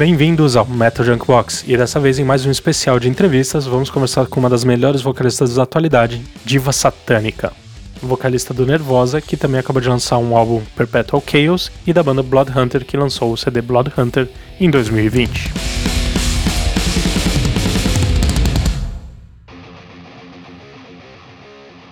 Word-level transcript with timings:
Bem-vindos 0.00 0.56
ao 0.56 0.64
Metal 0.64 1.04
Junk 1.04 1.26
Box 1.26 1.62
e 1.68 1.76
dessa 1.76 2.00
vez 2.00 2.18
em 2.18 2.24
mais 2.24 2.46
um 2.46 2.50
especial 2.50 2.98
de 2.98 3.06
entrevistas 3.06 3.66
vamos 3.66 3.90
conversar 3.90 4.26
com 4.28 4.40
uma 4.40 4.48
das 4.48 4.64
melhores 4.64 5.02
vocalistas 5.02 5.56
da 5.56 5.64
atualidade, 5.64 6.22
Diva 6.42 6.72
Satânica, 6.72 7.52
vocalista 8.02 8.54
do 8.54 8.64
Nervosa, 8.64 9.20
que 9.20 9.36
também 9.36 9.60
acabou 9.60 9.82
de 9.82 9.90
lançar 9.90 10.16
um 10.16 10.34
álbum 10.34 10.62
Perpetual 10.74 11.22
Chaos, 11.26 11.70
e 11.86 11.92
da 11.92 12.02
banda 12.02 12.22
Blood 12.22 12.50
Hunter, 12.58 12.82
que 12.86 12.96
lançou 12.96 13.30
o 13.30 13.36
CD 13.36 13.60
Blood 13.60 13.92
Hunter 13.94 14.26
em 14.58 14.70
2020. 14.70 15.52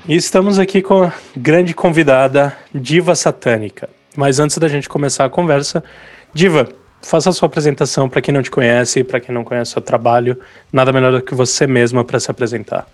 E 0.09 0.17
estamos 0.17 0.59
aqui 0.59 0.81
com 0.81 1.03
a 1.03 1.13
grande 1.37 1.75
convidada, 1.75 2.57
Diva 2.75 3.15
Satânica. 3.15 3.87
Mas 4.17 4.41
antes 4.41 4.57
da 4.57 4.67
gente 4.67 4.89
começar 4.89 5.27
a 5.27 5.29
conversa, 5.29 5.85
Diva, 6.33 6.69
faça 7.03 7.31
a 7.31 7.33
sua 7.33 7.47
apresentação 7.47 8.09
para 8.09 8.21
quem 8.21 8.35
não 8.35 8.43
te 8.43 8.51
conhece, 8.51 9.05
para 9.05 9.21
quem 9.21 9.35
não 9.35 9.45
conhece 9.45 9.71
o 9.71 9.73
seu 9.75 9.83
trabalho. 9.83 10.39
Nada 10.73 10.93
melhor 10.93 11.13
do 11.13 11.23
que 11.23 11.35
você 11.35 11.67
mesma 11.67 12.05
para 12.05 12.21
se 12.21 12.31
apresentar. 12.31 12.87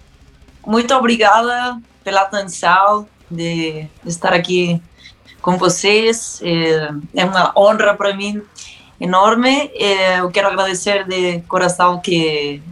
Muito 0.66 0.94
obrigada 0.94 1.78
pela 2.02 2.22
atenção 2.22 3.06
de 3.30 3.86
estar 4.04 4.32
aqui 4.32 4.80
com 5.40 5.56
vocês. 5.56 6.40
É, 6.42 6.90
é 7.14 7.24
uma 7.24 7.52
honra 7.56 7.94
para 7.94 8.14
mim 8.14 8.42
enorme. 9.00 9.70
É, 9.74 10.20
eu 10.20 10.30
quero 10.30 10.48
agradecer 10.48 11.04
de 11.06 11.40
coração 11.42 12.00
que 12.00 12.62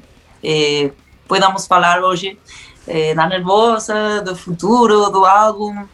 é, 0.42 0.90
podamos 1.26 1.66
falar 1.66 2.02
hoje 2.02 2.38
é, 2.87 3.14
da 3.14 3.26
Nervosa, 3.26 4.23
do 4.23 4.37
futuro, 4.37 5.10
do 5.10 5.24
álbum, 5.24 5.87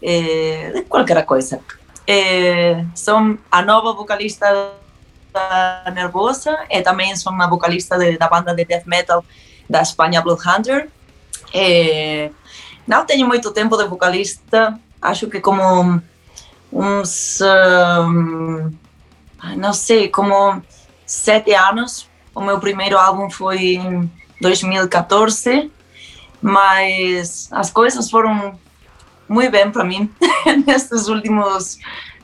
de 0.00 0.82
qualquer 0.88 1.24
coisa. 1.24 1.60
É, 2.06 2.84
sou 2.94 3.38
a 3.50 3.62
nova 3.62 3.92
vocalista 3.92 4.72
Nervosa 5.92 6.58
e 6.70 6.82
também 6.82 7.14
sou 7.16 7.32
uma 7.32 7.48
vocalista 7.48 7.98
de, 7.98 8.16
da 8.18 8.28
banda 8.28 8.54
de 8.54 8.64
death 8.64 8.86
metal 8.86 9.24
da 9.68 9.82
Espanha 9.82 10.20
Blood 10.20 10.42
Hunter. 10.46 10.88
É, 11.52 12.30
não 12.86 13.04
tenho 13.04 13.26
muito 13.26 13.50
tempo 13.50 13.76
de 13.76 13.84
vocalista, 13.84 14.78
acho 15.00 15.28
que 15.28 15.40
como 15.40 16.02
uns, 16.72 17.40
um, 17.40 18.72
não 19.56 19.72
sei, 19.72 20.08
como 20.08 20.62
sete 21.06 21.54
anos. 21.54 22.08
O 22.34 22.40
meu 22.40 22.58
primeiro 22.58 22.98
álbum 22.98 23.30
foi 23.30 23.74
em 23.74 24.10
2014 24.40 25.70
mas 26.42 27.48
as 27.52 27.70
coisas 27.70 28.10
foram 28.10 28.58
muito 29.28 29.52
bem 29.52 29.70
para 29.70 29.84
mim 29.84 30.10
nestes 30.66 31.06
últimos 31.06 31.78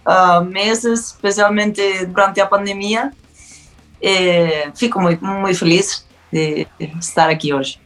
uh, 0.09 0.43
meses, 0.43 1.09
especialmente 1.09 2.07
durante 2.07 2.41
a 2.41 2.47
pandemia. 2.47 3.13
E 4.01 4.71
fico 4.75 5.01
muito, 5.01 5.25
muito 5.25 5.59
feliz 5.59 6.07
de 6.33 6.67
estar 6.99 7.29
aqui 7.29 7.53
hoje. 7.53 7.79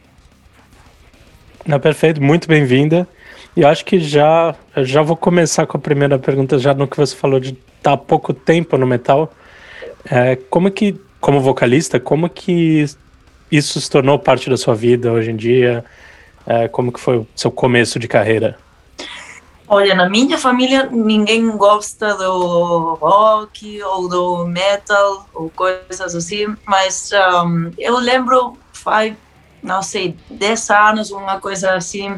Não, 1.65 1.79
perfeito, 1.79 2.21
muito 2.21 2.47
bem-vinda. 2.47 3.07
E 3.55 3.63
acho 3.63 3.85
que 3.85 3.99
já, 3.99 4.55
já 4.77 5.01
vou 5.01 5.15
começar 5.15 5.65
com 5.67 5.77
a 5.77 5.79
primeira 5.79 6.17
pergunta, 6.17 6.57
já 6.57 6.73
no 6.73 6.87
que 6.87 6.97
você 6.97 7.15
falou 7.15 7.39
de 7.39 7.49
estar 7.49 7.61
tá 7.81 7.93
há 7.93 7.97
pouco 7.97 8.33
tempo 8.33 8.77
no 8.77 8.87
metal. 8.87 9.31
É, 10.09 10.35
como 10.49 10.71
que, 10.71 10.99
como 11.19 11.39
vocalista, 11.39 11.99
como 11.99 12.29
que 12.29 12.85
isso 13.51 13.79
se 13.79 13.89
tornou 13.89 14.17
parte 14.17 14.49
da 14.49 14.57
sua 14.57 14.73
vida 14.73 15.11
hoje 15.11 15.31
em 15.31 15.35
dia? 15.35 15.85
É, 16.45 16.67
como 16.67 16.91
que 16.91 16.99
foi 16.99 17.17
o 17.17 17.27
seu 17.35 17.51
começo 17.51 17.99
de 17.99 18.07
carreira? 18.07 18.57
Olha, 19.67 19.95
na 19.95 20.09
minha 20.09 20.37
família 20.37 20.89
ninguém 20.91 21.49
gosta 21.57 22.15
do 22.15 22.95
rock 22.95 23.81
ou 23.83 24.09
do 24.09 24.45
metal 24.45 25.27
ou 25.33 25.49
coisas 25.49 26.13
assim, 26.13 26.55
mas 26.65 27.11
um, 27.45 27.71
eu 27.77 27.97
lembro 27.97 28.57
faz, 28.73 29.15
não 29.61 29.81
sei, 29.81 30.17
10 30.29 30.69
anos, 30.69 31.11
uma 31.11 31.39
coisa 31.39 31.75
assim, 31.75 32.11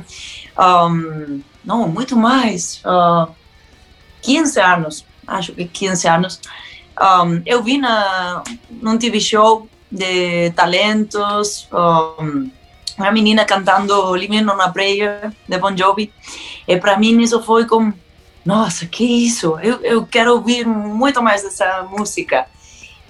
um, 0.58 1.42
não, 1.64 1.88
muito 1.88 2.18
mais, 2.18 2.82
uh, 2.84 3.32
15 4.24 4.60
anos, 4.60 5.06
acho 5.28 5.54
que 5.54 5.66
15 5.66 6.08
anos, 6.08 6.42
um, 7.00 7.42
eu 7.46 7.62
vi 7.62 7.78
na, 7.78 8.44
num 8.70 8.98
TV 8.98 9.20
show 9.20 9.70
de 9.92 10.50
talentos, 10.52 11.68
um, 11.72 12.50
uma 12.98 13.12
menina 13.12 13.46
cantando 13.46 14.16
Living 14.16 14.46
on 14.46 14.60
a 14.60 14.70
Prayer 14.70 15.32
de 15.48 15.58
Bon 15.58 15.76
Jovi. 15.76 16.12
E 16.68 16.78
para 16.78 16.98
mim 16.98 17.22
isso 17.22 17.42
foi 17.42 17.66
como, 17.66 17.94
nossa, 18.46 18.86
que 18.86 19.04
isso? 19.04 19.60
Eu, 19.62 19.82
eu 19.82 20.06
quero 20.06 20.34
ouvir 20.34 20.66
muito 20.66 21.22
mais 21.22 21.44
dessa 21.44 21.84
música. 21.84 22.48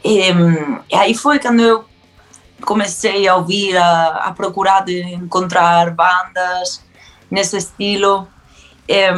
E, 0.03 0.29
e 0.91 0.95
aí 0.95 1.13
foi 1.13 1.39
quando 1.39 1.61
eu 1.61 1.85
comecei 2.65 3.27
a 3.27 3.35
ouvir, 3.35 3.77
a, 3.77 4.07
a 4.25 4.33
procurar 4.33 4.83
de 4.83 5.01
encontrar 5.01 5.91
bandas 5.91 6.83
nesse 7.29 7.57
estilo. 7.57 8.27
E, 8.87 9.11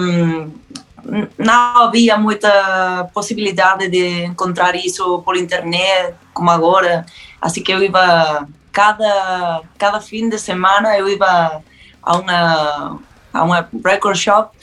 não 1.37 1.83
havia 1.83 2.17
muita 2.17 3.09
possibilidade 3.13 3.87
de 3.89 4.25
encontrar 4.25 4.75
isso 4.75 5.21
por 5.23 5.37
internet 5.37 6.15
como 6.33 6.49
agora, 6.49 7.05
assim 7.41 7.63
que 7.63 7.71
eu 7.71 7.81
ia 7.81 8.47
cada, 8.71 9.61
cada 9.77 10.01
fim 10.01 10.29
de 10.29 10.37
semana 10.37 10.97
eu 10.97 11.07
ia 11.07 11.61
a 12.03 12.17
uma, 12.17 12.99
a 13.37 13.43
uma 13.43 13.69
record 13.83 14.17
shop, 14.17 14.57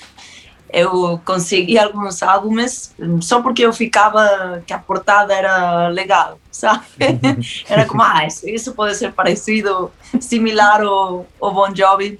eu 0.74 1.20
conseguia 1.24 1.84
alguns 1.84 2.22
álbuns 2.22 2.92
só 3.20 3.40
porque 3.40 3.62
eu 3.62 3.72
ficava 3.72 4.62
que 4.66 4.72
a 4.72 4.78
portada 4.78 5.32
era 5.32 5.88
legal, 5.88 6.38
sabe? 6.50 6.84
Era 7.68 7.86
como, 7.86 8.02
ah, 8.02 8.26
isso 8.26 8.74
pode 8.74 8.96
ser 8.96 9.12
parecido, 9.12 9.92
similar 10.20 10.82
ao, 10.82 11.26
ao 11.40 11.54
Bon 11.54 11.74
Jovi, 11.74 12.18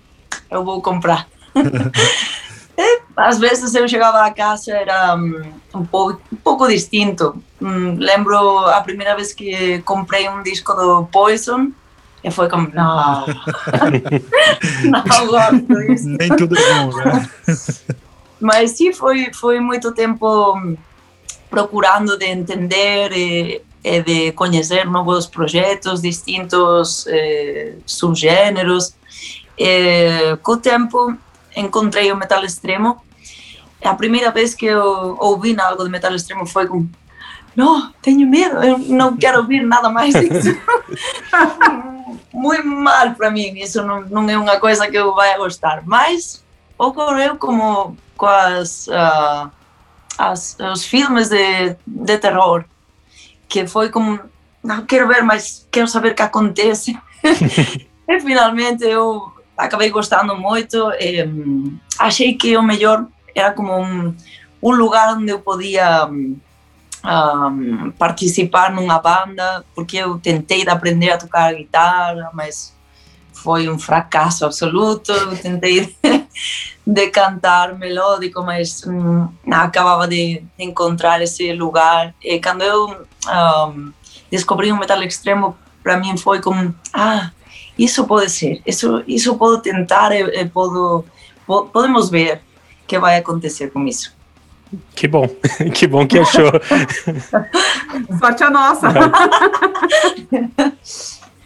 eu 0.51 0.65
vou 0.65 0.81
comprar. 0.81 1.27
E, 2.77 3.03
às 3.17 3.39
vezes 3.39 3.73
eu 3.75 3.87
chegava 3.87 4.25
a 4.25 4.33
casa 4.33 4.73
era 4.73 5.15
um, 5.15 5.53
um, 5.75 5.85
pouco, 5.85 6.21
um 6.33 6.37
pouco 6.37 6.67
distinto. 6.67 7.41
Um, 7.61 7.95
lembro 7.97 8.37
a 8.67 8.81
primeira 8.81 9.15
vez 9.15 9.33
que 9.33 9.81
comprei 9.83 10.29
um 10.29 10.43
disco 10.43 10.75
do 10.75 11.05
Poison, 11.07 11.71
e 12.25 12.31
foi 12.31 12.49
como, 12.49 12.71
não, 12.73 13.27
não 14.85 15.27
gosto 15.29 15.87
disso. 15.87 16.09
Nem 16.09 16.35
tudo 16.35 16.57
é 16.59 16.75
bom, 16.75 16.97
né? 16.97 17.31
Mas 18.41 18.71
sim, 18.71 18.95
foi, 18.95 19.31
foi 19.35 19.61
muito 19.61 19.93
tempo 19.93 20.75
procurando 21.51 22.17
de 22.17 22.25
entender 22.25 23.13
e, 23.13 23.63
e 23.85 24.03
de 24.03 24.33
conhecer 24.33 24.87
novos 24.87 25.27
projetos, 25.27 26.01
distintos 26.01 27.07
eh, 27.09 27.75
subgêneros. 27.85 28.95
E, 29.59 30.37
com 30.43 30.53
o 30.53 30.57
tempo, 30.57 31.15
encontrei 31.55 32.11
o 32.11 32.17
metal 32.17 32.43
extremo. 32.43 33.03
A 33.83 33.95
primeira 33.95 34.31
vez 34.31 34.55
que 34.55 34.65
eu 34.65 35.17
ouvi 35.21 35.55
algo 35.61 35.85
de 35.85 35.91
metal 35.91 36.15
extremo 36.15 36.47
foi 36.47 36.67
com 36.67 36.87
não, 37.55 37.93
tenho 38.03 38.29
medo, 38.29 38.65
eu 38.65 38.79
não 38.79 39.17
quero 39.17 39.39
ouvir 39.39 39.63
nada 39.63 39.89
mais 39.89 40.13
disso. 40.13 40.59
Muito 42.35 42.67
mal 42.67 43.15
para 43.15 43.31
mim, 43.31 43.55
isso 43.61 43.81
não, 43.85 44.01
não 44.03 44.29
é 44.29 44.37
uma 44.37 44.59
coisa 44.59 44.89
que 44.91 44.97
eu 44.97 45.15
vá 45.15 45.39
gostar. 45.39 45.83
Mas 45.87 46.45
ocorreu 46.77 47.37
como 47.37 47.97
com 48.17 48.27
as, 48.27 48.89
uh, 48.89 49.49
as, 50.19 50.57
os 50.73 50.85
filmes 50.85 51.29
de, 51.29 51.77
de 51.87 52.19
terror, 52.19 52.65
que 53.49 53.69
foi 53.69 53.89
como, 53.89 54.19
não 54.65 54.85
quero 54.85 55.07
ver, 55.07 55.23
mas 55.23 55.65
quero 55.71 55.87
saber 55.87 56.11
o 56.11 56.15
que 56.17 56.23
acontece. 56.23 56.99
e 57.23 58.21
finalmente 58.21 58.83
eu 58.83 59.33
acabei 59.57 59.91
gostando 59.91 60.37
muito. 60.37 60.91
E, 60.99 61.25
achei 62.01 62.35
que 62.35 62.57
o 62.57 62.63
melhor 62.63 63.07
era 63.33 63.53
como 63.53 63.79
um, 63.81 64.13
um 64.61 64.71
lugar 64.73 65.15
onde 65.17 65.31
eu 65.31 65.39
podia 65.39 66.09
um, 67.05 67.91
participar 67.93 68.73
nunha 68.73 68.99
banda, 68.99 69.65
porque 69.75 69.99
eu 69.99 70.19
tentei 70.19 70.67
aprender 70.69 71.11
a 71.11 71.19
tocar 71.19 71.51
a 71.51 71.53
guitarra, 71.53 72.31
mas 72.33 72.75
foi 73.33 73.69
um 73.69 73.79
fracasso 73.79 74.45
absoluto. 74.45 75.13
Eu 75.13 75.37
tentei 75.37 75.87
de, 76.03 76.27
de 76.87 77.07
cantar 77.09 77.77
melódico, 77.79 78.43
mas 78.43 78.83
mm, 78.85 79.29
um, 79.47 79.53
acabava 79.53 80.09
de, 80.09 80.43
encontrar 80.59 81.21
esse 81.21 81.53
lugar. 81.53 82.15
E 82.23 82.41
quando 82.41 82.63
eu 82.63 83.07
um, 83.29 83.93
descobri 84.31 84.73
o 84.73 84.79
metal 84.79 85.03
extremo, 85.03 85.57
para 85.83 85.99
mim 85.99 86.17
foi 86.17 86.41
como: 86.41 86.75
ah, 86.93 87.31
isso 87.79 88.07
pode 88.07 88.31
ser, 88.31 88.63
isso, 88.65 89.05
isso 89.07 89.37
posso 89.37 89.61
tentar, 89.61 90.13
e 90.13 90.45
podo 90.47 91.05
posso, 91.47 91.67
podemos 91.67 92.09
ver 92.09 92.41
o 92.83 92.87
que 92.87 92.99
vai 92.99 93.19
acontecer 93.19 93.71
com 93.71 93.87
isso. 93.87 94.15
Que 94.95 95.07
bom, 95.07 95.29
que 95.75 95.87
bom 95.87 96.07
que 96.07 96.19
achou. 96.19 96.51
Sorte 98.19 98.45
a 98.45 98.51
nossa. 98.51 98.89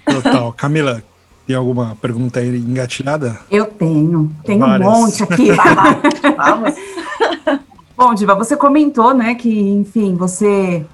Total. 0.05 0.53
Camila, 0.53 1.03
tem 1.47 1.57
alguma 1.57 1.97
pergunta 2.01 2.41
aí 2.41 2.57
engatilhada? 2.59 3.39
Eu 3.51 3.67
tenho, 3.67 4.31
tenho 4.45 4.61
Várias. 4.61 4.89
um 4.89 4.93
monte 4.93 5.23
aqui. 5.23 5.49
Vamos. 6.37 6.75
Bom, 7.97 8.15
Diva, 8.15 8.35
você 8.35 8.57
comentou, 8.57 9.13
né, 9.13 9.35
que, 9.35 9.51
enfim, 9.51 10.15
você 10.15 10.87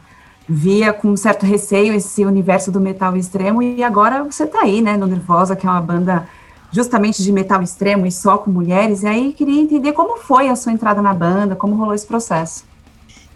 via 0.49 0.93
com 0.93 1.09
um 1.09 1.17
certo 1.17 1.45
receio 1.45 1.95
esse 1.95 2.25
universo 2.25 2.71
do 2.71 2.81
metal 2.81 3.17
extremo 3.17 3.63
e 3.63 3.83
agora 3.83 4.23
você 4.23 4.45
está 4.45 4.61
aí, 4.63 4.81
né, 4.81 4.97
no 4.97 5.07
Nervosa, 5.07 5.57
que 5.57 5.67
é 5.67 5.71
uma 5.71 5.81
banda 5.81 6.27
justamente 6.75 7.23
de 7.23 7.31
metal 7.31 7.63
extremo 7.63 8.05
e 8.05 8.11
só 8.11 8.37
com 8.37 8.51
mulheres. 8.51 9.05
E 9.05 9.07
aí 9.07 9.33
queria 9.33 9.63
entender 9.63 9.93
como 9.93 10.19
foi 10.19 10.49
a 10.49 10.57
sua 10.57 10.73
entrada 10.73 11.01
na 11.01 11.15
banda, 11.15 11.55
como 11.55 11.77
rolou 11.77 11.95
esse 11.95 12.07
processo. 12.07 12.65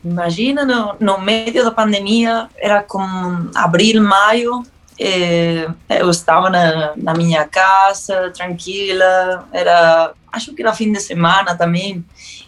Imagina, 0.05 0.65
no, 0.65 0.97
no 0.99 1.21
meio 1.21 1.65
da 1.65 1.71
pandemia, 1.71 2.49
era 2.57 2.83
como 2.83 3.49
abril, 3.55 4.03
maio, 4.03 4.63
eh, 4.99 5.69
eu 5.89 6.11
estava 6.11 6.51
na, 6.51 6.95
na, 6.97 7.15
minha 7.15 7.45
casa, 7.47 8.31
tranquila, 8.31 9.47
era, 9.53 10.13
acho 10.33 10.53
que 10.55 10.63
era 10.63 10.73
fim 10.73 10.91
de 10.93 11.01
semana 11.01 11.57
também, 11.57 12.05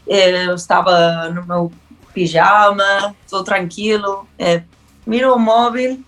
eh, 0.08 0.46
eu 0.46 0.54
estava 0.54 1.28
no 1.28 1.44
meu 1.46 1.72
pijama, 2.12 3.14
estou 3.24 3.44
tranquilo, 3.44 4.26
eh, 4.38 4.62
miro 5.06 5.34
o 5.34 5.38
móvel 5.38 5.98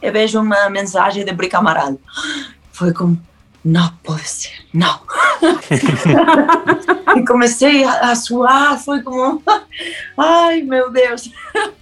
e 0.00 0.10
vejo 0.10 0.40
uma 0.40 0.70
mensagem 0.70 1.24
de 1.24 1.32
Brica 1.32 1.58
Amaral. 1.58 1.98
Foi 2.72 2.92
como, 2.92 3.18
não 3.64 3.92
pode 4.02 4.28
ser, 4.28 4.52
não. 4.72 5.00
e 7.16 7.24
comecei 7.24 7.84
a, 7.84 8.14
suar, 8.14 8.78
foi 8.82 9.02
como, 9.02 9.42
ai 10.16 10.62
meu 10.62 10.90
Deus. 10.90 11.30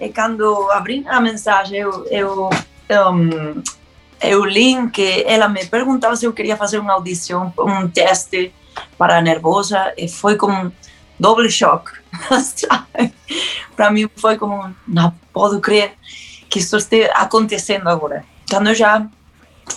E 0.00 0.08
quando 0.08 0.70
abri 0.70 1.04
a 1.06 1.20
mensagem, 1.20 1.76
eu, 1.78 2.06
eu, 2.10 2.48
um, 3.12 3.62
eu 4.22 4.46
li 4.46 4.88
que 4.88 5.22
ela 5.26 5.46
me 5.46 5.66
perguntava 5.66 6.16
se 6.16 6.24
eu 6.24 6.32
queria 6.32 6.56
fazer 6.56 6.78
uma 6.78 6.94
audição, 6.94 7.52
um 7.58 7.86
teste 7.86 8.50
para 8.96 9.20
nervosa, 9.20 9.92
e 9.98 10.08
foi 10.08 10.36
como 10.36 10.72
doble 11.18 11.50
choque. 11.50 11.92
para 13.76 13.90
mim 13.90 14.08
foi 14.16 14.38
como, 14.38 14.74
não 14.88 15.14
posso 15.34 15.60
crer 15.60 15.92
que 16.48 16.60
isso 16.60 16.78
esteja 16.78 17.12
acontecendo 17.12 17.86
agora. 17.88 18.24
Quando 18.48 18.68
eu 18.68 18.74
já 18.74 19.06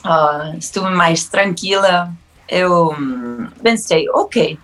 Ah, 0.04 0.52
uh, 0.54 0.58
estive 0.58 0.90
mais 0.90 1.26
tranquila, 1.26 2.12
eu 2.48 2.96
pensei, 3.62 4.10
ok, 4.10 4.60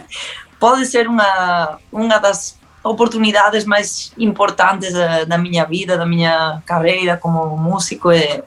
pode 0.58 0.86
ser 0.86 1.08
uma, 1.08 1.78
uma 1.92 2.18
das 2.18 2.58
oportunidades 2.82 3.64
mais 3.64 4.12
importantes 4.18 4.92
da, 4.92 5.24
da, 5.24 5.38
minha 5.38 5.64
vida, 5.64 5.98
da 5.98 6.06
minha 6.06 6.62
carreira 6.64 7.16
como 7.16 7.56
músico 7.56 8.10
e, 8.10 8.42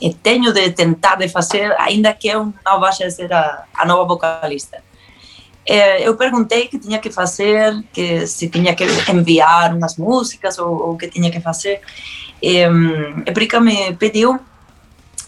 e, 0.00 0.12
tenho 0.12 0.52
de 0.52 0.70
tentar 0.70 1.16
de 1.16 1.28
fazer, 1.28 1.74
ainda 1.78 2.12
que 2.12 2.28
eu 2.28 2.52
não 2.64 2.80
vá 2.80 2.90
ser 2.92 3.32
a, 3.32 3.64
a 3.74 3.86
nova 3.86 4.04
vocalista. 4.04 4.82
E, 5.64 6.02
eu 6.02 6.16
perguntei 6.16 6.66
que 6.68 6.78
tinha 6.78 6.98
que 6.98 7.10
fazer, 7.10 7.80
que 7.92 8.26
se 8.26 8.48
tinha 8.48 8.74
que 8.74 8.84
enviar 9.10 9.74
umas 9.74 9.96
músicas 9.96 10.58
ou 10.58 10.92
o 10.92 10.96
que 10.96 11.08
tinha 11.08 11.30
que 11.30 11.40
fazer. 11.40 11.80
E, 12.42 12.64
e 13.24 13.32
Prica 13.32 13.60
me 13.60 13.94
pediu 13.94 14.40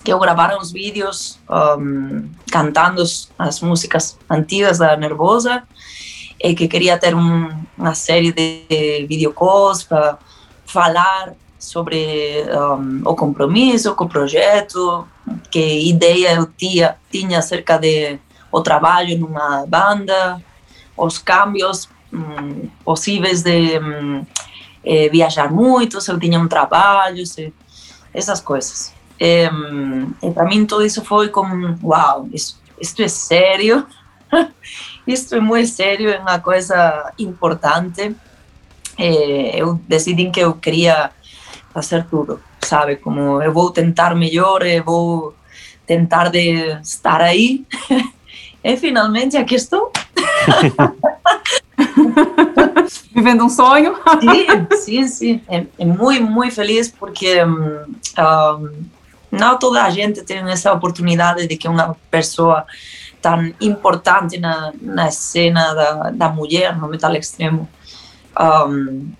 eu 0.08 0.18
gravara 0.18 0.58
uns 0.58 0.72
vídeos 0.72 1.38
um, 1.78 2.28
cantando 2.50 3.02
as 3.38 3.60
músicas 3.60 4.18
antigas 4.28 4.78
da 4.78 4.96
Nervosa 4.96 5.62
e 6.42 6.54
que 6.54 6.68
queria 6.68 6.98
ter 6.98 7.14
um, 7.14 7.50
uma 7.76 7.94
série 7.94 8.32
de 8.32 9.06
videocalls 9.08 9.82
para 9.82 10.18
falar 10.66 11.34
sobre 11.58 12.44
um, 12.48 13.02
o 13.04 13.16
compromisso 13.16 13.94
com 13.94 14.04
o 14.04 14.08
projeto, 14.08 15.06
que 15.50 15.88
ideia 15.88 16.34
eu 16.34 16.46
tinha, 16.46 16.96
tinha 17.10 17.38
acerca 17.38 17.76
de 17.78 18.18
o 18.50 18.60
trabalho 18.60 19.18
numa 19.18 19.66
banda, 19.66 20.40
os 20.96 21.18
cambios 21.18 21.88
um, 22.12 22.68
possíveis 22.84 23.42
de 23.42 23.78
um, 23.78 24.24
eh, 24.84 25.08
viajar 25.10 25.52
muito, 25.52 26.00
se 26.00 26.10
eu 26.10 26.18
tinha 26.18 26.38
um 26.38 26.48
trabalho, 26.48 27.26
se, 27.26 27.52
essas 28.14 28.40
coisas. 28.40 28.97
E 29.20 30.30
para 30.32 30.44
mim 30.44 30.64
tudo 30.64 30.84
isso 30.84 31.04
foi 31.04 31.28
como, 31.28 31.78
uau, 31.82 32.28
isso, 32.32 32.60
isto 32.80 33.02
é 33.02 33.08
sério, 33.08 33.86
isto 35.06 35.34
é 35.36 35.40
muito 35.40 35.68
sério, 35.68 36.10
é 36.10 36.18
uma 36.18 36.38
coisa 36.38 37.12
importante. 37.18 38.14
E 38.98 39.52
eu 39.54 39.80
decidi 39.88 40.30
que 40.30 40.40
eu 40.40 40.54
queria 40.54 41.10
fazer 41.72 42.04
tudo, 42.08 42.40
sabe? 42.60 42.96
Como 42.96 43.42
eu 43.42 43.52
vou 43.52 43.70
tentar 43.70 44.14
melhor, 44.14 44.66
eu 44.66 44.82
vou 44.84 45.34
tentar 45.86 46.28
de 46.28 46.78
estar 46.82 47.20
aí. 47.20 47.64
e 48.62 48.76
finalmente 48.78 49.36
aqui 49.36 49.54
estou. 49.54 49.92
Vivendo 53.14 53.44
um 53.44 53.48
sonho. 53.48 53.96
sim, 54.20 54.46
sim, 54.76 55.08
sim. 55.08 55.40
É, 55.48 55.64
é 55.78 55.84
muito, 55.84 56.24
muito 56.24 56.54
feliz 56.54 56.88
porque 56.88 57.42
um, 57.44 57.96
não 59.30 59.58
toda 59.58 59.82
a 59.82 59.90
gente 59.90 60.22
tem 60.22 60.38
essa 60.50 60.72
oportunidade 60.72 61.46
de 61.46 61.56
que 61.56 61.68
uma 61.68 61.96
pessoa 62.10 62.66
tão 63.20 63.52
importante 63.60 64.38
na, 64.38 64.72
na 64.80 65.10
cena 65.10 65.74
da, 65.74 66.10
da 66.10 66.28
mulher 66.28 66.76
no 66.76 66.88
metal 66.88 67.14
extremo 67.14 67.68
um, 68.38 69.10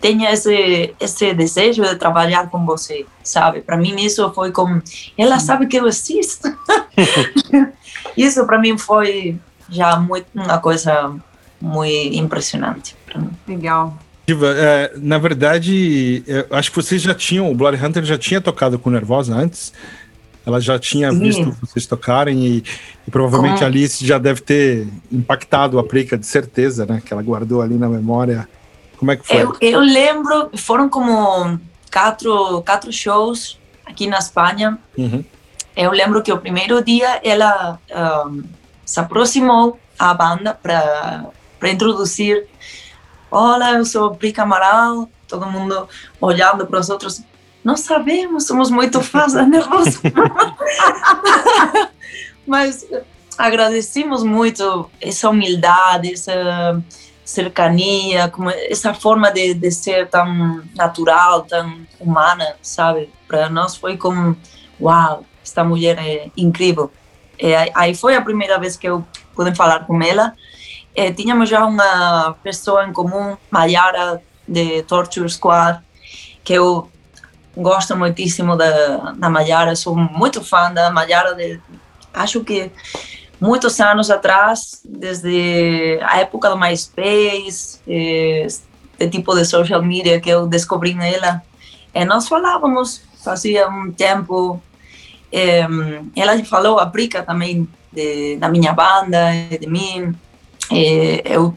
tenha 0.00 0.30
esse 0.32 0.94
esse 1.00 1.34
desejo 1.34 1.82
de 1.82 1.96
trabalhar 1.96 2.50
com 2.50 2.64
você, 2.64 3.06
sabe? 3.22 3.60
Para 3.60 3.76
mim 3.76 3.96
isso 3.96 4.30
foi 4.32 4.52
como 4.52 4.82
ela 5.16 5.38
sabe 5.38 5.66
que 5.66 5.76
eu 5.76 5.86
existo. 5.86 6.48
isso 8.16 8.44
para 8.46 8.58
mim 8.58 8.76
foi 8.76 9.38
já 9.68 9.98
muito 9.98 10.26
uma 10.34 10.58
coisa 10.58 11.14
muito 11.60 12.16
impressionante 12.16 12.96
para 13.06 13.20
Legal. 14.34 14.52
É, 14.52 14.92
na 14.96 15.18
verdade, 15.18 16.22
acho 16.50 16.70
que 16.70 16.76
vocês 16.76 17.00
já 17.00 17.14
tinham, 17.14 17.50
o 17.50 17.54
Blood 17.54 17.84
Hunter 17.84 18.04
já 18.04 18.18
tinha 18.18 18.40
tocado 18.40 18.78
com 18.78 18.90
Nervosa 18.90 19.34
antes. 19.34 19.72
Ela 20.46 20.60
já 20.60 20.78
tinha 20.78 21.10
Sim. 21.10 21.18
visto 21.18 21.56
vocês 21.60 21.84
tocarem 21.86 22.42
e, 22.42 22.64
e 23.06 23.10
provavelmente 23.10 23.62
a 23.62 23.66
Alice 23.66 24.04
já 24.06 24.16
deve 24.18 24.40
ter 24.40 24.88
impactado 25.12 25.78
a 25.78 25.84
Prica, 25.84 26.16
de 26.16 26.26
certeza, 26.26 26.86
né? 26.86 27.02
Que 27.04 27.12
ela 27.12 27.22
guardou 27.22 27.60
ali 27.60 27.74
na 27.74 27.88
memória. 27.88 28.48
Como 28.96 29.10
é 29.10 29.16
que 29.16 29.26
foi? 29.26 29.42
Eu, 29.42 29.56
eu 29.60 29.80
lembro, 29.80 30.50
foram 30.56 30.88
como 30.88 31.60
quatro, 31.92 32.62
quatro 32.62 32.90
shows 32.90 33.58
aqui 33.84 34.06
na 34.06 34.18
Espanha. 34.18 34.78
Uhum. 34.96 35.22
Eu 35.76 35.90
lembro 35.90 36.22
que 36.22 36.32
o 36.32 36.38
primeiro 36.38 36.82
dia 36.82 37.20
ela 37.22 37.78
um, 38.26 38.42
se 38.84 38.98
aproximou 38.98 39.78
à 39.98 40.14
banda 40.14 40.54
para 40.54 41.70
introduzir 41.70 42.46
olá, 43.30 43.72
eu 43.72 43.84
sou 43.84 44.14
Brica 44.14 44.42
Amaral, 44.42 45.08
todo 45.26 45.46
mundo 45.46 45.88
olhando 46.20 46.66
para 46.66 46.80
os 46.80 46.88
outros, 46.88 47.22
nós 47.62 47.80
sabemos, 47.80 48.46
somos 48.46 48.70
muito 48.70 49.02
fãs 49.02 49.32
da 49.32 49.44
Nervosa. 49.44 50.00
Mas 52.46 52.86
agradecemos 53.36 54.22
muito 54.22 54.90
essa 55.00 55.28
humildade, 55.28 56.12
essa 56.12 56.82
cercania, 57.24 58.28
como 58.28 58.48
essa 58.48 58.94
forma 58.94 59.30
de, 59.30 59.52
de 59.52 59.70
ser 59.70 60.08
tão 60.08 60.62
natural, 60.74 61.42
tão 61.42 61.80
humana, 62.00 62.56
sabe? 62.62 63.10
Para 63.26 63.50
nós 63.50 63.76
foi 63.76 63.98
como, 63.98 64.34
uau, 64.80 65.24
esta 65.44 65.62
mulher 65.62 65.98
é 65.98 66.30
incrível. 66.36 66.90
E 67.38 67.54
aí 67.74 67.94
foi 67.94 68.16
a 68.16 68.22
primeira 68.22 68.58
vez 68.58 68.76
que 68.76 68.88
eu 68.88 69.06
pude 69.34 69.54
falar 69.54 69.86
com 69.86 70.02
ela 70.02 70.34
eh, 70.94 71.12
tiñamos 71.12 71.48
já 71.48 71.64
unha 71.66 72.34
persoa 72.42 72.84
en 72.84 72.92
común, 72.92 73.36
Mayara, 73.50 74.20
de 74.46 74.82
Torture 74.82 75.28
Squad, 75.28 75.80
que 76.42 76.54
eu 76.54 76.90
gosto 77.56 77.96
moitísimo 77.96 78.56
da, 78.56 79.12
da 79.12 79.28
Mayara, 79.28 79.76
sou 79.76 79.94
moito 79.94 80.42
fan 80.42 80.72
da 80.72 80.90
Mayara, 80.90 81.34
de, 81.34 81.60
acho 82.14 82.44
que 82.44 82.70
moitos 83.40 83.80
anos 83.80 84.10
atrás, 84.10 84.80
desde 84.84 85.98
a 86.02 86.18
época 86.18 86.48
do 86.48 86.58
MySpace, 86.58 87.80
eh, 87.86 88.46
este 88.46 89.08
tipo 89.10 89.34
de 89.34 89.44
social 89.44 89.82
media 89.82 90.20
que 90.20 90.30
eu 90.30 90.46
descobri 90.46 90.94
nela, 90.94 91.42
e 91.94 92.04
nós 92.04 92.28
falávamos 92.28 93.02
fazia 93.22 93.68
um 93.68 93.92
tempo. 93.92 94.60
Eh, 95.30 95.66
ela 96.16 96.42
falou, 96.44 96.78
a 96.78 96.86
Brica 96.86 97.22
também, 97.22 97.68
de, 97.92 98.36
da 98.36 98.48
minha 98.48 98.72
banda, 98.72 99.32
de 99.60 99.66
mim, 99.66 100.14
é, 100.70 101.22
eu 101.24 101.54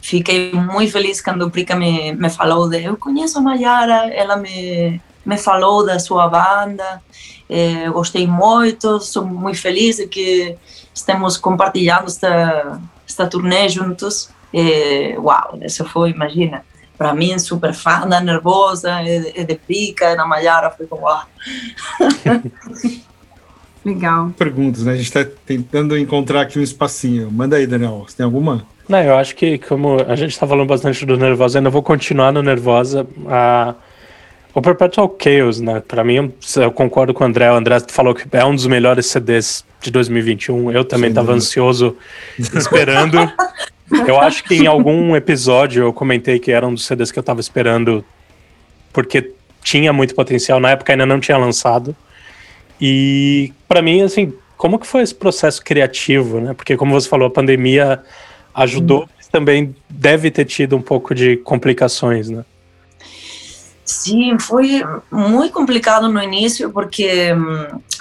fiquei 0.00 0.52
muito 0.52 0.92
feliz 0.92 1.20
quando 1.20 1.42
o 1.42 1.50
Prica 1.50 1.74
me, 1.74 2.12
me 2.12 2.28
falou 2.28 2.68
de 2.68 2.82
eu 2.84 2.96
conheço 2.96 3.38
a 3.38 3.40
Mayara, 3.40 4.08
ela 4.12 4.36
me, 4.36 5.00
me 5.24 5.38
falou 5.38 5.84
da 5.84 5.98
sua 5.98 6.28
banda, 6.28 7.02
é, 7.48 7.88
gostei 7.90 8.26
muito, 8.26 9.00
sou 9.00 9.24
muito 9.24 9.60
feliz 9.60 9.96
de 9.96 10.06
que 10.06 10.56
estamos 10.94 11.36
compartilhando 11.36 12.06
esta, 12.06 12.80
esta 13.06 13.26
turnê 13.26 13.68
juntos. 13.68 14.28
É, 14.52 15.16
uau, 15.18 15.58
isso 15.62 15.84
foi, 15.84 16.10
imagina, 16.10 16.64
para 16.96 17.12
mim, 17.14 17.38
super 17.38 17.74
fã 17.74 18.06
da 18.06 18.20
Nervosa, 18.20 19.02
e, 19.02 19.44
de 19.44 19.54
Prica, 19.56 20.14
na 20.14 20.26
Mayara, 20.26 20.70
foi 20.70 20.86
como, 20.86 21.02
uau. 21.02 21.22
Legal. 23.84 24.30
Perguntas, 24.38 24.84
né? 24.84 24.92
A 24.92 24.96
gente 24.96 25.06
está 25.06 25.24
tentando 25.44 25.96
encontrar 25.98 26.42
aqui 26.42 26.58
um 26.58 26.62
espacinho. 26.62 27.30
Manda 27.30 27.56
aí, 27.56 27.66
Daniel. 27.66 28.04
Você 28.08 28.16
tem 28.16 28.24
alguma? 28.24 28.66
Não, 28.88 28.98
eu 28.98 29.16
acho 29.16 29.34
que 29.36 29.58
como 29.58 30.00
a 30.06 30.16
gente 30.16 30.30
está 30.30 30.46
falando 30.46 30.68
bastante 30.68 31.04
do 31.04 31.16
Nervosa, 31.16 31.58
ainda 31.58 31.70
vou 31.70 31.82
continuar 31.82 32.32
no 32.32 32.42
Nervosa. 32.42 33.06
A, 33.26 33.74
O 34.54 34.62
Perpetual 34.62 35.14
Chaos, 35.20 35.60
né? 35.60 35.82
Pra 35.86 36.02
mim, 36.02 36.32
eu 36.56 36.70
concordo 36.72 37.12
com 37.12 37.24
o 37.24 37.26
André. 37.26 37.50
O 37.50 37.56
André 37.56 37.78
falou 37.88 38.14
que 38.14 38.24
é 38.32 38.44
um 38.44 38.54
dos 38.54 38.66
melhores 38.66 39.06
CDs 39.06 39.64
de 39.82 39.90
2021. 39.90 40.72
Eu 40.72 40.84
também 40.84 41.10
estava 41.10 41.32
ansioso 41.32 41.96
esperando. 42.38 43.18
eu 44.06 44.18
acho 44.18 44.44
que 44.44 44.54
em 44.54 44.66
algum 44.66 45.14
episódio 45.14 45.84
eu 45.84 45.92
comentei 45.92 46.38
que 46.38 46.50
era 46.50 46.66
um 46.66 46.72
dos 46.72 46.86
CDs 46.86 47.12
que 47.12 47.18
eu 47.18 47.22
estava 47.22 47.40
esperando 47.40 48.04
porque 48.92 49.32
tinha 49.62 49.92
muito 49.92 50.14
potencial. 50.14 50.60
Na 50.60 50.70
época 50.70 50.92
ainda 50.92 51.04
não 51.04 51.20
tinha 51.20 51.36
lançado. 51.36 51.94
E 52.80 53.52
para 53.68 53.80
mim, 53.80 54.02
assim, 54.02 54.32
como 54.56 54.78
que 54.78 54.86
foi 54.86 55.02
esse 55.02 55.14
processo 55.14 55.62
criativo, 55.62 56.40
né? 56.40 56.54
Porque 56.54 56.76
como 56.76 56.92
você 56.92 57.08
falou, 57.08 57.28
a 57.28 57.30
pandemia 57.30 58.02
ajudou, 58.54 59.04
hum. 59.04 59.08
mas 59.16 59.26
também 59.28 59.74
deve 59.88 60.30
ter 60.30 60.44
tido 60.44 60.76
um 60.76 60.82
pouco 60.82 61.14
de 61.14 61.36
complicações, 61.38 62.28
né? 62.28 62.44
Sim, 63.84 64.38
foi 64.38 64.82
muito 65.10 65.52
complicado 65.52 66.08
no 66.08 66.22
início, 66.22 66.70
porque 66.70 67.34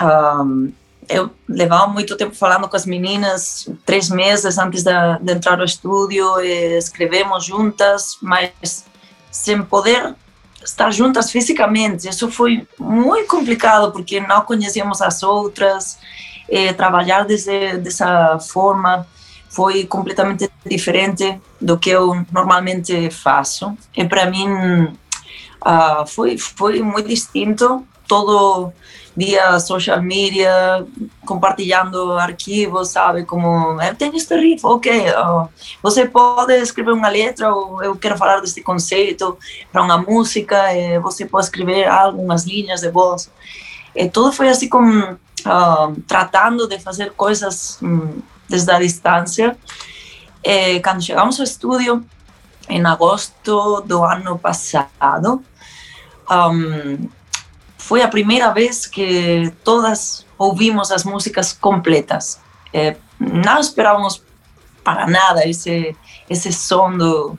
um, 0.01 0.71
eu 1.09 1.29
levava 1.47 1.87
muito 1.87 2.15
tempo 2.15 2.33
falando 2.33 2.69
com 2.69 2.75
as 2.75 2.85
meninas, 2.85 3.69
três 3.85 4.09
meses 4.09 4.57
antes 4.57 4.83
de, 4.83 4.91
de 5.21 5.33
entrar 5.33 5.59
ao 5.59 5.65
estúdio, 5.65 6.39
escrevemos 6.39 7.45
juntas, 7.45 8.17
mas 8.21 8.85
sem 9.29 9.61
poder 9.61 10.15
estar 10.63 10.91
juntas 10.91 11.31
fisicamente. 11.31 12.07
Isso 12.07 12.31
foi 12.31 12.67
muito 12.79 13.27
complicado, 13.27 13.91
porque 13.91 14.19
não 14.19 14.41
conhecíamos 14.41 15.01
as 15.01 15.23
outras, 15.23 15.97
trabalhar 16.77 17.25
desse, 17.25 17.77
dessa 17.77 18.37
forma 18.39 19.07
foi 19.53 19.85
completamente 19.85 20.49
diferente 20.65 21.39
do 21.61 21.77
que 21.77 21.91
eu 21.91 22.25
normalmente 22.31 23.11
faço. 23.11 23.77
E 23.95 24.03
para 24.03 24.25
mim 24.25 24.47
uh, 24.51 26.07
foi, 26.07 26.37
foi 26.39 26.81
muito 26.81 27.07
distinto. 27.07 27.85
Todo 28.07 28.73
via 29.15 29.59
social 29.59 30.01
media, 30.01 30.85
compartilhando 31.25 32.13
arquivos, 32.13 32.89
sabe? 32.89 33.25
Como, 33.25 33.79
eu 33.81 33.95
tenho 33.95 34.15
este 34.15 34.35
riff, 34.35 34.65
ok, 34.65 35.09
uh, 35.09 35.47
você 35.81 36.07
pode 36.07 36.53
escrever 36.53 36.93
uma 36.93 37.09
letra, 37.09 37.53
ou 37.53 37.83
eu 37.83 37.95
quero 37.95 38.17
falar 38.17 38.39
deste 38.39 38.61
conceito 38.61 39.37
para 39.71 39.83
uma 39.83 39.97
música, 39.97 40.73
e 40.73 40.99
você 40.99 41.25
pode 41.25 41.45
escrever 41.45 41.87
algumas 41.87 42.45
linhas 42.45 42.81
de 42.81 42.89
voz. 42.89 43.29
E 43.95 44.09
tudo 44.09 44.31
foi 44.31 44.49
assim 44.49 44.67
como 44.67 45.13
uh, 45.13 46.01
tratando 46.07 46.67
de 46.67 46.79
fazer 46.79 47.11
coisas 47.11 47.77
um, 47.81 48.19
desde 48.49 48.71
a 48.71 48.79
distância. 48.79 49.55
E 50.43 50.79
quando 50.79 51.03
chegamos 51.03 51.39
ao 51.39 51.43
estúdio, 51.43 52.03
em 52.67 52.83
agosto 52.85 53.81
do 53.81 54.03
ano 54.03 54.39
passado, 54.39 55.43
um, 56.31 57.09
foi 57.83 58.01
a 58.01 58.07
primeira 58.07 58.49
vez 58.49 58.87
que 58.87 59.51
todas 59.61 60.25
ouvimos 60.37 60.89
as 60.89 61.03
músicas 61.03 61.51
completas. 61.51 62.39
É, 62.73 62.95
não 63.19 63.59
esperávamos 63.59 64.23
para 64.81 65.05
nada 65.05 65.45
esse 65.45 65.93
esse 66.29 66.53
som 66.53 66.97
do 66.97 67.37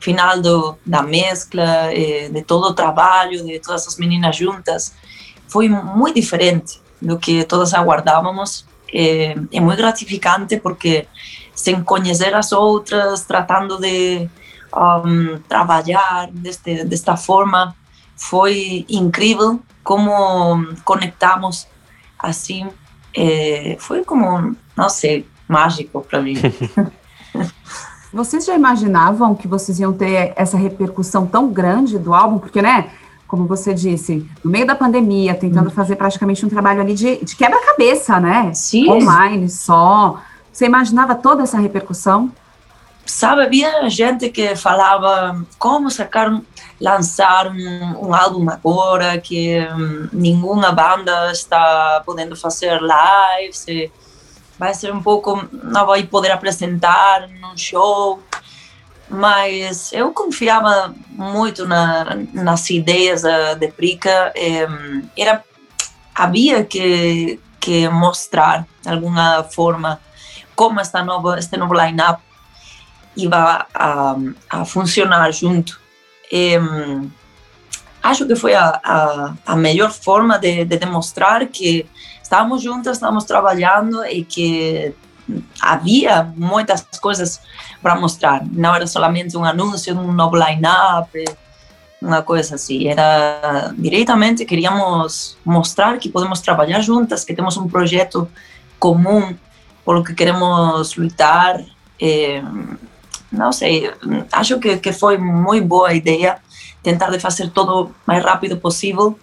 final 0.00 0.40
do, 0.40 0.78
da 0.84 1.02
mescla, 1.02 1.92
é, 1.92 2.30
de 2.30 2.42
todo 2.42 2.68
o 2.68 2.74
trabalho, 2.74 3.44
de 3.44 3.60
todas 3.60 3.86
as 3.86 3.98
meninas 3.98 4.34
juntas. 4.34 4.94
Foi 5.46 5.68
muito 5.68 6.14
diferente 6.14 6.80
do 7.00 7.18
que 7.18 7.44
todas 7.44 7.74
aguardávamos. 7.74 8.64
É, 8.92 9.36
é 9.52 9.60
muito 9.60 9.76
gratificante 9.76 10.56
porque 10.56 11.06
sem 11.54 11.84
conhecer 11.84 12.34
as 12.34 12.50
outras, 12.50 13.26
tratando 13.26 13.78
de 13.78 14.26
um, 14.74 15.38
trabalhar 15.46 16.30
deste, 16.32 16.82
desta 16.82 17.14
forma, 17.14 17.76
foi 18.16 18.86
incrível 18.88 19.60
como 19.82 20.66
conectamos 20.84 21.66
assim. 22.18 22.68
É, 23.14 23.76
foi 23.78 24.04
como, 24.04 24.56
não 24.76 24.88
sei, 24.88 25.28
mágico 25.48 26.00
para 26.02 26.22
mim. 26.22 26.34
Vocês 28.12 28.44
já 28.44 28.54
imaginavam 28.54 29.34
que 29.34 29.48
vocês 29.48 29.80
iam 29.80 29.90
ter 29.90 30.34
essa 30.36 30.54
repercussão 30.54 31.26
tão 31.26 31.48
grande 31.48 31.98
do 31.98 32.12
álbum? 32.12 32.38
Porque, 32.38 32.60
né, 32.60 32.90
como 33.26 33.46
você 33.46 33.72
disse, 33.72 34.28
no 34.44 34.50
meio 34.50 34.66
da 34.66 34.74
pandemia, 34.74 35.34
tentando 35.34 35.68
hum. 35.68 35.72
fazer 35.72 35.96
praticamente 35.96 36.44
um 36.44 36.48
trabalho 36.50 36.82
ali 36.82 36.92
de, 36.92 37.24
de 37.24 37.34
quebra-cabeça, 37.34 38.20
né? 38.20 38.52
Sim. 38.52 38.90
Online, 38.90 39.48
só. 39.48 40.20
Você 40.52 40.66
imaginava 40.66 41.14
toda 41.14 41.42
essa 41.42 41.58
repercussão? 41.58 42.30
Sabe, 43.06 43.42
havia 43.42 43.88
gente 43.88 44.28
que 44.28 44.54
falava 44.54 45.42
como 45.58 45.90
sacar 45.90 46.30
um, 46.30 46.42
lançar 46.82 47.46
um, 47.46 48.08
um 48.08 48.12
álbum 48.12 48.50
agora 48.50 49.16
que 49.18 49.60
um, 49.60 50.08
nenhuma 50.12 50.72
banda 50.72 51.30
está 51.30 52.02
podendo 52.04 52.34
fazer 52.34 52.80
lives, 52.82 53.64
vai 54.58 54.74
ser 54.74 54.92
um 54.92 55.00
pouco, 55.00 55.48
não 55.52 55.86
vai 55.86 56.02
poder 56.02 56.32
apresentar 56.32 57.28
num 57.28 57.56
show, 57.56 58.20
mas 59.08 59.92
eu 59.92 60.12
confiava 60.12 60.92
muito 61.10 61.68
na, 61.68 62.16
nas 62.32 62.68
ideias 62.68 63.22
de 63.60 63.68
Prica, 63.68 64.32
era 65.16 65.44
havia 66.14 66.64
que 66.64 67.40
que 67.60 67.88
mostrar 67.88 68.66
de 68.82 68.88
alguma 68.88 69.44
forma 69.44 70.00
como 70.56 70.80
esta 70.80 71.04
nova 71.04 71.38
este 71.38 71.56
novo 71.56 71.74
line-up 71.74 72.20
ia 73.16 73.66
a, 73.72 74.16
a 74.50 74.64
funcionar 74.64 75.30
junto 75.30 75.81
acho 78.02 78.26
que 78.26 78.34
foi 78.34 78.54
a, 78.54 78.80
a, 78.82 79.34
a 79.46 79.56
melhor 79.56 79.90
forma 79.92 80.38
de, 80.38 80.64
de, 80.64 80.76
demonstrar 80.76 81.46
que 81.46 81.86
estávamos 82.22 82.62
juntas, 82.62 82.96
estávamos 82.96 83.24
trabalhando 83.24 84.04
e 84.06 84.24
que 84.24 84.94
havia 85.60 86.24
muitas 86.36 86.82
coisas 87.00 87.40
para 87.80 87.94
mostrar. 87.94 88.42
Não 88.50 88.74
era 88.74 88.86
somente 88.86 89.36
um 89.36 89.44
anúncio 89.44 89.96
um 89.96 90.12
novo 90.12 90.36
line-up, 90.36 91.24
uma 92.00 92.22
coisa 92.22 92.56
assim. 92.56 92.88
Era 92.88 93.72
diretamente 93.76 94.44
queríamos 94.44 95.36
mostrar 95.44 95.98
que 95.98 96.08
podemos 96.08 96.40
trabalhar 96.40 96.80
juntas, 96.80 97.24
que 97.24 97.34
temos 97.34 97.56
um 97.56 97.68
projeto 97.68 98.28
comum 98.78 99.34
por 99.84 100.04
que 100.04 100.14
queremos 100.14 100.96
lutar. 100.96 101.62
Não 103.32 103.52
sei, 103.52 103.90
acho 104.30 104.58
que, 104.58 104.76
que 104.76 104.92
foi 104.92 105.16
muito 105.18 105.66
boa 105.66 105.88
a 105.88 105.94
ideia 105.94 106.38
tentar 106.82 107.10
de 107.10 107.18
fazer 107.18 107.50
tudo 107.50 107.84
o 107.84 107.90
mais 108.06 108.22
rápido 108.22 108.56
possível 108.56 109.18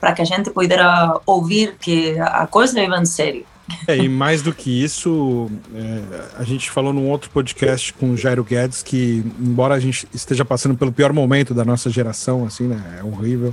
para 0.00 0.12
que 0.12 0.22
a 0.22 0.24
gente 0.24 0.50
pudesse 0.50 0.82
ouvir 1.24 1.76
que 1.80 2.18
a 2.20 2.46
coisa 2.46 2.80
ia 2.80 2.86
em 2.86 3.06
sério. 3.06 3.44
É, 3.88 3.96
e 3.96 4.08
mais 4.08 4.42
do 4.42 4.52
que 4.52 4.70
isso, 4.84 5.50
é, 5.74 6.02
a 6.38 6.44
gente 6.44 6.70
falou 6.70 6.92
num 6.92 7.08
outro 7.08 7.28
podcast 7.30 7.92
com 7.94 8.10
o 8.12 8.16
Jairo 8.16 8.44
Guedes 8.44 8.82
que, 8.82 9.24
embora 9.40 9.74
a 9.74 9.80
gente 9.80 10.06
esteja 10.14 10.44
passando 10.44 10.76
pelo 10.76 10.92
pior 10.92 11.12
momento 11.12 11.52
da 11.52 11.64
nossa 11.64 11.90
geração, 11.90 12.44
assim, 12.44 12.64
né, 12.64 12.98
é 13.00 13.04
horrível, 13.04 13.52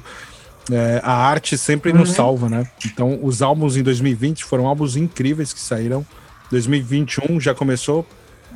é, 0.71 1.01
a 1.03 1.13
arte 1.13 1.57
sempre 1.57 1.91
uhum. 1.91 1.99
nos 1.99 2.11
salva, 2.11 2.47
né? 2.47 2.67
Então, 2.85 3.19
os 3.23 3.41
álbuns 3.41 3.75
em 3.75 3.83
2020 3.83 4.43
foram 4.43 4.67
álbuns 4.67 4.95
incríveis 4.95 5.51
que 5.51 5.59
saíram. 5.59 6.05
2021 6.51 7.39
já 7.39 7.53
começou 7.53 8.07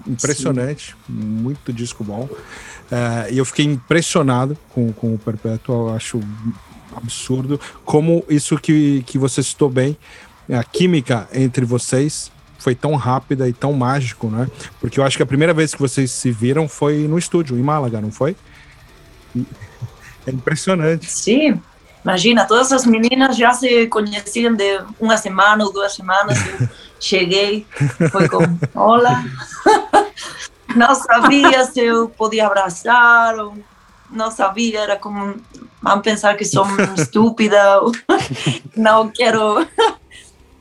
impressionante, 0.05 0.95
Sim. 1.07 1.13
muito 1.13 1.71
disco 1.71 2.03
bom. 2.03 2.23
Uh, 2.23 3.31
e 3.31 3.37
eu 3.37 3.45
fiquei 3.45 3.65
impressionado 3.65 4.57
com, 4.69 4.91
com 4.93 5.13
o 5.13 5.17
Perpétuo, 5.17 5.93
acho 5.93 6.21
absurdo. 6.95 7.59
Como 7.83 8.23
isso 8.29 8.57
que, 8.57 9.03
que 9.05 9.17
você 9.17 9.43
citou 9.43 9.69
bem, 9.69 9.97
a 10.49 10.63
química 10.63 11.27
entre 11.33 11.65
vocês 11.65 12.31
foi 12.57 12.73
tão 12.73 12.95
rápida 12.95 13.47
e 13.47 13.53
tão 13.53 13.73
mágico, 13.73 14.27
né? 14.27 14.47
Porque 14.79 14.99
eu 14.99 15.03
acho 15.03 15.15
que 15.15 15.23
a 15.23 15.25
primeira 15.25 15.53
vez 15.53 15.73
que 15.73 15.79
vocês 15.79 16.11
se 16.11 16.31
viram 16.31 16.67
foi 16.67 17.07
no 17.07 17.17
estúdio, 17.17 17.57
em 17.57 17.61
Málaga, 17.61 18.01
não 18.01 18.11
foi? 18.11 18.35
É 20.25 20.29
impressionante. 20.29 21.09
Sim, 21.09 21.57
imagina, 22.03 22.43
todas 22.43 22.73
as 22.73 22.85
meninas 22.85 23.37
já 23.37 23.53
se 23.53 23.87
conheciam 23.87 24.53
de 24.53 24.81
uma 24.99 25.15
semana 25.15 25.63
ou 25.63 25.71
duas 25.71 25.93
semanas. 25.95 26.37
cheguei, 26.99 27.65
foi 28.11 28.27
como, 28.27 28.59
olá, 28.75 29.23
não 30.87 30.93
sabia 30.95 31.63
se 31.65 31.79
eu 31.79 32.09
podia 32.09 32.47
abraçar, 32.47 33.35
não 34.09 34.31
sabia, 34.31 34.81
era 34.81 34.95
como, 34.95 35.35
vão 35.81 36.01
pensar 36.01 36.35
que 36.37 36.45
sou 36.45 36.65
estúpida, 36.95 37.79
não 38.77 39.09
quero, 39.09 39.67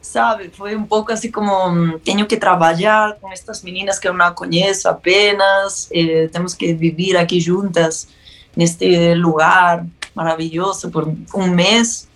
sabe, 0.01 0.51
foi 0.51 0.75
um 0.75 0.85
pouco 0.85 1.13
assim 1.13 1.31
como, 1.31 1.99
tenho 2.01 2.27
que 2.27 2.37
trabalhar 2.37 3.17
com 3.21 3.31
estas 3.31 3.63
meninas 3.63 3.99
que 3.99 4.09
eu 4.09 4.15
não 4.15 4.35
conheço 4.35 4.89
apenas, 4.89 5.89
eh, 5.93 6.29
temos 6.33 6.55
que 6.55 6.73
viver 6.73 7.17
aqui 7.17 7.39
juntas, 7.39 8.09
neste 8.57 9.15
lugar 9.15 9.87
maravilhoso 10.15 10.91
por 10.91 11.07
um 11.35 11.47
mês, 11.49 12.09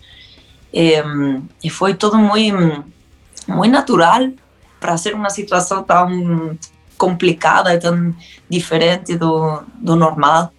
eh, 0.73 1.05
e 1.63 1.69
foi 1.69 1.95
todo 1.95 2.17
muito 2.17 2.85
muy 3.47 3.69
natural 3.69 4.31
para 4.79 4.97
ser 4.97 5.15
uma 5.15 5.29
situação 5.29 5.83
tão 5.83 6.57
complicada 7.01 7.73
e 7.73 7.79
tão 7.79 8.15
diferente 8.49 9.17
do, 9.17 9.63
do 9.79 9.97
normal. 9.97 10.53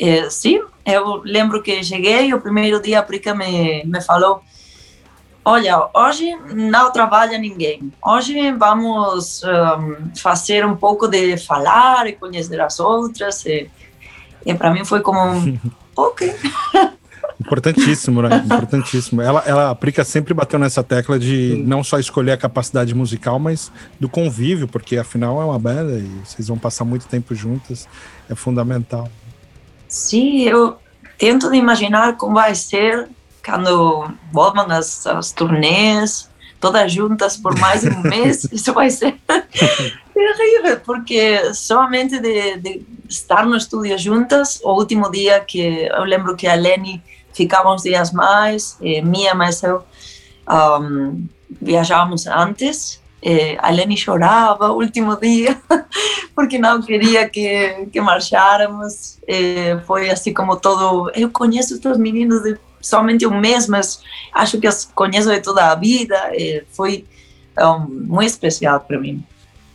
É, 0.00 0.30
sim, 0.30 0.62
eu 0.86 1.20
lembro 1.22 1.62
que 1.62 1.84
cheguei, 1.84 2.32
o 2.32 2.40
primeiro 2.40 2.80
dia 2.80 3.00
a 3.00 3.02
Prica 3.02 3.34
me, 3.34 3.84
me 3.84 4.00
falou, 4.00 4.42
olha, 5.44 5.90
hoje 5.94 6.34
não 6.54 6.90
trabalha 6.90 7.36
ninguém, 7.36 7.92
hoje 8.02 8.50
vamos 8.52 9.42
um, 9.44 10.16
fazer 10.16 10.64
um 10.64 10.74
pouco 10.74 11.06
de 11.06 11.36
falar 11.36 12.06
e 12.06 12.14
conhecer 12.14 12.58
as 12.60 12.80
outras, 12.80 13.44
e, 13.44 13.70
e 14.46 14.54
para 14.54 14.70
mim 14.70 14.86
foi 14.86 15.00
como, 15.00 15.20
ok. 15.94 16.34
Importantíssimo, 17.48 18.22
né? 18.22 18.42
Importantíssimo. 18.44 19.22
Ela, 19.22 19.42
ela, 19.46 19.70
a 19.70 19.74
Prica 19.74 20.04
sempre 20.04 20.34
bateu 20.34 20.58
nessa 20.58 20.84
tecla 20.84 21.18
de 21.18 21.52
Sim. 21.52 21.62
não 21.64 21.82
só 21.82 21.98
escolher 21.98 22.32
a 22.32 22.36
capacidade 22.36 22.94
musical, 22.94 23.38
mas 23.38 23.72
do 23.98 24.08
convívio, 24.08 24.68
porque 24.68 24.96
afinal 24.98 25.40
é 25.40 25.44
uma 25.44 25.58
banda 25.58 25.98
e 25.98 26.06
vocês 26.24 26.48
vão 26.48 26.58
passar 26.58 26.84
muito 26.84 27.06
tempo 27.06 27.34
juntas, 27.34 27.88
é 28.28 28.34
fundamental. 28.34 29.08
Sim, 29.88 30.42
eu 30.42 30.76
tento 31.16 31.52
imaginar 31.54 32.16
como 32.16 32.34
vai 32.34 32.54
ser 32.54 33.08
quando 33.44 34.10
voltam 34.30 34.70
as, 34.70 35.06
as 35.06 35.32
turnês, 35.32 36.28
todas 36.60 36.92
juntas 36.92 37.36
por 37.36 37.58
mais 37.58 37.80
de 37.80 37.88
um 37.88 38.02
mês. 38.04 38.44
Isso 38.52 38.72
vai 38.74 38.90
ser 38.90 39.16
terrível, 39.26 40.80
porque 40.84 41.54
somente 41.54 42.20
de, 42.20 42.58
de, 42.58 42.86
estar 43.08 43.46
no 43.46 43.56
estúdio 43.56 43.96
juntas, 43.98 44.60
o 44.62 44.72
último 44.74 45.10
dia 45.10 45.40
que 45.40 45.88
eu 45.90 46.04
lembro 46.04 46.36
que 46.36 46.46
a 46.46 46.54
Leni 46.54 47.02
ficava 47.38 47.72
uns 47.72 47.82
dias 47.82 48.12
mais, 48.12 48.76
eh, 48.82 49.00
Mia 49.00 49.34
mais 49.34 49.62
eu 49.62 49.84
um, 50.48 51.26
viajávamos 51.60 52.26
antes. 52.26 53.00
Eh, 53.20 53.56
a 53.60 53.70
Leni 53.70 53.96
chorava 53.96 54.70
o 54.70 54.76
último 54.76 55.16
dia 55.16 55.60
porque 56.34 56.56
não 56.56 56.80
queria 56.82 57.28
que, 57.28 57.86
que 57.92 58.00
marcháramos. 58.00 59.18
Eh, 59.26 59.78
foi 59.86 60.10
assim 60.10 60.32
como 60.34 60.56
todo. 60.56 61.10
Eu 61.14 61.30
conheço 61.30 61.74
estes 61.74 61.96
meninos 61.96 62.42
de 62.42 62.58
somente 62.80 63.26
um 63.26 63.38
mês, 63.38 63.66
mas 63.68 64.00
acho 64.32 64.60
que 64.60 64.68
os 64.68 64.84
conheço 64.94 65.30
de 65.30 65.40
toda 65.40 65.70
a 65.70 65.74
vida. 65.74 66.16
Eh, 66.32 66.64
foi 66.72 67.06
um, 67.58 68.06
muito 68.06 68.30
especial 68.30 68.80
para 68.80 68.98
mim. 68.98 69.24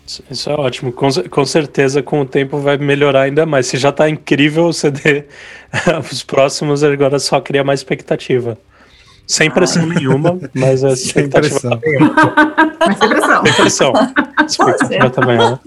Isso 0.06 0.50
é 0.50 0.54
ótimo. 0.54 0.92
Com, 0.92 1.10
com 1.30 1.46
certeza, 1.46 2.04
com 2.04 2.22
o 2.22 2.26
tempo 2.26 2.58
vai 2.58 2.78
melhorar 2.78 3.22
ainda 3.22 3.46
mais. 3.46 3.68
Se 3.68 3.78
já 3.78 3.90
está 3.90 4.10
incrível 4.10 4.66
o 4.66 4.74
CD, 4.74 5.26
os 6.12 6.24
próximos 6.24 6.84
agora 6.84 7.20
só 7.20 7.40
cria 7.40 7.64
mais 7.64 7.80
expectativa. 7.80 8.58
Sem 9.26 9.50
pressão 9.50 9.84
ah. 9.84 9.86
nenhuma, 9.86 10.38
mas 10.54 10.84
a 10.84 10.90
expectativa 10.94 11.60
Sem 11.60 11.80
pressão. 11.80 12.14
Mas 12.80 12.98
sem 12.98 13.10
pressão. 13.10 13.46
Sem 13.46 13.54
pressão. 13.54 13.94
Expectativa 14.46 15.10
também, 15.10 15.38
né? 15.38 15.60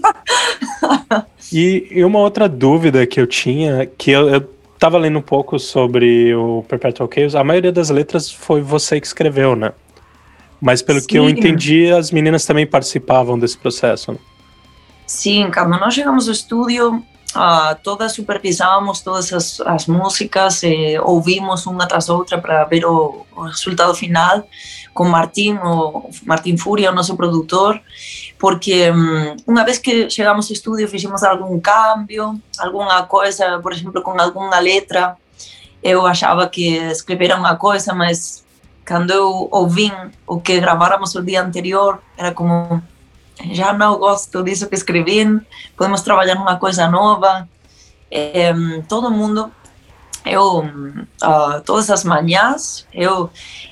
E, 1.51 1.87
e, 1.91 2.03
uma 2.03 2.19
outra 2.19 2.47
dúvida 2.47 3.07
que 3.07 3.19
eu 3.19 3.25
tinha, 3.25 3.85
que 3.97 4.11
eu, 4.11 4.29
eu 4.29 4.41
tava 4.77 4.97
lendo 4.97 5.17
um 5.17 5.21
pouco 5.21 5.57
sobre 5.57 6.35
o 6.35 6.63
Perpetual 6.67 7.09
Chaos, 7.11 7.35
a 7.35 7.43
maioria 7.43 7.71
das 7.71 7.89
letras 7.89 8.31
foi 8.31 8.61
você 8.61 8.99
que 9.01 9.07
escreveu, 9.07 9.55
né? 9.55 9.71
Mas 10.61 10.81
pelo 10.81 10.99
Sim. 10.99 11.07
que 11.07 11.17
eu 11.17 11.29
entendi, 11.29 11.91
as 11.91 12.11
meninas 12.11 12.45
também 12.45 12.65
participavam 12.65 13.39
desse 13.39 13.57
processo. 13.57 14.11
Né? 14.11 14.17
Sí, 15.07 15.47
quando 15.53 15.79
nós 15.79 15.93
chegamos 15.93 16.27
ao 16.27 16.33
estudio, 16.33 16.95
uh, 16.95 17.03
ah, 17.33 17.77
todas 17.81 18.11
supervisábamos 18.11 18.99
todas 18.99 19.31
as, 19.31 19.61
as 19.61 19.87
músicas, 19.87 20.61
eh, 20.63 20.99
ouvimos 20.99 21.65
unha 21.65 21.87
tras 21.87 22.09
outra 22.09 22.37
para 22.37 22.65
ver 22.65 22.83
o, 22.85 23.25
o 23.31 23.41
resultado 23.47 23.95
final 23.95 24.45
con 24.93 25.07
Martín, 25.09 25.55
o 25.63 26.09
Martín 26.25 26.57
Furia, 26.57 26.91
o 26.91 26.93
nosso 26.93 27.15
produtor, 27.15 27.79
porque 28.37 28.91
um, 28.91 29.37
unha 29.47 29.63
vez 29.63 29.79
que 29.79 30.09
chegamos 30.11 30.51
ao 30.51 30.57
estudio 30.59 30.91
fixemos 30.91 31.23
algún 31.23 31.61
cambio, 31.63 32.35
algunha 32.59 33.07
coisa, 33.07 33.63
por 33.63 33.71
exemplo, 33.71 34.03
con 34.03 34.19
algunha 34.19 34.59
letra, 34.59 35.15
eu 35.81 36.05
achaba 36.05 36.51
que 36.51 36.91
escrevera 36.91 37.39
unha 37.39 37.55
coisa, 37.55 37.95
mas 37.95 38.43
cando 38.83 39.15
eu 39.15 39.47
ouvi 39.55 39.87
o 40.27 40.43
que 40.43 40.59
graváramos 40.59 41.15
o 41.15 41.23
día 41.23 41.39
anterior, 41.39 42.03
era 42.19 42.35
como 42.35 42.83
já 43.51 43.73
não 43.73 43.97
gosto 43.97 44.43
disso 44.43 44.67
que 44.67 44.75
escrevi, 44.75 45.25
podemos 45.75 46.01
trabalhar 46.01 46.35
numa 46.35 46.57
coisa 46.57 46.87
nova. 46.87 47.47
É, 48.09 48.53
todo 48.87 49.11
mundo, 49.11 49.51
eu, 50.25 50.59
uh, 50.59 51.61
todas 51.65 51.89
as 51.89 52.03
manhãs, 52.03 52.87
eu 52.93 53.29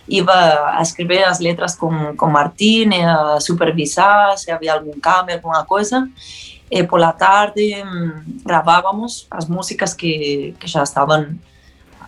ia 0.07 0.25
a 0.27 0.81
escrever 0.81 1.23
as 1.23 1.39
letras 1.39 1.75
com, 1.75 2.15
com 2.15 2.27
Martim, 2.27 2.89
a 2.93 3.39
supervisar 3.39 4.37
se 4.37 4.51
havia 4.51 4.73
algum 4.73 4.99
câmbio, 4.99 5.35
alguma 5.35 5.65
coisa. 5.65 6.07
E 6.69 6.83
por 6.83 6.99
la 6.99 7.13
tarde 7.13 7.83
um, 7.83 8.39
gravávamos 8.43 9.27
as 9.29 9.47
músicas 9.47 9.93
que, 9.93 10.55
que 10.59 10.67
já 10.67 10.83
estavam 10.83 11.37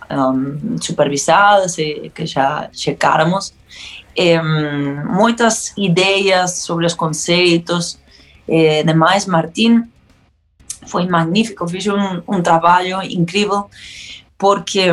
um, 0.10 0.78
supervisadas 0.82 1.78
e 1.78 2.12
que 2.13 2.26
já 2.26 2.70
checáramos. 2.72 3.54
Um, 4.17 5.13
muitas 5.13 5.74
ideias 5.78 6.60
sobre 6.60 6.86
os 6.86 6.93
conceitos. 6.93 8.00
E, 8.48 8.84
demais, 8.84 9.26
Martim 9.26 9.84
foi 10.88 11.06
magnífico, 11.06 11.67
fez 11.67 11.86
um, 11.88 12.22
um 12.28 12.41
trabalho 12.41 13.02
incrível 13.04 13.70
porque 14.38 14.86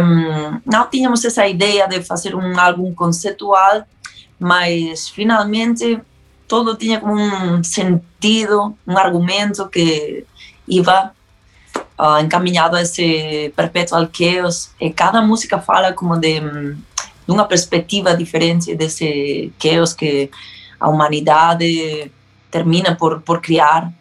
não 0.64 0.88
tínhamos 0.90 1.24
essa 1.24 1.46
ideia 1.46 1.86
de 1.86 2.02
fazer 2.02 2.34
um 2.34 2.58
álbum 2.58 2.94
conceitual, 2.94 3.84
mas 4.38 5.08
finalmente 5.08 6.00
todo 6.48 6.76
tinha 6.76 6.98
como 6.98 7.14
um 7.14 7.62
sentido, 7.62 8.76
um 8.86 8.96
argumento 8.96 9.68
que 9.68 10.24
ia 10.66 11.10
uh, 11.98 12.18
encaminhado 12.22 12.76
a 12.76 12.82
esse 12.82 13.52
perpetual 13.56 14.08
chaos 14.12 14.70
e 14.80 14.90
cada 14.90 15.20
música 15.22 15.58
fala 15.58 15.92
como 15.92 16.16
de, 16.16 16.40
de 16.40 16.76
uma 17.28 17.44
perspectiva 17.44 18.16
diferente 18.16 18.74
desse 18.74 19.52
chaos 19.60 19.92
que 19.92 20.30
a 20.78 20.88
humanidade 20.88 22.10
termina 22.50 22.94
por, 22.94 23.20
por 23.20 23.40
criar 23.40 23.92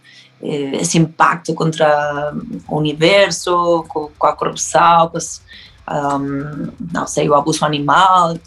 eh, 0.42 0.78
esse 0.82 0.98
impacto 0.98 1.54
contra 1.54 2.34
o 2.68 2.78
universo, 2.78 3.86
com, 3.88 4.10
com 4.18 4.28
a 4.28 4.34
corrupção, 4.34 5.10
com 5.10 5.18
as, 5.18 5.42
um, 5.90 6.68
não 6.92 7.08
sei, 7.08 7.30
o 7.30 7.34
abuso 7.34 7.66
animal, 7.66 8.38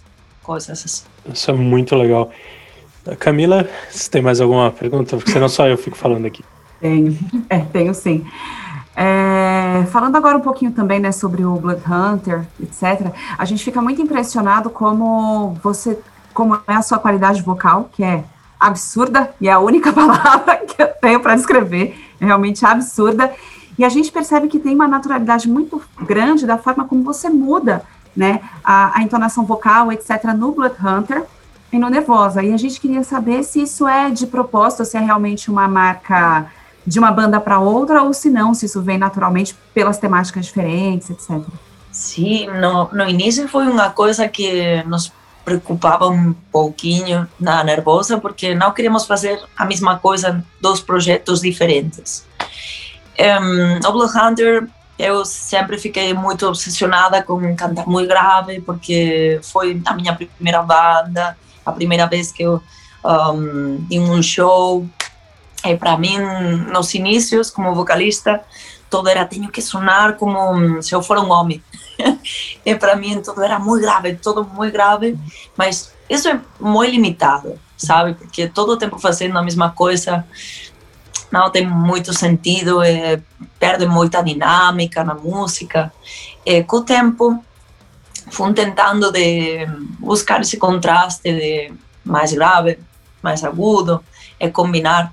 coisas 0.43 0.85
assim. 0.85 1.05
Isso 1.33 1.51
é 1.51 1.55
muito 1.55 1.97
legal. 1.97 2.31
Camila, 3.19 3.69
você 3.91 4.11
tem 4.11 4.21
mais 4.21 4.41
alguma 4.41 4.71
pergunta? 4.71 5.17
Porque 5.17 5.31
senão 5.31 5.49
só 5.49 5.67
eu 5.67 5.79
fico 5.79 5.97
falando 5.97 6.27
aqui. 6.27 6.45
Tenho, 6.81 7.19
é, 7.49 7.59
tenho 7.73 7.95
sim. 7.95 8.25
É, 8.99 9.85
falando 9.91 10.17
agora 10.17 10.39
um 10.39 10.41
pouquinho 10.41 10.73
também 10.73 10.99
né, 10.99 11.13
sobre 11.13 11.45
o 11.45 11.57
Blood 11.57 11.83
Hunter, 11.87 12.47
etc., 12.63 13.13
a 13.37 13.45
gente 13.45 13.63
fica 13.63 13.83
muito 13.83 14.01
impressionado 14.01 14.71
como 14.71 15.51
você, 15.63 15.99
como 16.33 16.59
é 16.67 16.73
a 16.73 16.81
sua 16.81 16.99
qualidade 16.99 17.43
vocal, 17.43 17.91
que 17.93 18.03
é 18.03 18.25
absurda, 18.59 19.35
e 19.39 19.49
é 19.49 19.53
a 19.53 19.59
única 19.59 19.93
palavra 19.95 20.57
que 20.57 20.83
eu 20.83 20.89
tenho 21.01 21.21
para 21.21 21.37
descrever, 21.37 21.95
é 22.19 22.25
realmente 22.25 22.65
absurda. 22.65 23.31
E 23.79 23.85
a 23.85 23.91
gente 23.91 24.11
percebe 24.11 24.49
que 24.49 24.59
tem 24.59 24.75
uma 24.75 24.89
naturalidade 24.89 25.47
muito 25.47 25.83
grande 26.01 26.47
da 26.47 26.57
forma 26.57 26.87
como 26.87 27.03
você 27.03 27.29
muda 27.29 27.83
né, 28.17 28.41
a, 28.65 28.99
a 28.99 29.03
entonação 29.03 29.45
vocal, 29.45 29.93
etc., 29.93 30.25
no 30.35 30.53
Blood 30.53 30.77
Hunter 30.83 31.25
e 31.71 31.79
no 31.79 31.91
Nervosa. 31.91 32.43
E 32.43 32.55
a 32.55 32.57
gente 32.57 32.81
queria 32.81 33.05
saber 33.05 33.43
se 33.43 33.61
isso 33.61 33.87
é 33.87 34.09
de 34.09 34.27
propósito, 34.27 34.87
se 34.87 34.97
é 34.97 35.01
realmente 35.01 35.51
uma 35.51 35.69
marca 35.69 36.47
de 36.87 36.99
uma 36.99 37.11
banda 37.11 37.41
para 37.41 37.59
outra, 37.59 38.03
ou 38.03 38.15
se 38.15 38.31
não, 38.31 38.55
se 38.55 38.67
isso 38.67 38.81
vem 38.81 38.99
naturalmente 38.99 39.57
pelas 39.75 39.99
temáticas 39.99 40.47
diferentes, 40.47 41.11
etc. 41.11 41.43
Sim, 41.91 42.47
no, 42.49 42.89
no 42.93 43.09
início 43.09 43.49
foi 43.49 43.67
uma 43.67 43.91
coisa 43.91 44.29
que 44.29 44.83
nos 44.85 45.13
preocupava 45.45 46.09
um 46.09 46.35
pouquinho 46.53 47.27
na 47.39 47.63
Nervosa, 47.65 48.19
porque 48.19 48.55
não 48.55 48.73
queríamos 48.73 49.07
fazer 49.07 49.41
a 49.57 49.65
mesma 49.65 49.99
coisa 49.99 50.45
dos 50.61 50.81
projetos 50.81 51.41
diferentes. 51.41 52.27
Um, 53.19 53.89
o 53.89 53.93
Blood 53.93 54.13
Hunter, 54.19 54.69
eu 54.99 55.25
sempre 55.25 55.79
fiquei 55.79 56.13
muito 56.13 56.47
obsessionada 56.47 57.23
com 57.23 57.55
cantar 57.55 57.87
muito 57.87 58.09
grave, 58.09 58.61
porque 58.61 59.41
foi 59.43 59.81
a 59.87 59.95
minha 59.95 60.15
primeira 60.15 60.63
banda, 60.63 61.37
a 61.65 61.73
primeira 61.73 62.07
vez 62.07 62.33
que 62.33 62.43
eu 62.43 62.61
um, 63.05 63.87
em 63.91 64.01
um 64.01 64.23
show 64.23 64.87
é, 65.67 65.77
para 65.77 65.97
mim, 65.99 66.19
nos 66.73 66.95
inícios, 66.95 67.51
como 67.51 67.75
vocalista, 67.75 68.43
todo 68.89 69.09
era 69.09 69.25
tenho 69.25 69.51
que 69.51 69.61
sonar 69.61 70.17
como 70.17 70.83
se 70.83 70.95
eu 70.95 71.03
for 71.03 71.19
um 71.19 71.31
homem. 71.31 71.63
e 72.65 72.75
para 72.75 72.97
mim 72.97 73.21
tudo 73.21 73.43
era 73.43 73.59
muito 73.59 73.83
grave, 73.83 74.15
tudo 74.17 74.45
muito 74.45 74.73
grave, 74.73 75.19
mas 75.57 75.93
isso 76.09 76.29
é 76.29 76.41
muito 76.61 76.91
limitado, 76.91 77.59
sabe? 77.77 78.15
Porque 78.15 78.49
todo 78.49 78.73
o 78.73 78.77
tempo 78.77 78.99
fazendo 78.99 79.37
a 79.39 79.43
mesma 79.43 79.71
coisa 79.71 80.25
não 81.31 81.51
tem 81.51 81.67
muito 81.67 82.13
sentido, 82.13 82.83
é, 82.83 83.21
perde 83.59 83.87
muita 83.87 84.23
dinâmica 84.23 85.03
na 85.03 85.15
música. 85.15 85.93
E 86.45 86.63
com 86.63 86.77
o 86.77 86.83
tempo, 86.83 87.43
fui 88.31 88.53
tentando 88.53 89.11
de 89.11 89.67
buscar 89.99 90.41
esse 90.41 90.57
contraste 90.57 91.33
de 91.33 91.73
mais 92.05 92.33
grave, 92.33 92.79
mais 93.21 93.43
agudo, 93.43 94.03
e 94.39 94.49
combinar 94.51 95.13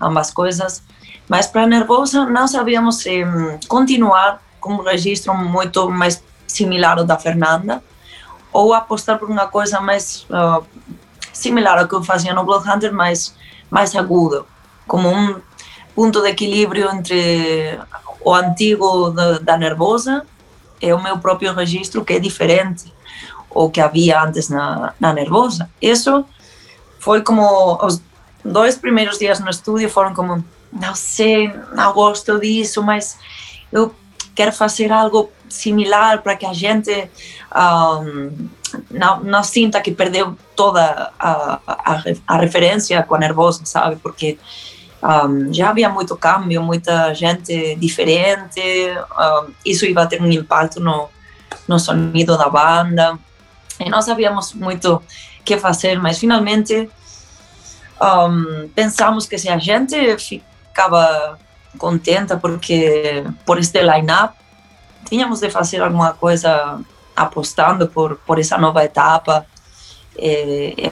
ambas 0.00 0.30
coisas. 0.30 0.82
Mas 1.28 1.46
para 1.46 1.66
Nervosa 1.66 2.24
não 2.24 2.48
sabíamos 2.48 3.06
eh, 3.06 3.24
continuar 3.68 4.42
com 4.60 4.74
um 4.74 4.82
registro 4.82 5.34
muito 5.34 5.88
mais 5.90 6.22
similar 6.46 6.98
ao 6.98 7.04
da 7.04 7.18
Fernanda, 7.18 7.82
ou 8.52 8.74
apostar 8.74 9.18
por 9.18 9.30
uma 9.30 9.46
coisa 9.46 9.80
mais 9.80 10.26
uh, 10.28 10.64
similar 11.32 11.78
ao 11.78 11.88
que 11.88 11.94
eu 11.94 12.02
fazia 12.02 12.34
no 12.34 12.44
Bloodhunter, 12.44 12.92
mas 12.92 13.34
mais 13.70 13.94
agudo, 13.94 14.44
como 14.86 15.08
um 15.08 15.40
ponto 15.94 16.20
de 16.20 16.28
equilíbrio 16.28 16.90
entre 16.90 17.78
o 18.20 18.34
antigo 18.34 19.10
da, 19.10 19.38
da 19.38 19.56
Nervosa 19.56 20.26
e 20.80 20.92
o 20.92 21.00
meu 21.00 21.18
próprio 21.18 21.54
registro, 21.54 22.04
que 22.04 22.14
é 22.14 22.18
diferente 22.18 22.92
o 23.48 23.70
que 23.70 23.80
havia 23.80 24.22
antes 24.22 24.48
na, 24.48 24.94
na 24.98 25.12
Nervosa. 25.12 25.70
Isso 25.80 26.24
foi 26.98 27.22
como 27.22 27.78
os 27.84 28.02
dois 28.44 28.76
primeiros 28.76 29.18
dias 29.18 29.40
no 29.40 29.50
estúdio 29.50 29.88
foram 29.88 30.14
como 30.14 30.44
não 30.72 30.94
sei, 30.94 31.52
não 31.72 31.92
gosto 31.92 32.38
disso, 32.38 32.82
mas 32.82 33.18
eu 33.72 33.94
quero 34.34 34.52
fazer 34.52 34.92
algo 34.92 35.30
similar 35.48 36.22
para 36.22 36.36
que 36.36 36.46
a 36.46 36.52
gente 36.52 37.10
um, 37.54 38.48
não, 38.90 39.20
não 39.22 39.42
sinta 39.42 39.80
que 39.80 39.90
perdeu 39.90 40.36
toda 40.54 41.12
a, 41.18 41.60
a, 41.66 42.02
a 42.26 42.36
referência 42.38 43.02
com 43.02 43.16
a 43.16 43.18
Nervosa, 43.18 43.64
sabe? 43.64 43.96
Porque 43.96 44.38
um, 45.02 45.52
já 45.52 45.70
havia 45.70 45.88
muito 45.88 46.16
câmbio, 46.16 46.62
muita 46.62 47.12
gente 47.14 47.74
diferente, 47.76 48.60
um, 48.60 49.52
isso 49.64 49.84
ia 49.86 50.06
ter 50.06 50.22
um 50.22 50.30
impacto 50.30 50.78
no, 50.78 51.08
no 51.66 51.78
sonido 51.78 52.38
da 52.38 52.48
banda. 52.48 53.18
E 53.78 53.88
nós 53.88 54.04
sabíamos 54.04 54.52
muito 54.52 54.94
o 54.94 55.02
que 55.44 55.56
fazer, 55.58 55.98
mas 55.98 56.18
finalmente 56.18 56.88
um, 58.00 58.68
pensamos 58.74 59.26
que 59.26 59.38
se 59.38 59.48
a 59.48 59.58
gente 59.58 60.16
ficava 60.18 61.38
contenta 61.78 62.36
porque 62.36 63.24
por 63.44 63.58
este 63.58 63.82
line-up 63.82 64.34
tínhamos 65.08 65.40
de 65.40 65.50
fazer 65.50 65.82
alguma 65.82 66.14
coisa 66.14 66.80
apostando 67.14 67.88
por, 67.88 68.16
por 68.16 68.38
essa 68.38 68.56
nova 68.56 68.84
etapa, 68.84 69.46
eh, 70.16 70.90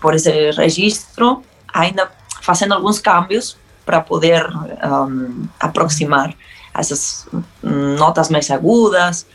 por 0.00 0.14
esse 0.14 0.50
registro, 0.52 1.42
ainda 1.72 2.10
fazendo 2.40 2.74
alguns 2.74 3.00
cambios 3.00 3.56
para 3.84 4.00
poder 4.00 4.46
um, 4.84 5.46
aproximar 5.58 6.34
essas 6.74 7.26
notas 7.62 8.28
mais 8.30 8.50
agudas, 8.50 9.26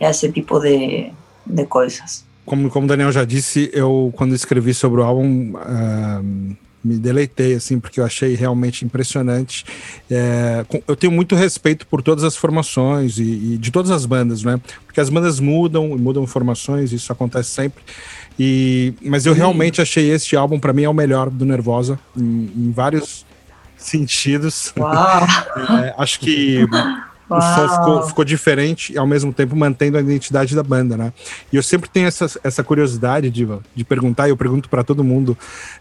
esse 0.00 0.30
tipo 0.32 0.58
de, 0.60 1.12
de 1.44 1.66
coisas. 1.66 2.24
Como, 2.44 2.70
como 2.70 2.86
o 2.86 2.88
Daniel 2.88 3.12
já 3.12 3.24
disse, 3.24 3.70
eu 3.72 4.12
quando 4.16 4.34
escrevi 4.34 4.72
sobre 4.72 5.00
o 5.00 5.04
álbum 5.04 5.52
uh, 5.54 6.56
me 6.84 6.96
deleitei, 6.96 7.54
assim, 7.54 7.80
porque 7.80 8.00
eu 8.00 8.04
achei 8.04 8.34
realmente 8.34 8.84
impressionante. 8.84 9.64
É, 10.10 10.64
eu 10.86 10.96
tenho 10.96 11.12
muito 11.12 11.34
respeito 11.34 11.86
por 11.86 12.02
todas 12.02 12.24
as 12.24 12.36
formações 12.36 13.18
e, 13.18 13.22
e, 13.22 13.58
de 13.58 13.70
todas 13.70 13.90
as 13.90 14.06
bandas, 14.06 14.42
né? 14.42 14.60
Porque 14.86 15.00
as 15.00 15.10
bandas 15.10 15.40
mudam, 15.40 15.88
mudam 15.98 16.26
formações, 16.26 16.92
isso 16.92 17.12
acontece 17.12 17.50
sempre. 17.50 17.82
E, 18.38 18.94
mas 19.02 19.26
eu 19.26 19.34
realmente 19.34 19.82
achei 19.82 20.10
este 20.10 20.36
álbum, 20.36 20.58
para 20.58 20.72
mim, 20.72 20.84
é 20.84 20.88
o 20.88 20.94
melhor 20.94 21.28
do 21.28 21.44
Nervosa, 21.44 21.98
em, 22.16 22.50
em 22.56 22.72
vários 22.72 23.26
sentidos. 23.76 24.72
é, 25.84 25.94
acho 25.98 26.20
que 26.20 26.66
o 27.28 27.40
som 27.40 27.68
ficou, 27.68 28.02
ficou, 28.04 28.24
diferente 28.24 28.92
e 28.92 28.98
ao 28.98 29.06
mesmo 29.06 29.32
tempo 29.32 29.54
mantendo 29.54 29.98
a 29.98 30.00
identidade 30.00 30.54
da 30.54 30.62
banda, 30.62 30.96
né? 30.96 31.12
E 31.52 31.56
eu 31.56 31.62
sempre 31.62 31.88
tenho 31.88 32.06
essa, 32.06 32.26
essa 32.42 32.64
curiosidade, 32.64 33.30
Diva, 33.30 33.60
de 33.74 33.84
perguntar, 33.84 34.28
e 34.28 34.30
eu 34.30 34.36
pergunto 34.36 34.68
para 34.68 34.82
todo 34.82 35.04
mundo: 35.04 35.36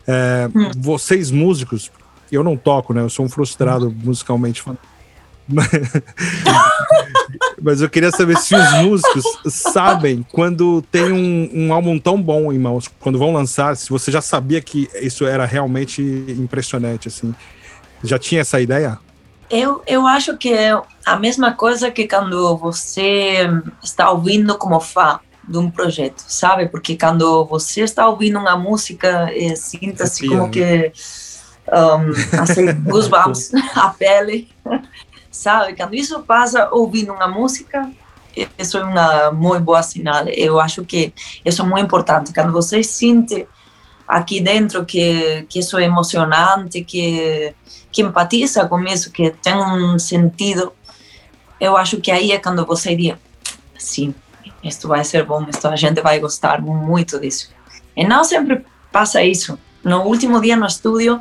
é, 0.06 0.50
hum. 0.54 0.72
vocês 0.78 1.32
músicos, 1.32 1.92
eu 2.32 2.44
não 2.44 2.58
toco, 2.58 2.94
né? 2.94 3.02
Eu 3.02 3.10
sou 3.10 3.26
um 3.26 3.30
frustrado 3.30 3.88
hum. 3.88 3.96
musicalmente. 4.04 4.64
Mas 7.62 7.82
eu 7.82 7.90
queria 7.90 8.12
saber 8.12 8.38
se 8.38 8.54
os 8.54 8.74
músicos 8.84 9.24
sabem 9.48 10.26
quando 10.32 10.82
tem 10.92 11.12
um, 11.12 11.50
um, 11.54 11.74
álbum 11.74 11.98
tão 11.98 12.22
bom 12.22 12.52
em 12.52 12.60
mãos, 12.60 12.90
quando 13.00 13.18
vão 13.18 13.32
lançar, 13.32 13.78
se 13.78 13.90
você 13.90 14.12
já 14.12 14.22
sabia 14.22 14.62
que 14.62 14.90
isso 15.02 15.26
era 15.26 15.46
realmente 15.46 16.02
impressionante, 16.02 17.08
assim. 17.08 17.34
Já 18.04 18.20
tinha 18.20 18.42
essa 18.42 18.60
ideia? 18.60 19.00
Eu, 19.50 19.82
eu 19.88 20.06
acho 20.06 20.36
que 20.38 20.52
é 20.52 20.80
a 21.06 21.16
mesma 21.16 21.54
coisa 21.54 21.90
que 21.90 22.08
quando 22.08 22.58
você 22.58 23.48
está 23.82 24.12
ouvindo 24.12 24.58
como 24.58 24.80
fã 24.80 25.20
de 25.48 25.58
um 25.58 25.72
projeto, 25.72 26.20
sabe? 26.28 26.68
Porque 26.68 26.98
quando 26.98 27.46
você 27.46 27.82
está 27.82 28.08
ouvindo 28.08 28.38
uma 28.38 28.58
música, 28.58 29.30
é, 29.34 29.56
sinta-se 29.56 30.28
como 30.28 30.50
que 30.52 30.92
um, 31.68 32.42
assim, 32.42 32.74
goosebumps, 32.84 33.52
a 33.76 33.90
pele, 33.90 34.50
sabe? 35.32 35.76
Quando 35.76 35.96
isso 35.96 36.20
passa 36.24 36.70
ouvindo 36.72 37.14
uma 37.14 37.28
música, 37.28 37.90
isso 38.58 38.78
é 38.78 38.84
uma 38.84 39.32
muito 39.32 39.64
boa 39.64 39.82
sinal. 39.82 40.28
Eu 40.28 40.60
acho 40.60 40.84
que 40.84 41.14
isso 41.46 41.62
é 41.62 41.66
muito 41.66 41.86
importante. 41.86 42.34
Quando 42.34 42.52
você 42.52 42.84
sente 42.84 43.48
aqui 44.08 44.40
dentro 44.40 44.86
que, 44.86 45.46
que 45.50 45.60
isso 45.60 45.78
é 45.78 45.84
emocionante, 45.84 46.84
que 46.84 47.54
que 47.98 48.04
empatiza 48.04 48.68
com 48.68 48.80
isso, 48.84 49.12
que 49.12 49.32
tem 49.32 49.56
um 49.56 49.98
sentido, 49.98 50.72
eu 51.60 51.76
acho 51.76 51.98
que 51.98 52.12
aí 52.12 52.32
é 52.32 52.38
quando 52.38 52.64
você 52.64 52.96
diz, 52.96 53.16
sim, 53.76 54.14
isto 54.64 54.88
vai 54.88 55.04
ser 55.04 55.24
bom, 55.24 55.46
isto 55.50 55.68
a 55.68 55.76
gente 55.76 56.00
vai 56.00 56.20
gostar 56.20 56.62
muito 56.62 57.20
disso. 57.20 57.50
E 57.96 58.06
não 58.06 58.24
sempre 58.24 58.64
passa 58.92 59.24
isso. 59.24 59.58
No 59.84 60.04
último 60.04 60.40
dia 60.40 60.56
no 60.56 60.68
estúdio, 60.68 61.20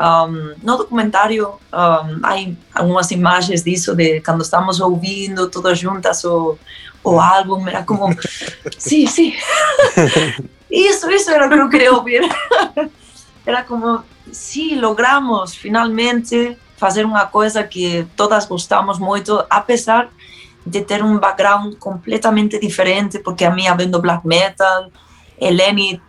um, 0.00 0.54
no 0.62 0.78
documentário, 0.78 1.48
um, 1.48 2.20
há 2.24 2.80
algumas 2.80 3.10
imagens 3.10 3.62
disso, 3.62 3.94
de 3.94 4.22
quando 4.22 4.42
estamos 4.42 4.80
ouvindo 4.80 5.50
todas 5.50 5.78
juntas 5.78 6.24
o, 6.24 6.56
o 7.04 7.20
álbum, 7.20 7.68
era 7.68 7.82
como, 7.82 8.08
sim, 8.78 9.06
sim, 9.06 9.34
isso, 10.70 11.10
isso 11.10 11.30
era 11.30 11.46
o 11.46 11.48
que 11.48 11.54
eu 11.56 11.68
queria 11.68 11.92
ouvir. 11.92 12.22
era 13.46 13.62
como, 13.62 14.04
sim, 14.30 14.78
logramos 14.78 15.54
finalmente 15.54 16.56
fazer 16.76 17.04
uma 17.04 17.26
coisa 17.26 17.64
que 17.64 18.06
todas 18.16 18.46
gostamos 18.46 18.98
muito, 18.98 19.44
apesar 19.50 20.10
de 20.64 20.82
ter 20.82 21.02
um 21.02 21.18
background 21.18 21.74
completamente 21.76 22.58
diferente, 22.58 23.18
porque 23.18 23.44
a 23.44 23.50
minha 23.50 23.74
vem 23.74 23.90
do 23.90 24.00
black 24.00 24.26
metal, 24.26 24.90
Eleni 25.40 26.00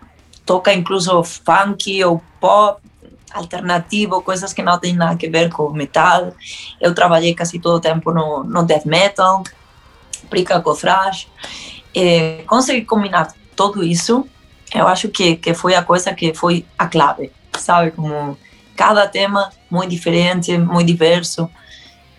toca 0.45 0.73
incluso 0.73 1.23
funk 1.23 2.03
ou 2.03 2.21
pop 2.39 2.81
alternativo, 3.31 4.21
coisas 4.21 4.53
que 4.53 4.61
não 4.61 4.79
têm 4.79 4.95
nada 4.95 5.13
a 5.13 5.29
ver 5.29 5.51
com 5.51 5.69
metal. 5.69 6.33
Eu 6.81 6.93
trabalhei 6.93 7.35
quase 7.35 7.59
todo 7.59 7.75
o 7.75 7.79
tempo 7.79 8.11
no, 8.11 8.43
no 8.43 8.63
death 8.63 8.85
metal, 8.85 9.43
Prica 10.29 10.59
com 10.61 10.73
thrash. 10.75 11.27
E 11.93 12.43
consegui 12.45 12.85
combinar 12.85 13.33
tudo 13.55 13.83
isso, 13.83 14.27
eu 14.73 14.87
acho 14.87 15.09
que, 15.09 15.35
que 15.35 15.53
foi 15.53 15.75
a 15.75 15.83
coisa 15.83 16.13
que 16.13 16.33
foi 16.33 16.65
a 16.77 16.87
clave 16.87 17.31
sabe? 17.59 17.91
Como 17.91 18.37
cada 18.75 19.07
tema 19.07 19.49
muito 19.69 19.89
diferente, 19.89 20.57
muito 20.57 20.87
diverso. 20.87 21.49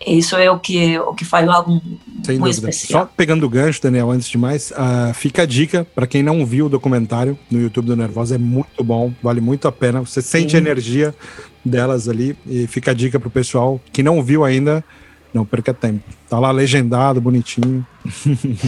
Isso 0.05 0.35
é 0.35 0.49
o 0.49 0.57
que, 0.57 0.97
o 0.97 1.13
que 1.13 1.23
faz 1.23 1.47
o 1.47 1.51
álbum 1.51 1.79
Sem 2.23 2.39
muito 2.39 2.55
dúvida. 2.55 2.69
especial. 2.69 3.03
Só 3.03 3.09
pegando 3.15 3.45
o 3.45 3.49
gancho, 3.49 3.81
Daniel, 3.83 4.09
antes 4.09 4.27
de 4.27 4.37
mais, 4.37 4.71
uh, 4.71 5.13
fica 5.13 5.43
a 5.43 5.45
dica 5.45 5.85
para 5.93 6.07
quem 6.07 6.23
não 6.23 6.43
viu 6.43 6.65
o 6.65 6.69
documentário 6.69 7.37
no 7.51 7.61
YouTube 7.61 7.85
do 7.85 7.95
Nervosa, 7.95 8.33
é 8.33 8.37
muito 8.37 8.83
bom, 8.83 9.13
vale 9.21 9.41
muito 9.41 9.67
a 9.67 9.71
pena. 9.71 9.99
Você 10.01 10.21
sente 10.21 10.51
Sim. 10.51 10.57
a 10.57 10.59
energia 10.59 11.15
delas 11.63 12.09
ali 12.09 12.35
e 12.47 12.65
fica 12.65 12.91
a 12.91 12.93
dica 12.95 13.19
para 13.19 13.27
o 13.27 13.31
pessoal 13.31 13.79
que 13.93 14.01
não 14.01 14.23
viu 14.23 14.43
ainda, 14.43 14.83
não 15.31 15.45
perca 15.45 15.71
tempo. 15.71 16.03
Tá 16.27 16.39
lá 16.39 16.49
legendado, 16.49 17.21
bonitinho. 17.21 17.85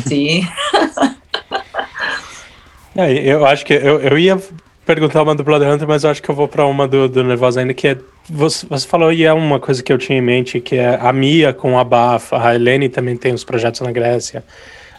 Sim. 0.07 0.47
é, 2.95 3.13
eu 3.13 3.45
acho 3.45 3.65
que 3.65 3.73
eu, 3.73 3.99
eu 3.99 4.17
ia 4.17 4.39
perguntar 4.85 5.23
uma 5.23 5.35
do 5.35 5.43
Blood 5.43 5.65
Hunter, 5.65 5.87
mas 5.87 6.03
eu 6.03 6.09
acho 6.09 6.21
que 6.21 6.29
eu 6.29 6.35
vou 6.35 6.47
para 6.47 6.65
uma 6.65 6.87
do, 6.87 7.07
do 7.07 7.23
Nervosa 7.23 7.61
ainda, 7.61 7.73
que 7.73 7.87
é. 7.87 7.97
Você, 8.29 8.65
você, 8.65 8.87
falou, 8.87 9.11
e 9.11 9.25
é 9.25 9.33
uma 9.33 9.59
coisa 9.59 9.83
que 9.83 9.91
eu 9.91 9.97
tinha 9.97 10.17
em 10.17 10.21
mente, 10.21 10.61
que 10.61 10.77
é 10.77 10.95
a 10.95 11.11
Mia 11.11 11.53
com 11.53 11.77
a 11.77 11.83
Bafa, 11.83 12.37
a 12.37 12.55
Helene 12.55 12.87
também 12.87 13.17
tem 13.17 13.33
os 13.33 13.43
projetos 13.43 13.81
na 13.81 13.91
Grécia, 13.91 14.45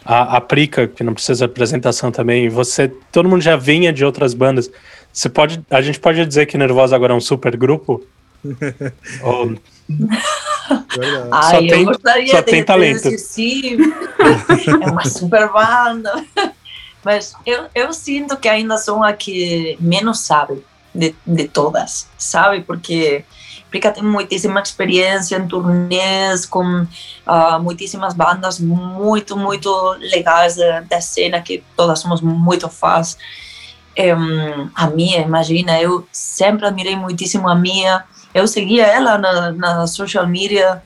a, 0.03 0.37
a 0.37 0.41
Prica, 0.41 0.87
que 0.87 1.03
não 1.03 1.13
precisa 1.13 1.39
de 1.39 1.51
apresentação 1.51 2.11
também, 2.11 2.49
você. 2.49 2.87
Todo 3.11 3.27
mundo 3.27 3.41
já 3.41 3.55
vinha 3.55 3.91
de 3.91 4.05
outras 4.05 4.33
bandas. 4.33 4.69
Você 5.11 5.29
pode. 5.29 5.59
A 5.71 5.81
gente 5.81 5.99
pode 5.99 6.23
dizer 6.25 6.45
que 6.45 6.57
Nervosa 6.57 6.95
agora 6.95 7.13
é 7.13 7.15
um 7.15 7.21
super 7.21 7.55
grupo? 7.57 8.05
Ou... 9.23 9.55
Ai, 11.31 11.51
só 11.51 11.61
eu 11.61 11.67
tem, 11.67 11.85
gostaria 11.85 12.27
só 12.27 12.41
de 12.41 12.45
tem 12.45 12.63
talento. 12.63 13.17
sim. 13.17 13.77
é 14.67 14.89
uma 14.91 15.05
super 15.05 15.51
banda. 15.51 16.23
Mas 17.05 17.35
eu, 17.45 17.65
eu 17.75 17.93
sinto 17.93 18.35
que 18.35 18.49
ainda 18.49 18.79
sou 18.79 19.03
a 19.03 19.13
que 19.13 19.77
menos 19.79 20.21
sabe 20.21 20.65
de, 20.93 21.15
de 21.23 21.47
todas, 21.47 22.09
sabe? 22.17 22.61
Porque 22.61 23.23
Prica 23.69 23.91
tem 23.91 24.01
muitíssima 24.01 24.59
experiência 24.59 25.35
em 25.35 25.47
turnês 25.47 26.47
com 26.47 26.81
uh, 26.81 27.59
muitíssimas 27.61 28.15
bandas 28.15 28.59
muito, 28.59 29.37
muito 29.37 29.69
legais 29.99 30.55
da, 30.55 30.99
cena 30.99 31.39
que 31.41 31.63
todas 31.77 31.99
somos 31.99 32.21
muito 32.21 32.67
fãs. 32.69 33.15
Um, 33.97 34.69
a 34.73 34.87
Mia, 34.87 35.21
imagina, 35.21 35.79
eu 35.79 36.07
sempre 36.11 36.65
admirei 36.65 36.95
muitíssimo 36.95 37.47
a 37.47 37.53
Mia. 37.53 38.03
Eu 38.33 38.47
seguia 38.47 38.87
ela 38.87 39.19
na, 39.19 39.51
na 39.51 39.87
social 39.87 40.25
media 40.25 40.81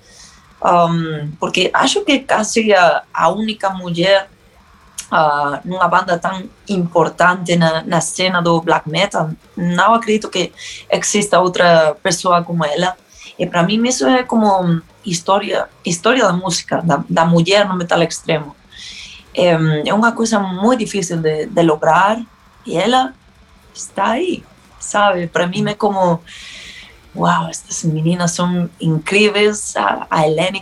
um, 0.61 1.31
porque 1.39 1.69
acho 1.73 2.03
que 2.03 2.19
quase 2.19 2.73
a, 2.73 3.03
a 3.13 3.29
única 3.29 3.69
mulher 3.69 4.29
uh, 5.11 5.59
numa 5.65 5.87
banda 5.87 6.17
tão 6.17 6.43
importante 6.67 7.55
na, 7.55 7.83
na 7.83 8.01
cena 8.01 8.41
do 8.41 8.61
black 8.61 8.89
metal, 8.89 9.31
não 9.55 9.93
acredito 9.93 10.29
que 10.29 10.51
exista 10.89 11.39
outra 11.39 11.95
pessoa 12.01 12.43
como 12.43 12.65
ela. 12.65 12.95
E 13.37 13.45
para 13.45 13.63
mim 13.63 13.85
isso 13.87 14.05
é 14.07 14.23
como 14.23 14.81
história, 15.05 15.67
história 15.85 16.23
da 16.25 16.33
música, 16.33 16.81
da, 16.81 17.03
da 17.09 17.25
no 17.25 17.75
metal 17.75 18.01
extremo. 18.03 18.55
É, 19.33 19.57
é 19.85 19.93
uma 19.93 20.11
coisa 20.11 20.39
muito 20.39 20.79
difícil 20.79 21.17
de, 21.17 21.45
de 21.45 21.61
lograr 21.61 22.19
e 22.65 22.75
ela 22.75 23.13
está 23.73 24.11
aí, 24.11 24.43
sabe? 24.79 25.27
Para 25.27 25.47
mim 25.47 25.67
é 25.69 25.73
como, 25.73 26.21
uau, 27.15 27.47
estas 27.49 27.83
meninas 27.83 28.31
são 28.31 28.69
incríveis. 28.81 29.75
A, 29.77 30.07
a 30.09 30.27
Helene, 30.27 30.61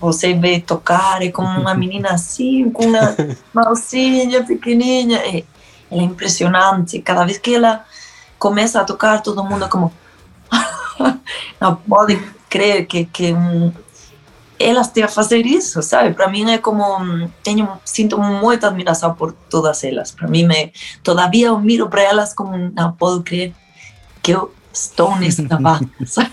você 0.00 0.34
vê 0.34 0.60
tocar, 0.60 1.22
é 1.22 1.30
como 1.30 1.48
uma 1.48 1.74
menina 1.74 2.10
assim, 2.10 2.70
com 2.70 2.86
uma 2.86 3.16
mãozinha 3.52 4.44
pequenininha. 4.44 5.18
É, 5.18 5.44
ela 5.90 6.02
é 6.02 6.04
impressionante. 6.04 7.00
Cada 7.00 7.24
vez 7.24 7.38
que 7.38 7.54
ela 7.54 7.84
começa 8.38 8.80
a 8.80 8.84
tocar, 8.84 9.22
todo 9.22 9.44
mundo 9.44 9.64
é 9.64 9.68
como. 9.68 9.92
não 11.60 11.76
pode 11.76 12.20
crer 12.48 12.86
que, 12.86 13.04
que 13.04 13.32
um, 13.32 13.72
elas 14.58 14.88
têm 14.88 15.04
a 15.04 15.08
fazer 15.08 15.44
isso, 15.46 15.82
sabe? 15.82 16.14
Para 16.14 16.28
mim 16.28 16.50
é 16.50 16.58
como 16.58 17.28
tenho 17.42 17.68
sinto 17.84 18.18
muita 18.18 18.68
admiração 18.68 19.14
por 19.14 19.32
todas 19.32 19.84
elas. 19.84 20.10
Para 20.10 20.28
mim, 20.28 20.46
me, 20.46 20.72
todavia 21.02 21.48
eu 21.48 21.58
miro 21.58 21.88
para 21.88 22.02
elas 22.02 22.34
como 22.34 22.56
não 22.74 22.92
posso 22.92 23.22
crer 23.22 23.52
que 24.22 24.32
eu 24.32 24.52
estou 24.82 25.16
nessa 25.16 25.42
banda, 25.42 25.88
sabe? 26.06 26.30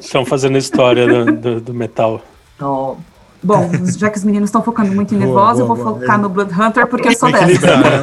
Estão 0.00 0.24
fazendo 0.24 0.58
história 0.58 1.06
do, 1.06 1.32
do, 1.32 1.60
do 1.60 1.74
metal. 1.74 2.20
Oh. 2.60 2.96
Bom, 3.42 3.70
já 3.98 4.08
que 4.08 4.16
os 4.16 4.24
meninos 4.24 4.48
estão 4.48 4.62
focando 4.62 4.90
muito 4.92 5.14
em 5.14 5.18
Nervosa, 5.18 5.60
eu 5.60 5.66
vou 5.66 5.76
boa, 5.76 6.00
focar 6.00 6.18
é. 6.18 6.22
no 6.22 6.30
Blood 6.30 6.58
Hunter, 6.58 6.86
porque 6.86 7.08
eu 7.08 7.16
sou 7.16 7.30
dessa. 7.30 7.76
Né? 7.76 8.02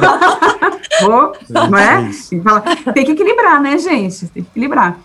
vou, 1.02 1.32
não 1.48 1.76
é? 1.76 2.10
Tem 2.94 3.04
que 3.04 3.10
equilibrar, 3.10 3.60
né, 3.60 3.76
gente? 3.76 4.28
Tem 4.28 4.44
que 4.44 4.50
equilibrar. 4.50 4.96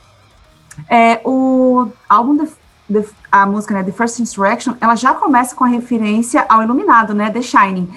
É, 0.87 1.19
o 1.25 1.87
álbum 2.07 2.37
The, 2.37 2.51
The, 2.93 3.05
a 3.31 3.47
música, 3.47 3.73
né, 3.73 3.83
The 3.83 3.91
First 3.91 4.19
Insurrection, 4.19 4.75
ela 4.79 4.95
já 4.95 5.15
começa 5.15 5.55
com 5.55 5.63
a 5.63 5.67
referência 5.67 6.45
ao 6.47 6.61
Iluminado, 6.61 7.15
né, 7.15 7.31
The 7.31 7.41
Shining. 7.41 7.89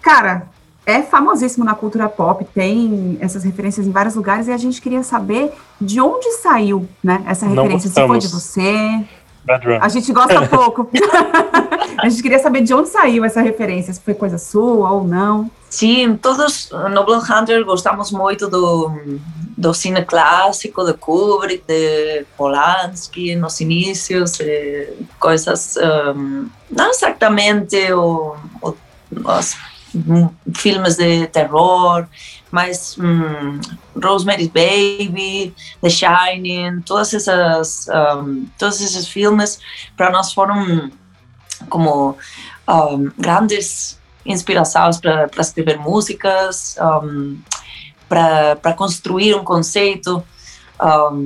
Cara, 0.00 0.48
é 0.86 1.02
famosíssimo 1.02 1.64
na 1.64 1.74
cultura 1.74 2.08
pop, 2.08 2.46
tem 2.54 3.18
essas 3.20 3.42
referências 3.42 3.86
em 3.88 3.90
vários 3.90 4.14
lugares, 4.14 4.46
e 4.46 4.52
a 4.52 4.56
gente 4.56 4.80
queria 4.80 5.02
saber 5.02 5.52
de 5.80 6.00
onde 6.00 6.30
saiu, 6.34 6.88
né, 7.02 7.24
essa 7.26 7.44
referência, 7.44 7.90
se 7.90 8.06
foi 8.06 8.18
de 8.18 8.28
você... 8.28 9.04
A 9.80 9.88
gente 9.88 10.12
gosta 10.12 10.42
pouco. 10.48 10.88
a 11.98 12.08
gente 12.08 12.20
queria 12.20 12.38
saber 12.38 12.62
de 12.62 12.74
onde 12.74 12.88
saiu 12.88 13.24
essa 13.24 13.40
referência, 13.40 13.92
se 13.92 14.00
foi 14.00 14.14
coisa 14.14 14.38
sua 14.38 14.90
ou 14.90 15.04
não. 15.04 15.50
Sim, 15.70 16.16
todos 16.16 16.70
no 16.92 17.04
Blood 17.04 17.32
Hunter 17.32 17.64
gostamos 17.64 18.10
muito 18.10 18.48
do, 18.48 18.90
do 19.56 19.72
cine 19.72 20.04
clássico, 20.04 20.84
de 20.84 20.94
Kubrick, 20.94 21.62
de 21.66 22.24
Polanski, 22.36 23.36
nos 23.36 23.60
inícios, 23.60 24.38
coisas, 25.18 25.76
um, 26.16 26.48
não 26.70 26.90
exatamente 26.90 27.92
o, 27.92 28.34
o, 28.62 28.74
os 29.24 29.56
filmes 30.54 30.96
de 30.96 31.26
terror, 31.28 32.06
mas 32.50 32.96
um, 32.98 33.60
Rosemary's 34.02 34.48
Baby, 34.48 35.54
The 35.80 35.90
Shining, 35.90 36.82
todas 36.82 37.12
essas, 37.12 37.86
um, 37.88 38.46
todos 38.58 38.80
esses 38.80 39.08
filmes 39.08 39.58
para 39.96 40.10
nós 40.10 40.32
foram 40.32 40.90
como 41.68 42.16
um, 42.68 43.10
grandes 43.18 43.98
inspirações 44.24 44.98
para 44.98 45.28
escrever 45.38 45.78
músicas, 45.78 46.76
para 48.08 48.72
construir 48.74 49.34
um 49.34 49.44
conceito, 49.44 50.22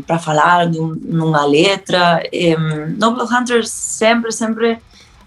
para 0.06 0.18
falar 0.18 0.66
numa 0.68 1.44
letra. 1.46 2.22
Noble 2.98 3.24
Hunter 3.24 3.66
sempre, 3.66 4.30
sempre 4.32 4.78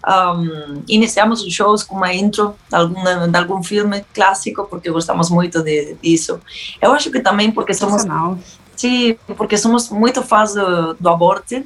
um, 0.06 0.84
iniciamos 0.88 1.42
os 1.42 1.54
shows 1.54 1.84
com 1.84 1.96
uma 1.96 2.13
intro 2.13 2.56
de, 2.70 2.76
alguma, 2.76 3.28
de 3.28 3.38
algum 3.38 3.63
filme 3.63 4.04
clássico, 4.13 4.66
porque 4.66 4.89
gostamos 4.92 5.30
muito 5.30 5.63
de, 5.63 5.96
disso. 6.02 6.39
Eu 6.82 6.92
acho 6.92 7.10
que 7.10 7.20
também 7.22 7.52
porque 7.52 7.74
somos. 7.74 8.04
Sim, 8.76 9.16
porque 9.38 9.58
somos 9.58 9.89
muito 9.89 10.22
fãs 10.24 10.54
do, 10.54 10.94
do 10.96 11.10
Aborte, 11.10 11.66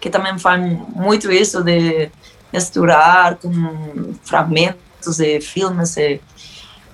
que 0.00 0.08
também 0.08 0.38
faz 0.38 0.62
muito 0.94 1.30
isso 1.30 1.62
de 1.62 2.10
misturar 2.52 3.36
com 3.36 4.14
fragmentos 4.22 5.18
de 5.18 5.40
filmes 5.40 5.96
e, 5.96 6.20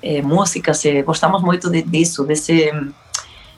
e 0.02 0.22
músicas. 0.22 0.84
E 0.84 1.02
gostamos 1.02 1.42
muito 1.42 1.70
de, 1.70 1.82
disso, 1.82 2.24
desse. 2.24 2.70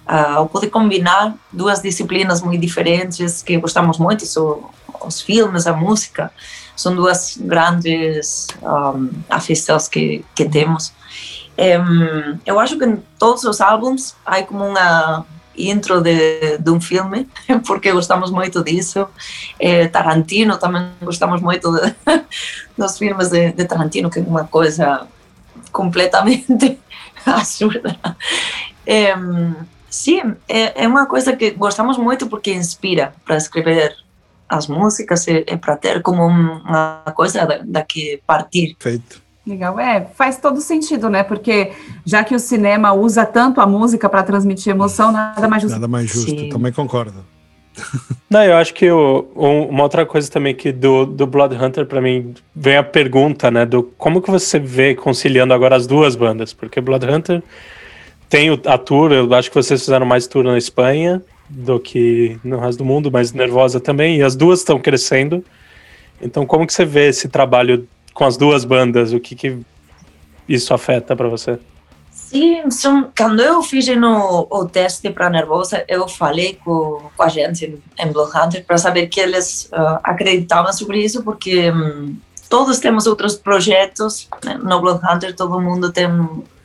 Uh, 0.02 0.44
poder 0.48 0.68
combinar 0.68 1.32
duas 1.52 1.80
disciplinas 1.80 2.42
muito 2.42 2.60
diferentes 2.60 3.40
que 3.40 3.56
gostamos 3.56 3.98
muito, 3.98 4.24
os 5.06 5.20
filmes, 5.22 5.64
a 5.68 5.72
música 5.72 6.30
são 6.76 6.94
duas 6.94 7.36
grandes 7.38 8.48
um, 8.62 9.10
que, 9.90 10.24
que 10.34 10.48
temos. 10.48 10.92
Um, 11.58 12.38
que 12.78 12.84
em 12.84 12.96
todos 13.18 13.44
os 13.44 13.60
álbuns 13.60 14.14
há 14.24 14.42
como 14.42 14.66
uma 14.66 15.26
intro 15.56 16.00
de, 16.00 16.58
de 16.58 16.70
um 16.70 16.80
filme, 16.80 17.28
porque 17.66 17.92
gostamos 17.92 18.30
muito 18.30 18.62
disso. 18.62 19.06
É, 19.58 19.86
Tarantino 19.88 20.58
também 20.58 20.90
gostamos 21.00 21.40
muito 21.40 21.72
de, 21.72 21.94
dos 22.76 22.98
filmes 22.98 23.28
de, 23.28 23.52
de, 23.52 23.64
Tarantino, 23.64 24.10
que 24.10 24.18
é 24.18 24.22
uma 24.22 24.44
coisa 24.44 25.06
completamente 25.70 26.80
absurda. 27.24 27.98
É, 28.86 29.14
sim, 29.88 30.34
é, 30.48 30.84
é 30.84 30.88
uma 30.88 31.06
coisa 31.06 31.36
que 31.36 31.50
gostamos 31.52 31.96
muito 31.96 32.26
porque 32.26 32.52
inspira 32.52 33.14
para 33.24 33.36
escrever 33.36 33.96
as 34.52 34.66
músicas 34.68 35.26
é, 35.26 35.44
é 35.46 35.56
para 35.56 35.76
ter 35.76 36.02
como 36.02 36.26
uma 36.26 37.02
coisa 37.14 37.46
da, 37.46 37.58
da 37.64 37.82
que 37.82 38.20
partir. 38.26 38.76
Feito. 38.78 39.22
Legal, 39.46 39.80
é, 39.80 40.06
faz 40.14 40.36
todo 40.36 40.60
sentido, 40.60 41.08
né? 41.08 41.22
Porque 41.24 41.72
já 42.04 42.22
que 42.22 42.34
o 42.34 42.38
cinema 42.38 42.92
usa 42.92 43.24
tanto 43.24 43.60
a 43.60 43.66
música 43.66 44.08
para 44.08 44.22
transmitir 44.22 44.70
emoção, 44.70 45.10
nada 45.10 45.48
mais 45.48 45.62
justo. 45.62 45.74
Nada 45.74 45.88
mais 45.88 46.10
justo, 46.12 46.30
Sim. 46.30 46.48
também 46.48 46.70
concordo. 46.70 47.24
Não, 48.28 48.44
eu 48.44 48.56
acho 48.56 48.74
que 48.74 48.90
o, 48.90 49.26
uma 49.34 49.82
outra 49.82 50.04
coisa 50.04 50.30
também 50.30 50.54
que 50.54 50.70
do, 50.70 51.06
do 51.06 51.26
Blood 51.26 51.56
Hunter 51.56 51.86
para 51.86 52.00
mim 52.00 52.34
vem 52.54 52.76
a 52.76 52.82
pergunta, 52.82 53.50
né, 53.50 53.64
do 53.64 53.82
como 53.82 54.20
que 54.20 54.30
você 54.30 54.58
vê 54.58 54.94
conciliando 54.94 55.54
agora 55.54 55.74
as 55.74 55.86
duas 55.86 56.14
bandas, 56.14 56.52
porque 56.52 56.80
Blood 56.80 57.06
Hunter 57.06 57.42
tem 58.28 58.50
a 58.66 58.78
tour, 58.78 59.12
eu 59.12 59.32
acho 59.34 59.50
que 59.50 59.56
vocês 59.56 59.80
fizeram 59.80 60.06
mais 60.06 60.26
tour 60.26 60.44
na 60.44 60.56
Espanha, 60.56 61.22
do 61.48 61.78
que 61.78 62.38
no 62.42 62.58
resto 62.58 62.78
do 62.78 62.84
mundo, 62.84 63.10
mas 63.10 63.32
nervosa 63.32 63.80
também, 63.80 64.18
e 64.18 64.22
as 64.22 64.34
duas 64.34 64.60
estão 64.60 64.78
crescendo. 64.78 65.44
Então, 66.20 66.46
como 66.46 66.66
que 66.66 66.72
você 66.72 66.84
vê 66.84 67.08
esse 67.08 67.28
trabalho 67.28 67.88
com 68.14 68.24
as 68.24 68.36
duas 68.36 68.64
bandas? 68.64 69.12
O 69.12 69.20
que, 69.20 69.34
que 69.34 69.58
isso 70.48 70.72
afeta 70.72 71.14
para 71.16 71.28
você? 71.28 71.58
Sim, 72.32 72.70
são, 72.70 73.10
quando 73.16 73.42
eu 73.42 73.62
fiz 73.62 73.86
no, 73.88 74.46
o 74.50 74.64
teste 74.64 75.10
para 75.10 75.28
Nervosa, 75.28 75.84
eu 75.86 76.08
falei 76.08 76.58
com, 76.64 77.10
com 77.14 77.22
a 77.22 77.28
gente 77.28 77.66
em, 77.66 77.82
em 78.06 78.10
Bloodhunter 78.10 78.64
para 78.64 78.78
saber 78.78 79.08
que 79.08 79.20
eles 79.20 79.68
uh, 79.72 79.98
acreditavam 80.02 80.72
sobre 80.72 81.04
isso, 81.04 81.22
porque 81.22 81.70
um, 81.70 82.16
todos 82.48 82.78
temos 82.78 83.06
outros 83.06 83.36
projetos 83.36 84.28
né? 84.44 84.58
no 84.62 84.80
Bloodhunter, 84.80 85.36
todo 85.36 85.60
mundo 85.60 85.92
tem 85.92 86.06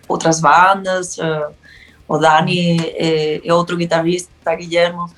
outras 0.07 0.39
bandas, 0.39 1.17
uh, 1.17 1.53
o 2.07 2.17
Dani 2.17 2.79
é, 2.95 3.47
é 3.47 3.53
outro 3.53 3.75
guitarrista, 3.75 4.55
Guilhermo, 4.55 5.09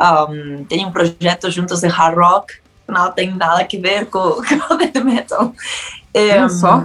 um, 0.00 0.64
tem 0.64 0.86
um 0.86 0.92
projeto 0.92 1.50
juntos 1.50 1.80
de 1.80 1.88
hard 1.88 2.16
rock, 2.16 2.54
não 2.86 3.10
tem 3.12 3.34
nada 3.34 3.62
a 3.62 3.80
ver 3.80 4.06
com, 4.06 4.40
com 4.42 4.76
death 4.76 5.04
metal. 5.04 5.52
É, 6.14 6.44
um, 6.44 6.48
só? 6.48 6.82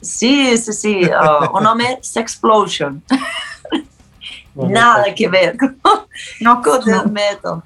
Sim, 0.00 0.56
sim, 0.56 0.72
sim. 0.72 1.00
Uh, 1.10 1.56
o 1.56 1.60
nome 1.60 1.84
é 1.84 1.98
Sexplosion. 2.02 2.96
nada 4.56 5.10
a 5.10 5.30
ver 5.30 5.56
com, 5.58 5.68
com 6.62 6.78
death 6.78 7.10
metal. 7.10 7.62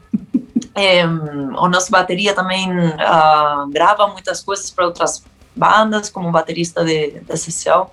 É, 0.74 1.06
o 1.06 1.68
nosso 1.68 1.90
bateria 1.90 2.34
também 2.34 2.68
uh, 2.70 3.68
grava 3.70 4.08
muitas 4.08 4.42
coisas 4.42 4.70
para 4.72 4.86
outras 4.86 5.22
bandas, 5.54 6.10
como 6.10 6.32
baterista 6.32 6.84
de, 6.84 7.20
de 7.20 7.36
sessão. 7.36 7.90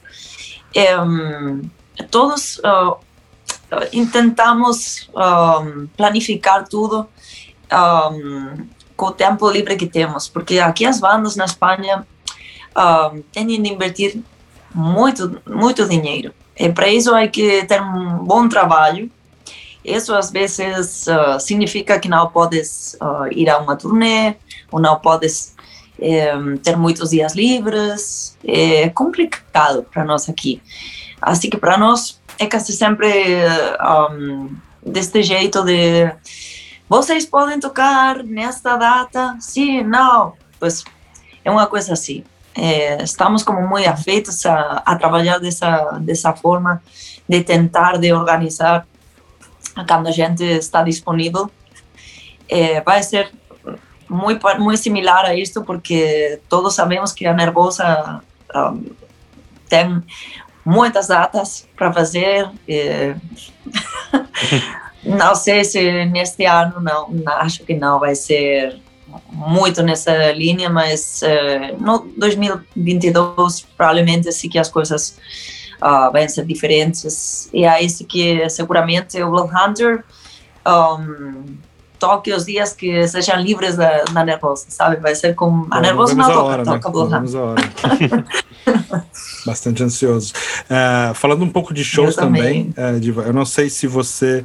É, 0.73 0.95
todos 2.09 2.57
uh, 2.59 2.97
intentamos 3.93 5.09
um, 5.15 5.87
planificar 5.95 6.67
tudo 6.67 7.07
um, 7.71 8.67
com 8.95 9.05
o 9.07 9.11
tempo 9.11 9.49
livre 9.49 9.75
que 9.75 9.87
temos, 9.87 10.27
porque 10.27 10.59
aqui 10.59 10.85
as 10.85 10.99
bandas 10.99 11.35
na 11.35 11.45
Espanha 11.45 12.05
um, 12.77 13.21
têm 13.31 13.47
de 13.47 13.55
invertir 13.55 14.21
muito, 14.73 15.41
muito 15.47 15.87
dinheiro. 15.87 16.33
E 16.57 16.69
para 16.69 16.87
isso 16.87 17.13
há 17.15 17.27
que 17.27 17.65
ter 17.65 17.81
um 17.81 18.19
bom 18.19 18.47
trabalho. 18.47 19.09
Isso 19.83 20.13
às 20.13 20.29
vezes 20.29 21.07
uh, 21.07 21.39
significa 21.39 21.99
que 21.99 22.07
não 22.07 22.29
podes 22.29 22.95
uh, 23.01 23.27
ir 23.31 23.49
a 23.49 23.57
uma 23.57 23.75
turnê, 23.75 24.35
ou 24.71 24.79
não 24.79 24.99
podes 24.99 25.55
é, 25.99 26.33
ter 26.63 26.75
muitos 26.75 27.11
dias 27.11 27.33
livres, 27.35 28.37
é 28.43 28.89
complicado 28.89 29.83
para 29.91 30.03
nós 30.03 30.29
aqui. 30.29 30.61
Assim 31.21 31.49
que 31.49 31.57
para 31.57 31.77
nós 31.77 32.20
é 32.39 32.47
quase 32.47 32.73
sempre 32.73 33.07
um, 34.11 34.49
deste 34.85 35.23
jeito 35.23 35.63
de 35.63 36.11
vocês 36.89 37.25
podem 37.25 37.59
tocar 37.59 38.23
nesta 38.23 38.75
data? 38.75 39.37
Sim, 39.39 39.83
não. 39.83 40.33
Pois 40.59 40.83
é 41.43 41.49
uma 41.49 41.67
coisa 41.67 41.93
assim. 41.93 42.23
É, 42.53 43.01
estamos 43.01 43.43
como 43.43 43.65
muito 43.65 43.87
afeitos 43.87 44.45
a, 44.45 44.83
a 44.85 44.95
trabalhar 44.97 45.39
dessa 45.39 45.99
dessa 46.01 46.33
forma 46.33 46.83
de 47.29 47.41
tentar 47.43 47.97
de 47.97 48.11
organizar 48.11 48.85
quando 49.87 50.07
a 50.07 50.11
gente 50.11 50.43
está 50.43 50.83
disponível. 50.83 51.49
É, 52.49 52.81
vai 52.81 53.01
ser 53.03 53.31
muito 54.09 54.45
muito 54.59 54.81
similar 54.81 55.25
a 55.25 55.33
isto 55.33 55.63
porque 55.63 56.41
todos 56.49 56.75
sabemos 56.75 57.13
que 57.13 57.25
a 57.25 57.33
Nervosa 57.33 58.21
um, 58.53 58.83
tem 59.69 60.03
muitas 60.65 61.07
datas 61.07 61.67
para 61.75 61.91
fazer. 61.91 62.49
É, 62.67 63.15
não 65.03 65.35
sei 65.35 65.63
se 65.63 66.05
neste 66.05 66.45
ano, 66.45 66.79
não, 66.79 67.09
acho 67.37 67.63
que 67.63 67.73
não 67.73 67.99
vai 67.99 68.15
ser 68.15 68.79
muito 69.31 69.81
nessa 69.81 70.31
linha, 70.31 70.69
mas 70.69 71.21
uh, 71.21 71.83
no 71.83 71.99
2022 72.17 73.67
provavelmente 73.75 74.31
sim 74.31 74.47
que 74.47 74.57
as 74.57 74.69
coisas 74.69 75.17
uh, 75.81 76.11
vão 76.11 76.29
ser 76.29 76.45
diferentes. 76.45 77.49
E 77.53 77.65
aí 77.65 77.89
sim 77.89 78.05
que 78.05 78.47
seguramente 78.49 79.21
o 79.21 79.29
Blood 79.29 79.51
Hunter 79.53 80.03
um, 80.67 81.57
toque 81.99 82.33
os 82.33 82.45
dias 82.45 82.73
que 82.73 83.07
sejam 83.07 83.39
livres 83.39 83.75
da, 83.75 84.03
da 84.05 84.23
nervosa, 84.23 84.65
sabe? 84.69 84.97
Vai 84.97 85.15
ser 85.15 85.35
como 85.35 85.67
a 85.71 85.81
nervosa 85.81 86.15
não 86.15 86.27
toca, 86.27 86.41
hora, 86.41 86.63
toca 86.63 86.87
né? 86.87 86.91
Blood 86.91 87.15
Hunter. 87.15 88.25
Bastante 89.45 89.83
ansioso. 89.83 90.33
Uh, 90.65 91.13
falando 91.13 91.43
um 91.43 91.49
pouco 91.49 91.73
de 91.73 91.83
shows 91.83 92.15
eu 92.15 92.23
também, 92.23 92.71
também 92.71 92.95
uh, 92.95 92.99
Diva, 92.99 93.23
eu 93.23 93.33
não 93.33 93.45
sei 93.45 93.69
se 93.69 93.87
você 93.87 94.43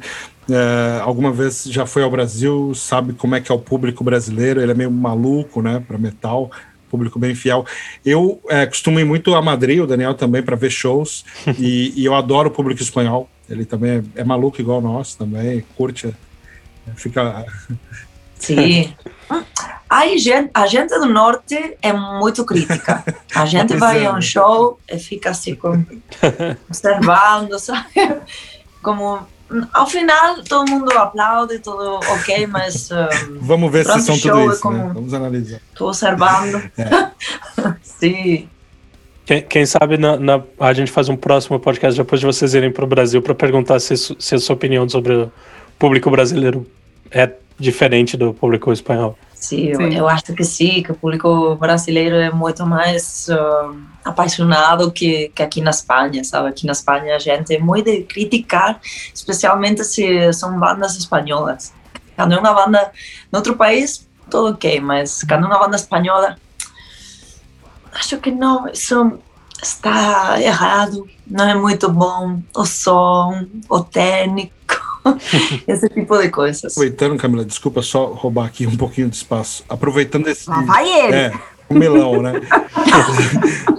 é, 0.49 1.01
alguma 1.01 1.31
vez 1.31 1.65
já 1.65 1.85
foi 1.85 2.03
ao 2.03 2.09
Brasil, 2.09 2.73
sabe 2.73 3.13
como 3.13 3.35
é 3.35 3.41
que 3.41 3.51
é 3.51 3.55
o 3.55 3.59
público 3.59 4.03
brasileiro, 4.03 4.61
ele 4.61 4.71
é 4.71 4.75
meio 4.75 4.89
maluco, 4.89 5.61
né, 5.61 5.83
para 5.85 5.97
metal, 5.97 6.49
público 6.89 7.19
bem 7.19 7.35
fiel. 7.35 7.65
Eu 8.05 8.41
costumo 8.69 8.97
ir 8.97 9.03
muito 9.03 9.35
a 9.35 9.41
Madrid, 9.41 9.79
o 9.81 9.87
Daniel 9.87 10.13
também, 10.13 10.41
para 10.41 10.55
ver 10.55 10.69
shows, 10.69 11.25
e, 11.59 11.93
e, 11.95 12.05
eu 12.05 12.15
adoro 12.15 12.47
o 12.47 12.51
público 12.51 12.81
espanhol, 12.81 13.29
ele 13.49 13.65
também 13.65 14.03
é, 14.15 14.21
é 14.21 14.23
maluco 14.23 14.61
igual 14.61 14.81
nós, 14.81 15.15
também, 15.15 15.63
curte, 15.75 16.13
fica... 16.95 17.45
Sim. 18.39 18.93
Aí, 19.89 20.17
gente, 20.17 20.49
a 20.53 20.67
gente 20.67 20.89
do 20.99 21.05
norte 21.05 21.77
é 21.81 21.93
muito 21.93 22.43
crítica. 22.43 23.03
A 23.33 23.45
gente 23.45 23.75
vai 23.77 24.05
a 24.05 24.13
um 24.13 24.21
show 24.21 24.79
e 24.89 24.97
fica 24.99 25.29
assim, 25.29 25.55
como, 25.55 25.85
observando, 26.67 27.57
sabe? 27.57 28.21
Como 28.81 29.25
ao 29.73 29.87
final 29.87 30.43
todo 30.43 30.69
mundo 30.69 30.91
aplaude, 30.91 31.59
tudo 31.59 31.99
ok, 32.11 32.47
mas. 32.47 32.89
Um, 32.97 33.39
Vamos 33.39 33.71
ver 33.71 33.85
se 33.85 34.01
são 34.01 34.17
tudo 34.17 34.51
isso. 34.51 34.67
É 34.67 34.73
né? 34.73 34.91
Vamos 34.93 35.13
analisar. 35.13 35.61
Estou 35.71 35.87
observando. 35.87 36.55
É. 36.77 37.73
Sim. 37.81 38.49
Quem, 39.25 39.41
quem 39.41 39.65
sabe 39.65 39.97
na, 39.97 40.17
na, 40.17 40.41
a 40.59 40.73
gente 40.73 40.91
faz 40.91 41.09
um 41.09 41.15
próximo 41.15 41.59
podcast 41.59 41.97
depois 41.99 42.19
de 42.19 42.25
vocês 42.25 42.53
irem 42.53 42.71
para 42.71 42.83
o 42.83 42.87
Brasil 42.87 43.21
para 43.21 43.35
perguntar 43.35 43.79
se, 43.79 43.95
se 43.97 44.35
a 44.35 44.39
sua 44.39 44.55
opinião 44.55 44.87
sobre 44.87 45.13
o 45.13 45.31
público 45.77 46.09
brasileiro 46.09 46.65
é 47.11 47.31
diferente 47.59 48.15
do 48.15 48.33
público 48.33 48.71
espanhol. 48.71 49.17
Sim, 49.39 49.73
sim. 49.75 49.95
Eu, 49.95 50.07
acho 50.09 50.33
que 50.33 50.43
sim, 50.43 50.81
que 50.81 50.91
o 50.91 50.95
público 50.95 51.55
brasileiro 51.55 52.15
é 52.15 52.31
muito 52.31 52.65
mais 52.65 53.27
uh, 53.29 53.77
apaixonado 54.03 54.91
que, 54.91 55.29
que 55.29 55.43
aqui 55.43 55.61
na 55.61 55.69
Espanha, 55.69 56.23
sabe? 56.23 56.49
Aqui 56.49 56.65
na 56.65 56.71
Espanha 56.71 57.15
a 57.15 57.19
gente 57.19 57.55
é 57.55 57.59
muito 57.59 57.85
de 57.85 58.01
criticar, 58.01 58.79
especialmente 59.13 59.83
se 59.83 60.33
são 60.33 60.59
bandas 60.59 60.97
espanholas. 60.97 61.71
Quando 62.15 62.33
é 62.33 62.39
uma 62.39 62.53
banda 62.53 62.91
em 63.31 63.35
outro 63.35 63.55
país, 63.55 64.07
tudo 64.29 64.49
ok, 64.49 64.79
mas 64.81 65.23
quando 65.23 65.45
é 65.45 65.47
uma 65.47 65.59
banda 65.59 65.75
espanhola, 65.75 66.35
acho 67.93 68.17
que 68.17 68.31
não, 68.31 68.67
isso 68.67 69.19
está 69.61 70.41
errado, 70.41 71.07
não 71.25 71.47
é 71.47 71.53
muito 71.53 71.89
bom 71.89 72.41
o 72.55 72.65
som, 72.65 73.45
o 73.69 73.79
técnico, 73.81 74.56
esse 75.67 75.89
tipo 75.89 76.17
de 76.17 76.29
coisas. 76.29 76.71
Aproveitando, 76.71 77.17
Camila, 77.17 77.45
desculpa 77.45 77.81
só 77.81 78.07
roubar 78.07 78.45
aqui 78.45 78.65
um 78.65 78.75
pouquinho 78.75 79.09
de 79.09 79.15
espaço. 79.15 79.63
Aproveitando 79.69 80.27
esse. 80.27 80.49
Lá 80.49 80.61
vai 80.61 80.87
ele! 80.87 81.15
É, 81.15 81.33
o 81.69 81.73
melão, 81.75 82.21
né? 82.21 82.33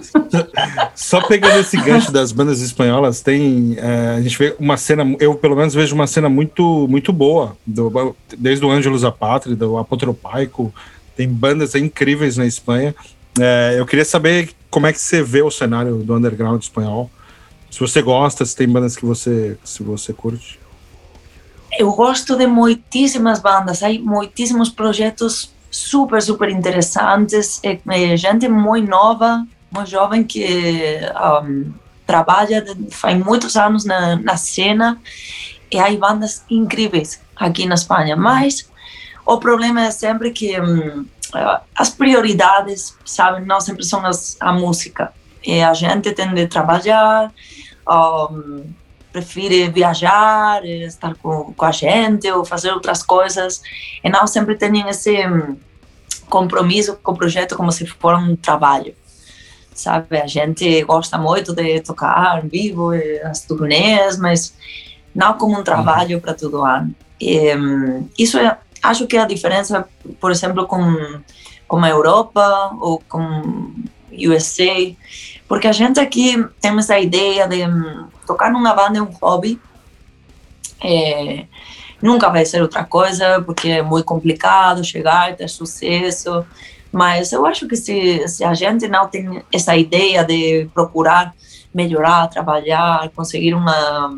Só 0.95 1.21
pegando 1.27 1.59
esse 1.59 1.77
gancho 1.77 2.13
das 2.13 2.33
bandas 2.33 2.61
espanholas, 2.61 3.21
tem 3.21 3.77
é, 3.79 4.17
a 4.17 4.21
gente 4.21 4.37
vê 4.39 4.55
uma 4.59 4.77
cena, 4.77 5.17
eu 5.21 5.35
pelo 5.35 5.57
menos 5.57 5.75
vejo 5.75 5.95
uma 5.95 6.07
cena 6.07 6.29
muito 6.29 6.87
muito 6.89 7.13
boa, 7.13 7.57
do, 7.67 8.15
desde 8.37 8.65
o 8.65 8.71
Ângelos 8.71 9.05
a 9.05 9.13
Pátria, 9.13 9.57
do 9.57 9.79
Apotropaico, 9.79 10.73
tem 11.17 11.29
bandas 11.29 11.75
incríveis 11.75 12.37
na 12.37 12.47
Espanha. 12.47 12.95
É, 13.41 13.77
eu 13.79 13.87
queria 13.87 14.05
saber 14.05 14.51
como 14.71 14.87
é 14.87 14.93
que 14.93 15.01
você 15.01 15.23
vê 15.23 15.43
o 15.43 15.51
cenário 15.51 15.99
do 15.99 16.15
underground 16.15 16.63
espanhol. 16.63 17.11
Se 17.71 17.81
você 17.81 18.03
gosta, 18.03 18.45
se 18.45 18.57
tem 18.57 18.69
bandas 18.69 18.97
que 18.97 19.05
você, 19.05 19.57
se 19.65 19.83
você 19.83 20.13
curte. 20.13 20.59
Eu 21.77 21.93
gosto 21.93 22.37
de 22.37 22.47
muitíssimas 22.47 23.41
bandas, 23.41 23.83
há 23.83 23.89
muitíssimos 24.01 24.69
projetos 24.69 25.53
super, 25.71 26.21
super 26.23 26.49
interessantes, 26.49 27.61
é, 27.63 28.17
gente 28.17 28.49
muito 28.49 28.89
nova, 28.89 29.47
muito 29.71 29.91
jovem 29.91 30.25
que 30.25 30.99
um, 31.45 31.73
trabalha 32.07 32.65
faz 32.91 33.19
muitos 33.23 33.57
anos 33.57 33.85
na, 33.85 34.17
na 34.17 34.37
cena 34.37 34.99
e 35.71 35.79
há 35.79 35.91
bandas 35.97 36.43
incríveis 36.49 37.21
aqui 37.37 37.67
na 37.67 37.75
Espanha, 37.75 38.17
mas 38.17 38.69
o 39.27 39.37
problema 39.39 39.85
é 39.85 39.91
sempre 39.91 40.31
que 40.31 40.57
as 41.77 41.91
prioridades, 41.91 42.97
sabe, 43.05 43.45
não 43.45 43.61
sempre 43.61 43.85
são 43.85 44.05
as, 44.07 44.37
a 44.41 44.53
música. 44.53 45.13
E 45.45 45.61
a 45.61 45.75
gente 45.75 46.13
tem 46.13 46.33
de 46.33 46.47
trabalhar, 46.47 47.31
um, 47.87 48.65
prefere 49.19 49.69
viajar, 49.69 50.65
estar 50.65 51.15
com, 51.17 51.53
com 51.53 51.65
a 51.65 51.73
gente 51.73 52.31
ou 52.31 52.45
fazer 52.45 52.71
outras 52.71 53.03
coisas, 53.03 53.61
e 54.03 54.09
não 54.09 54.27
sempre 54.27 54.55
têm 54.55 54.89
esse 54.89 55.27
hum, 55.27 55.57
compromisso 56.29 56.97
com 57.03 57.13
o 57.13 57.17
projeto 57.17 57.57
como 57.57 57.73
se 57.73 57.87
for 57.87 58.15
um 58.15 58.37
trabalho. 58.37 58.95
Sabe, 59.75 60.19
a 60.19 60.27
gente 60.27 60.83
gosta 60.83 61.17
muito 61.19 61.55
de 61.55 61.81
tocar 61.81 62.43
vivo, 62.43 62.91
as 63.25 63.43
turnês, 63.43 64.19
mas 64.19 64.55
não 65.15 65.35
como 65.35 65.59
um 65.59 65.63
trabalho 65.63 66.17
uhum. 66.17 66.21
para 66.21 66.35
todo 66.35 66.65
ano. 66.65 66.95
E, 67.21 67.55
um, 67.55 68.09
isso 68.19 68.39
é, 68.39 68.59
acho 68.83 69.07
que 69.07 69.17
é 69.17 69.21
a 69.21 69.27
diferença, 69.27 69.89
por 70.21 70.33
exemplo, 70.33 70.67
com, 70.67 71.21
com 71.69 71.85
a 71.85 71.89
Europa 71.89 72.73
ou 72.81 73.01
com 73.09 73.73
USA, 74.27 74.95
porque 75.47 75.67
a 75.67 75.73
gente 75.73 76.01
aqui 76.01 76.43
tem 76.61 76.77
essa 76.79 76.99
ideia 76.99 77.47
de 77.47 77.65
hum, 77.67 78.07
tocar 78.27 78.51
numa 78.51 78.75
banda 78.75 78.99
é 78.99 79.03
um 79.03 79.11
hobby, 79.21 79.61
é, 80.83 81.45
nunca 82.01 82.29
vai 82.29 82.45
ser 82.45 82.63
outra 82.63 82.85
coisa, 82.85 83.43
porque 83.43 83.69
é 83.69 83.83
muito 83.83 84.05
complicado 84.05 84.85
chegar, 84.85 85.37
ter 85.37 85.49
sucesso, 85.49 86.45
mas 86.91 87.33
eu 87.33 87.45
acho 87.45 87.69
que 87.69 87.77
se, 87.77 88.27
se 88.29 88.45
a 88.45 88.55
gente 88.55 88.89
não 88.89 89.09
tem 89.09 89.43
essa 89.53 89.77
ideia 89.77 90.25
de 90.25 90.69
procurar 90.73 91.35
melhorar, 91.73 92.29
trabalhar, 92.29 93.09
conseguir 93.11 93.55
uma, 93.55 94.17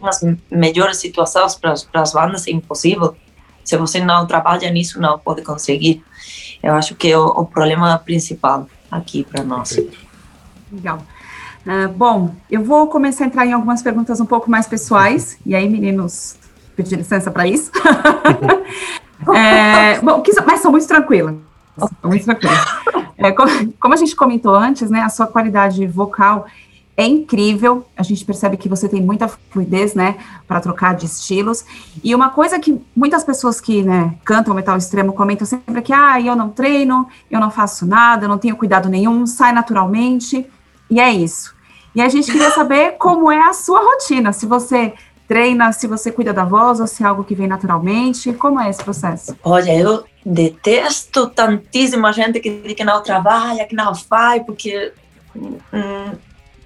umas 0.00 0.20
melhores 0.50 0.98
situações 0.98 1.54
para, 1.54 1.74
para 1.90 2.02
as 2.02 2.12
bandas, 2.12 2.46
é 2.46 2.50
impossível. 2.50 3.16
Se 3.64 3.76
você 3.76 4.00
não 4.00 4.26
trabalha 4.26 4.70
nisso, 4.70 5.00
não 5.00 5.18
pode 5.18 5.42
conseguir. 5.42 6.02
Eu 6.62 6.74
acho 6.74 6.94
que 6.94 7.10
é 7.10 7.18
o, 7.18 7.26
o 7.26 7.44
problema 7.44 7.98
principal 7.98 8.66
aqui 8.90 9.24
para 9.24 9.42
nós. 9.44 9.78
Legal. 10.72 11.02
Uh, 11.66 11.88
bom, 11.88 12.34
eu 12.50 12.62
vou 12.62 12.86
começar 12.86 13.24
a 13.24 13.26
entrar 13.26 13.46
em 13.46 13.52
algumas 13.52 13.82
perguntas 13.82 14.20
um 14.20 14.26
pouco 14.26 14.50
mais 14.50 14.66
pessoais, 14.66 15.36
e 15.44 15.54
aí, 15.54 15.68
meninos, 15.68 16.36
pedir 16.76 16.96
licença 16.96 17.30
para 17.30 17.46
isso. 17.46 17.72
é, 19.34 19.98
bom, 20.00 20.22
mas 20.46 20.60
são 20.60 20.70
muito 20.70 20.86
tranquilas. 20.86 21.34
Muito 22.04 22.24
tranquilas. 22.24 22.58
É, 23.18 23.32
como, 23.32 23.72
como 23.80 23.94
a 23.94 23.96
gente 23.96 24.14
comentou 24.14 24.54
antes, 24.54 24.90
né, 24.90 25.00
a 25.00 25.08
sua 25.08 25.26
qualidade 25.26 25.86
vocal 25.86 26.46
é 26.96 27.04
incrível. 27.04 27.86
A 27.96 28.02
gente 28.02 28.24
percebe 28.24 28.56
que 28.56 28.68
você 28.68 28.88
tem 28.88 29.02
muita 29.02 29.28
fluidez, 29.28 29.94
né, 29.94 30.16
para 30.48 30.60
trocar 30.60 30.94
de 30.94 31.04
estilos. 31.04 31.64
E 32.02 32.14
uma 32.14 32.30
coisa 32.30 32.58
que 32.58 32.80
muitas 32.94 33.22
pessoas 33.22 33.60
que, 33.60 33.82
né, 33.82 34.14
cantam 34.24 34.54
metal 34.54 34.76
extremo 34.76 35.12
comentam 35.12 35.46
sempre 35.46 35.78
é 35.78 35.82
que, 35.82 35.92
ah, 35.92 36.20
eu 36.20 36.34
não 36.34 36.48
treino, 36.48 37.06
eu 37.30 37.38
não 37.38 37.50
faço 37.50 37.86
nada, 37.86 38.24
eu 38.24 38.28
não 38.28 38.38
tenho 38.38 38.56
cuidado 38.56 38.88
nenhum, 38.88 39.26
sai 39.26 39.52
naturalmente. 39.52 40.46
E 40.88 41.00
é 41.00 41.12
isso. 41.12 41.54
E 41.94 42.00
a 42.00 42.08
gente 42.08 42.30
queria 42.30 42.50
saber 42.50 42.92
como 42.98 43.30
é 43.30 43.40
a 43.40 43.52
sua 43.52 43.80
rotina, 43.80 44.32
se 44.32 44.46
você 44.46 44.94
treina, 45.28 45.72
se 45.72 45.86
você 45.86 46.12
cuida 46.12 46.32
da 46.32 46.44
voz 46.44 46.78
ou 46.78 46.86
se 46.86 47.02
é 47.02 47.06
algo 47.06 47.24
que 47.24 47.34
vem 47.34 47.48
naturalmente. 47.48 48.32
Como 48.32 48.60
é 48.60 48.70
esse 48.70 48.82
processo? 48.82 49.36
Olha, 49.42 49.76
eu 49.76 50.04
detesto 50.24 51.28
tantíssima 51.28 52.12
gente 52.12 52.40
que 52.40 52.60
diz 52.60 52.74
que 52.74 52.84
não 52.84 53.02
trabalha, 53.02 53.66
que 53.66 53.74
não 53.74 53.94
faz, 53.94 54.42
porque 54.44 54.92
hum, 55.34 56.12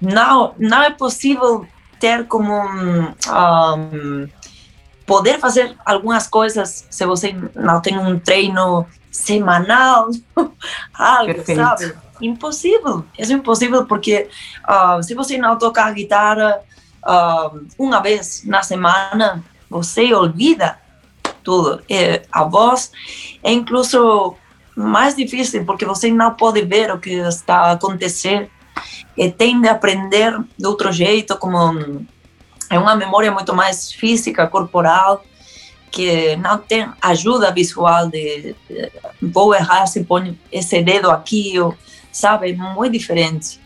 não, 0.01 0.55
não 0.59 0.83
é 0.83 0.91
possível 0.91 1.67
ter 1.99 2.27
como 2.27 2.53
um, 2.55 4.29
poder 5.05 5.39
fazer 5.39 5.77
algumas 5.85 6.27
coisas 6.27 6.87
se 6.89 7.05
você 7.05 7.37
não 7.55 7.81
tem 7.81 7.99
um 7.99 8.19
treino 8.19 8.87
semanal, 9.11 10.09
algo, 10.95 11.35
Perfeito. 11.35 11.61
sabe? 11.61 11.95
Impossível, 12.21 13.05
é 13.19 13.25
impossível 13.25 13.87
porque 13.87 14.29
uh, 14.69 15.03
se 15.03 15.15
você 15.15 15.37
não 15.37 15.59
tocar 15.59 15.93
guitarra 15.93 16.61
uh, 17.05 17.67
uma 17.79 18.01
vez 18.01 18.45
na 18.45 18.63
semana, 18.63 19.43
você 19.69 20.13
olvida 20.15 20.79
tudo. 21.43 21.83
E 21.89 22.23
a 22.31 22.45
voz 22.45 22.93
é 23.43 23.53
incluso 23.53 24.37
mais 24.77 25.17
difícil 25.17 25.65
porque 25.65 25.85
você 25.85 26.11
não 26.11 26.35
pode 26.35 26.63
ver 26.63 26.91
o 26.91 26.99
que 26.99 27.15
está 27.15 27.73
acontecendo 27.73 28.49
e 29.21 29.31
tem 29.31 29.61
de 29.61 29.69
aprender 29.69 30.35
de 30.59 30.67
outro 30.67 30.91
jeito, 30.91 31.37
como 31.37 32.07
é 32.71 32.79
uma 32.79 32.97
memória 32.97 33.31
muito 33.31 33.55
mais 33.55 33.93
física, 33.93 34.47
corporal, 34.47 35.23
que 35.91 36.37
não 36.37 36.57
tem 36.57 36.89
ajuda 37.03 37.53
visual 37.53 38.09
de, 38.09 38.57
de 38.67 38.91
vou 39.21 39.55
errar 39.55 39.87
se 39.87 40.05
põe 40.05 40.41
esse 40.51 40.81
dedo 40.83 41.11
aqui, 41.11 41.61
ou, 41.61 41.77
sabe, 42.11 42.55
muito 42.55 42.93
diferente. 42.93 43.61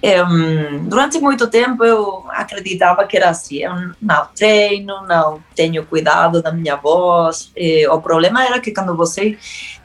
Um, 0.00 0.88
durante 0.88 1.18
muito 1.18 1.48
tempo 1.48 1.82
eu 1.82 2.24
acreditava 2.28 3.04
que 3.04 3.16
era 3.16 3.30
assim, 3.30 3.64
eu 3.64 3.72
não 4.00 4.28
treino, 4.36 5.04
não 5.08 5.42
tenho 5.56 5.84
cuidado 5.84 6.40
da 6.40 6.52
minha 6.52 6.76
voz. 6.76 7.50
E 7.56 7.84
o 7.88 8.00
problema 8.00 8.44
era 8.44 8.60
que 8.60 8.70
quando 8.70 8.96
você 8.96 9.36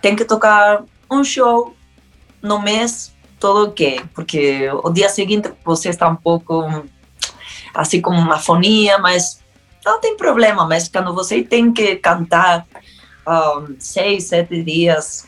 tem 0.04 0.16
que 0.16 0.24
tocar 0.24 0.84
um 1.10 1.24
show 1.24 1.76
no 2.44 2.62
mês, 2.62 3.12
todo 3.40 3.70
ok, 3.70 4.02
porque 4.14 4.70
o 4.84 4.90
dia 4.90 5.10
seguinte 5.10 5.52
você 5.64 5.90
está 5.90 6.08
um 6.08 6.16
pouco 6.16 6.66
assim 7.74 8.02
como 8.02 8.20
uma 8.20 8.38
fonia, 8.38 8.98
mas 8.98 9.44
não 9.86 10.00
tem 10.00 10.18
problema, 10.18 10.66
mas 10.68 10.88
quando 10.88 11.14
você 11.14 11.44
tem 11.44 11.72
que 11.72 11.96
cantar 11.96 12.66
um, 13.28 13.76
seis, 13.80 14.26
sete 14.26 14.62
dias 14.64 15.28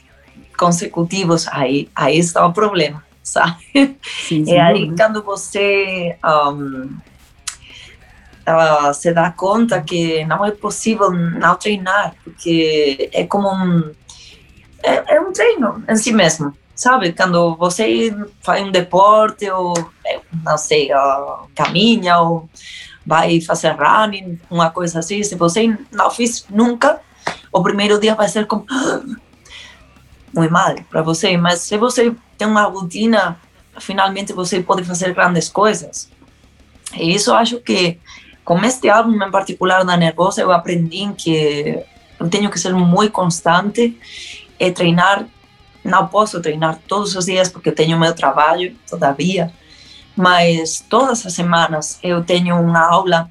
consecutivos, 0.57 1.47
aí, 1.47 1.89
aí 1.95 2.19
está 2.19 2.45
o 2.45 2.53
problema 2.53 3.03
sabe? 3.23 3.97
Sim, 4.27 4.43
e 4.45 4.57
aí, 4.57 4.95
quando 4.95 5.23
você 5.23 6.17
um, 6.23 6.97
uh, 8.47 8.93
se 8.93 9.13
dá 9.13 9.31
conta 9.31 9.81
que 9.81 10.25
não 10.25 10.45
é 10.45 10.51
possível 10.51 11.11
não 11.11 11.55
treinar, 11.55 12.15
porque 12.23 13.09
é 13.13 13.25
como 13.25 13.49
um. 13.49 13.91
É, 14.83 15.15
é 15.15 15.21
um 15.21 15.31
treino 15.31 15.83
em 15.87 15.95
si 15.95 16.11
mesmo, 16.11 16.55
sabe? 16.81 17.13
Quando 17.13 17.55
você 17.57 18.11
faz 18.41 18.63
um 18.63 18.71
deporte, 18.71 19.47
ou 19.51 19.71
não 20.43 20.57
sei, 20.57 20.89
caminha, 21.55 22.17
ou 22.17 22.49
vai 23.05 23.39
fazer 23.39 23.75
running, 23.77 24.39
uma 24.49 24.71
coisa 24.71 24.97
assim, 24.97 25.21
se 25.21 25.35
você 25.35 25.77
não 25.91 26.09
fez 26.09 26.43
nunca, 26.49 26.99
o 27.51 27.61
primeiro 27.61 27.99
dia 27.99 28.15
vai 28.15 28.27
ser 28.27 28.47
como 28.47 28.65
muito 30.33 30.51
mal 30.51 30.73
para 30.89 31.03
você, 31.03 31.37
mas 31.37 31.59
se 31.59 31.77
você 31.77 32.15
tem 32.35 32.47
uma 32.47 32.63
rotina, 32.63 33.39
finalmente 33.79 34.33
você 34.33 34.59
pode 34.59 34.83
fazer 34.83 35.13
grandes 35.13 35.49
coisas. 35.49 36.09
E 36.95 37.13
isso 37.13 37.31
acho 37.31 37.59
que 37.59 37.99
com 38.43 38.57
este 38.65 38.89
álbum 38.89 39.23
em 39.23 39.29
particular 39.29 39.85
da 39.85 39.95
Nervosa 39.95 40.41
eu 40.41 40.51
aprendi 40.51 41.13
que 41.15 41.79
eu 42.19 42.27
tenho 42.27 42.49
que 42.49 42.59
ser 42.59 42.73
muito 42.73 43.11
constante 43.11 43.95
e 44.59 44.71
treinar. 44.71 45.27
Não 45.83 46.07
posso 46.07 46.41
treinar 46.41 46.79
todos 46.87 47.15
os 47.15 47.25
dias 47.25 47.49
porque 47.49 47.71
tenho 47.71 47.99
meu 47.99 48.13
trabalho 48.13 48.75
todavia, 48.89 49.51
mas 50.15 50.83
todas 50.87 51.25
as 51.25 51.33
semanas 51.33 51.99
eu 52.03 52.23
tenho 52.23 52.59
uma 52.59 52.87
aula 52.87 53.29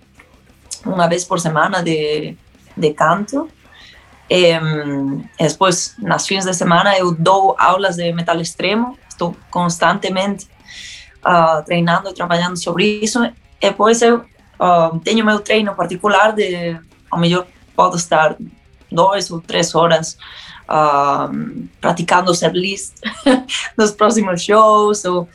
uma 0.85 1.07
vez 1.09 1.25
por 1.25 1.39
semana 1.39 1.83
de, 1.83 2.37
de 2.77 2.95
canto 2.95 3.49
e, 4.31 4.53
depois, 5.41 5.97
nas 5.99 6.25
fins 6.25 6.45
de 6.45 6.55
semana, 6.55 6.97
eu 6.97 7.13
dou 7.13 7.57
aulas 7.59 7.97
de 7.97 8.13
metal 8.13 8.41
extremo, 8.41 8.97
estou 9.09 9.37
constantemente 9.51 10.47
uh, 11.27 11.65
treinando 11.65 12.15
trabalhando 12.15 12.57
sobre 12.57 13.01
isso. 13.03 13.25
E 13.25 13.33
depois, 13.61 14.01
eu 14.03 14.19
uh, 14.19 14.97
tenho 15.01 15.27
meu 15.27 15.41
treino 15.41 15.75
particular 15.75 16.33
de, 16.33 16.79
ao 17.11 17.19
melhor, 17.19 17.45
posso 17.75 17.97
estar 17.97 18.37
duas 18.91 19.29
ou 19.33 19.41
três 19.41 19.75
horas 19.75 20.17
uh, 20.71 21.69
praticando 21.81 22.35
ser 22.35 22.53
list 22.53 22.95
nos 23.77 23.91
próximos 23.91 24.43
shows, 24.43 25.05
ou 25.05 25.23
uh, 25.23 25.29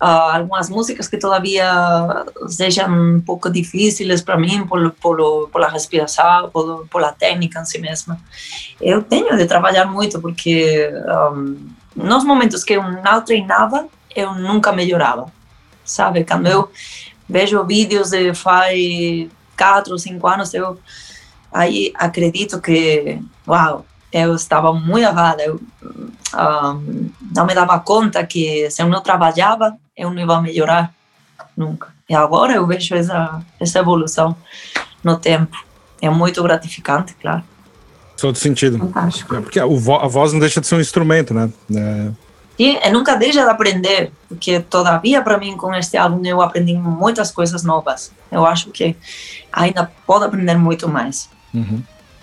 algumas 0.00 0.70
músicas 0.70 1.08
que 1.08 1.18
todavia 1.18 2.24
sejam 2.48 2.88
um 2.90 3.20
pouco 3.20 3.50
difíceis 3.50 4.22
para 4.22 4.36
mim 4.36 4.66
por, 4.66 4.90
por, 4.92 5.48
por 5.50 5.62
a 5.62 5.68
respiração, 5.68 6.50
por, 6.50 7.04
a 7.04 7.12
técnica 7.12 7.60
em 7.60 7.64
si 7.64 7.78
mesma. 7.78 8.18
Eu 8.80 9.02
tenho 9.02 9.36
de 9.36 9.46
trabalhar 9.46 9.86
muito 9.86 10.20
porque 10.20 10.90
um, 11.32 11.68
nos 11.94 12.24
momentos 12.24 12.62
que 12.62 12.74
eu 12.74 12.82
não 12.82 13.20
treinava, 13.22 13.88
eu 14.14 14.34
nunca 14.34 14.72
melhorava, 14.72 15.26
sabe? 15.84 16.24
Quando 16.24 16.46
eu 16.46 16.70
vejo 17.28 17.64
vídeos 17.64 18.10
de 18.10 18.32
faz 18.34 19.28
quatro 19.58 19.92
ou 19.92 19.98
cinco 19.98 20.26
anos, 20.28 20.54
eu 20.54 20.78
aí 21.52 21.92
acredito 21.96 22.60
que, 22.60 23.18
uau, 23.48 23.84
eu 24.16 24.34
estava 24.34 24.72
muito 24.72 25.06
errada. 25.06 25.42
Eu 25.42 25.60
um, 26.34 27.10
não 27.34 27.46
me 27.46 27.54
dava 27.54 27.78
conta 27.80 28.24
que 28.24 28.70
se 28.70 28.82
eu 28.82 28.88
não 28.88 29.02
trabalhava, 29.02 29.76
eu 29.96 30.10
não 30.10 30.18
ia 30.18 30.40
melhorar 30.40 30.92
nunca. 31.56 31.88
E 32.08 32.14
agora 32.14 32.54
eu 32.54 32.66
vejo 32.66 32.94
essa, 32.94 33.42
essa 33.60 33.78
evolução 33.78 34.34
no 35.04 35.18
tempo. 35.18 35.62
É 36.00 36.08
muito 36.08 36.42
gratificante, 36.42 37.14
claro. 37.20 37.42
Todo 38.16 38.38
sentido. 38.38 38.78
Fantástico. 38.78 39.36
É 39.36 39.40
porque 39.40 39.60
a, 39.60 39.64
a, 39.64 40.08
voz 40.08 40.32
não 40.32 40.40
deixa 40.40 40.60
de 40.60 40.66
ser 40.66 40.76
um 40.76 40.80
instrumento, 40.80 41.34
né? 41.34 41.50
É... 41.74 42.10
E, 42.58 42.76
e 42.76 42.90
nunca 42.90 43.16
deixa 43.16 43.44
de 43.44 43.50
aprender, 43.50 44.10
porque 44.28 44.60
todavia 44.60 45.20
para 45.20 45.36
mim 45.36 45.58
com 45.58 45.74
este 45.74 45.98
álbum 45.98 46.24
eu 46.24 46.40
aprendi 46.40 46.72
muitas 46.72 47.30
coisas 47.30 47.62
novas. 47.62 48.10
Eu 48.32 48.46
acho 48.46 48.70
que 48.70 48.96
ainda 49.52 49.90
pode 50.06 50.24
aprender 50.24 50.56
muito 50.56 50.88
mais. 50.88 51.28
Uhum. 51.52 51.82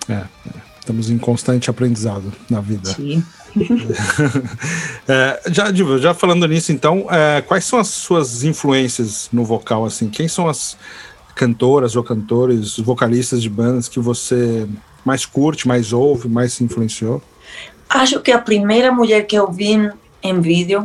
É, 0.09 0.13
é. 0.13 0.62
Estamos 0.83 1.09
em 1.09 1.17
constante 1.17 1.69
aprendizado 1.69 2.33
na 2.49 2.59
vida. 2.59 2.89
Sim. 2.89 3.23
é, 5.07 5.41
já, 5.47 5.71
já 5.97 6.13
falando 6.13 6.45
nisso, 6.45 6.73
então, 6.73 7.07
é, 7.09 7.41
quais 7.41 7.63
são 7.63 7.79
as 7.79 7.87
suas 7.87 8.43
influências 8.43 9.29
no 9.31 9.45
vocal? 9.45 9.85
Assim, 9.85 10.09
quem 10.09 10.27
são 10.27 10.45
as 10.49 10.77
cantoras 11.35 11.95
ou 11.95 12.03
cantores, 12.03 12.77
vocalistas 12.79 13.41
de 13.41 13.49
bandas 13.49 13.87
que 13.87 13.97
você 13.97 14.67
mais 15.05 15.25
curte, 15.25 15.69
mais 15.69 15.93
ouve, 15.93 16.27
mais 16.27 16.51
se 16.51 16.65
influenciou? 16.65 17.21
Acho 17.87 18.19
que 18.19 18.33
a 18.33 18.39
primeira 18.39 18.91
mulher 18.91 19.25
que 19.25 19.37
eu 19.37 19.49
vi 19.49 19.89
em 20.21 20.41
vídeo 20.41 20.81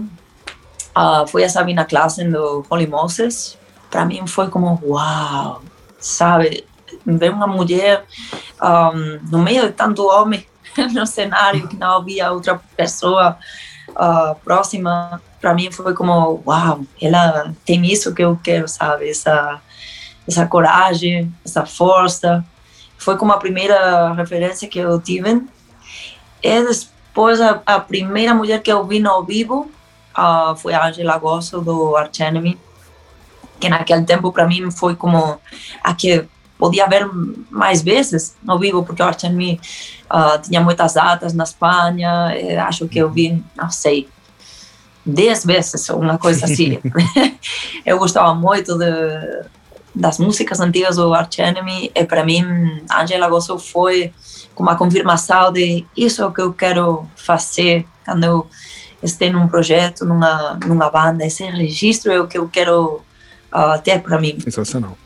uh, 0.97 1.27
foi 1.27 1.43
a 1.43 1.49
Sabina 1.49 1.85
Klassen 1.85 2.31
do 2.31 2.65
Holy 2.71 2.87
Moses. 2.87 3.59
Para 3.91 4.05
mim 4.05 4.25
foi 4.29 4.47
como 4.47 4.81
uau, 4.81 5.61
sabe? 5.99 6.65
Ver 7.05 7.33
uma 7.33 7.49
mulher 7.49 8.05
um, 8.63 9.21
no 9.31 9.39
meio 9.39 9.67
de 9.67 9.73
tanto 9.73 10.07
homem 10.07 10.47
no 10.93 11.07
cenário 11.07 11.69
que 11.69 11.77
não 11.77 11.97
havia 11.97 12.31
outra 12.31 12.61
pessoa 12.77 13.39
uh, 13.91 14.35
próxima 14.45 15.21
para 15.41 15.55
mim 15.55 15.71
foi 15.71 15.95
como 15.95 16.43
uau 16.47 16.81
ela 17.01 17.55
tem 17.65 17.87
isso 17.87 18.15
que 18.15 18.23
eu 18.23 18.39
quero 18.43 18.69
sabe? 18.69 19.09
Essa 19.09 19.61
essa 20.27 20.47
coragem 20.47 21.33
essa 21.45 21.65
força. 21.65 22.45
Foi 22.99 23.17
como 23.17 23.33
a 23.33 23.39
primeira 23.39 24.13
referência 24.13 24.69
que 24.69 24.79
eu 24.79 25.01
tive. 25.01 25.43
E 26.43 26.63
depois 26.63 27.41
a, 27.41 27.63
a 27.65 27.81
primeira 27.81 28.35
mulher 28.35 28.61
que 28.61 28.71
eu 28.71 28.85
vi 28.85 28.99
no 28.99 29.23
vivo 29.25 29.71
uh, 30.17 30.55
foi 30.57 30.75
a 30.75 30.87
Angela 30.87 31.17
Gosso 31.17 31.61
do 31.61 31.97
Arch 31.97 32.21
Enemy 32.21 32.59
que 33.59 33.69
naquele 33.69 34.05
tempo 34.05 34.33
para 34.33 34.47
mim 34.47 34.71
foi 34.71 34.95
como 34.95 35.41
a 35.83 35.95
que 35.95 36.25
podia 36.59 36.87
ver 36.87 37.09
mais 37.51 37.83
vezes 37.83 38.35
no 38.43 38.59
vivo, 38.59 38.85
porque 38.85 39.03
o 39.03 39.07
Artemir 39.07 39.61
uh, 40.11 40.41
tinha 40.43 40.61
muitas 40.61 40.95
datas 40.95 41.33
na 41.33 41.45
Espanha, 41.45 42.35
acho 42.67 42.89
que 42.89 42.99
eu 42.99 43.09
vi, 43.11 43.43
não 43.57 43.71
sei, 43.71 44.09
dez 45.07 45.45
vezes, 45.45 45.89
uma 45.91 46.19
coisa 46.19 46.45
assim. 46.45 46.79
eu 47.87 47.99
gostava 47.99 48.35
muito 48.35 48.77
de, 48.77 48.91
das 49.95 50.19
músicas 50.19 50.61
antigas 50.61 50.97
do 50.97 51.15
Arch 51.15 51.39
Enemy, 51.39 51.93
e 51.95 52.05
para 52.05 52.25
mim, 52.25 52.45
Angela 52.93 53.29
Gosso 53.29 53.59
foi 53.59 54.13
como 54.55 54.71
a 54.71 54.77
confirmação 54.77 55.53
de 55.53 55.87
isso 55.97 56.21
é 56.21 56.27
o 56.27 56.33
que 56.33 56.41
eu 56.41 56.53
quero 56.53 57.09
fazer 57.15 57.87
quando 58.05 58.25
eu 58.25 58.47
estiver 59.03 59.31
num 59.31 59.47
projeto, 59.47 60.05
numa, 60.05 60.59
numa 60.67 60.91
banda, 60.91 61.25
esse 61.25 61.45
registro 61.45 62.11
é 62.11 62.21
o 62.21 62.27
que 62.27 62.37
eu 62.37 62.49
quero 62.49 63.01
uh, 63.53 63.81
ter 63.83 64.01
para 64.03 64.21
mim. 64.21 64.39
Sensacional. 64.41 64.97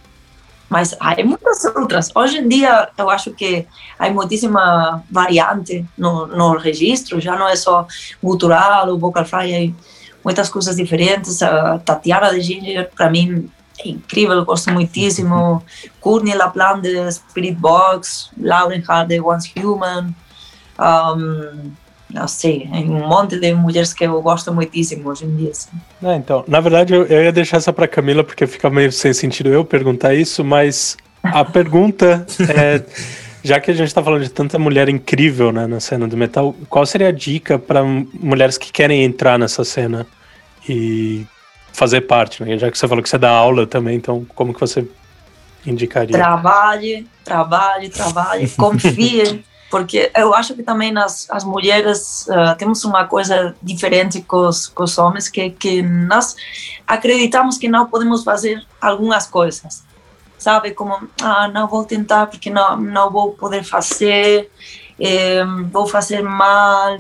Mas 0.73 0.97
há 0.99 1.23
muitas 1.23 1.63
outras. 1.67 2.11
Hoje 2.15 2.39
em 2.39 2.49
dia, 2.49 2.89
eu 2.97 3.11
acho 3.11 3.31
que 3.33 3.67
há 3.99 4.09
muitíssima 4.09 5.05
variante 5.11 5.85
no, 5.99 6.27
no 6.27 6.57
registro, 6.57 7.21
já 7.21 7.37
não 7.37 7.47
é 7.47 7.55
só 7.55 7.87
gutural 8.23 8.89
ou 8.89 8.99
vocal 8.99 9.27
fry, 9.27 9.55
há 9.55 9.71
muitas 10.25 10.49
coisas 10.49 10.77
diferentes. 10.77 11.43
A 11.43 11.79
Tatiana 11.79 12.31
de 12.31 12.41
Ginger, 12.41 12.91
para 12.97 13.11
mim, 13.11 13.51
é 13.81 13.89
incrível, 13.91 14.43
gosto 14.47 14.73
muitíssimo. 14.73 15.63
Courtney 16.01 16.35
LaPlante 16.35 16.89
Spirit 17.13 17.57
Box, 17.57 18.31
Lauren 18.41 18.83
Hart 18.89 19.09
de 19.09 19.21
Once 19.21 19.53
Human. 19.55 20.15
Um, 20.79 21.71
não 22.13 22.29
sei, 22.29 22.69
tem 22.71 22.91
um 22.91 23.09
monte 23.09 23.39
de 23.39 23.55
mulheres 23.55 23.95
que 23.95 24.05
eu 24.05 24.21
gosto 24.21 24.53
muitíssimo 24.53 25.09
hoje 25.09 25.25
em 25.25 25.35
dia. 25.37 25.51
Assim. 25.51 25.71
É, 26.03 26.15
então, 26.17 26.45
na 26.47 26.61
verdade, 26.61 26.93
eu, 26.93 27.07
eu 27.07 27.25
ia 27.25 27.33
deixar 27.33 27.57
essa 27.57 27.73
para 27.73 27.89
Camila, 27.89 28.23
porque 28.23 28.47
fica 28.47 28.69
meio 28.69 28.93
sem 28.93 29.13
sentido 29.13 29.49
eu 29.49 29.65
perguntar 29.65 30.15
isso, 30.15 30.45
mas 30.45 30.97
a 31.23 31.45
pergunta 31.45 32.27
é. 32.49 32.83
Já 33.45 33.59
que 33.59 33.73
a 33.73 33.75
gente 33.75 33.89
está 33.89 34.01
falando 34.01 34.23
de 34.23 34.31
tanta 34.31 34.57
mulher 34.57 34.89
incrível 34.89 35.51
né, 35.51 35.67
na 35.67 35.81
cena 35.81 36.07
do 36.07 36.17
metal, 36.17 36.55
qual 36.69 36.87
seria 36.87 37.09
a 37.09 37.13
dica 37.13 37.59
para 37.59 37.83
mulheres 37.83 38.57
que 38.57 38.71
querem 38.71 39.03
entrar 39.03 39.37
nessa 39.37 39.65
cena 39.65 40.07
e 40.69 41.27
fazer 41.73 42.03
parte? 42.03 42.45
Né? 42.45 42.57
Já 42.57 42.71
que 42.71 42.79
você 42.79 42.87
falou 42.87 43.03
que 43.03 43.09
você 43.09 43.19
dá 43.19 43.31
aula 43.31 43.67
também, 43.67 43.97
então 43.97 44.25
como 44.37 44.55
que 44.55 44.61
você 44.61 44.87
indicaria? 45.67 46.17
Trabalhe, 46.17 47.05
trabalhe, 47.25 47.89
trabalhe, 47.89 48.49
confie 48.57 49.43
porque 49.73 50.13
eu 50.15 50.35
acho 50.35 50.55
que 50.55 50.63
também 50.63 50.93
nas 50.93 51.27
as 51.31 51.45
mulheres 51.45 52.27
uh, 52.29 52.55
temos 52.59 52.85
uma 52.85 53.07
coisa 53.07 53.57
diferente 53.63 54.21
com 54.21 54.47
os, 54.47 54.69
com 54.69 54.83
os 54.85 54.99
homens 54.99 55.31
que 55.31 55.49
que 55.49 55.81
nós 55.81 56.37
acreditamos 56.87 57.57
que 57.57 57.69
não 57.69 57.87
podemos 57.87 58.23
fazer 58.23 58.63
algumas 58.79 59.27
coisas. 59.27 59.83
Sabe 60.37 60.73
como 60.73 61.09
ah 61.23 61.49
não 61.49 61.67
vou 61.67 61.87
tentar 61.87 62.27
porque 62.27 62.51
não 62.51 62.77
não 62.77 63.11
vou 63.11 63.33
poder 63.33 63.65
fazer 63.65 64.51
eh, 65.01 65.43
vou 65.73 65.87
fazer 65.87 66.23
mal 66.23 66.99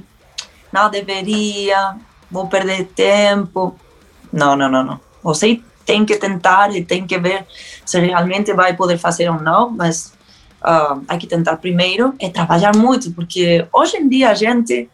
não 0.72 0.88
deveria 0.88 1.96
vou 2.30 2.46
perder 2.48 2.86
tempo. 2.86 3.78
Não 4.32 4.56
não 4.56 4.70
não 4.70 4.82
não. 4.82 5.00
Você 5.22 5.60
tem 5.84 6.06
que 6.06 6.16
tentar 6.16 6.74
e 6.74 6.82
tem 6.82 7.06
que 7.06 7.18
ver 7.18 7.44
se 7.84 8.00
realmente 8.00 8.54
vai 8.54 8.74
poder 8.74 8.96
fazer 8.96 9.28
ou 9.28 9.38
não 9.38 9.68
mas 9.68 10.14
uh, 10.64 11.04
hay 11.08 11.18
que 11.18 11.26
tentar 11.26 11.56
primeiro 11.56 12.14
é 12.18 12.28
trabalhar 12.28 12.74
muito, 12.76 13.12
porque 13.12 13.66
hoje 13.72 13.96
em 13.96 14.08
dia 14.08 14.30
a 14.30 14.34
gente 14.34 14.88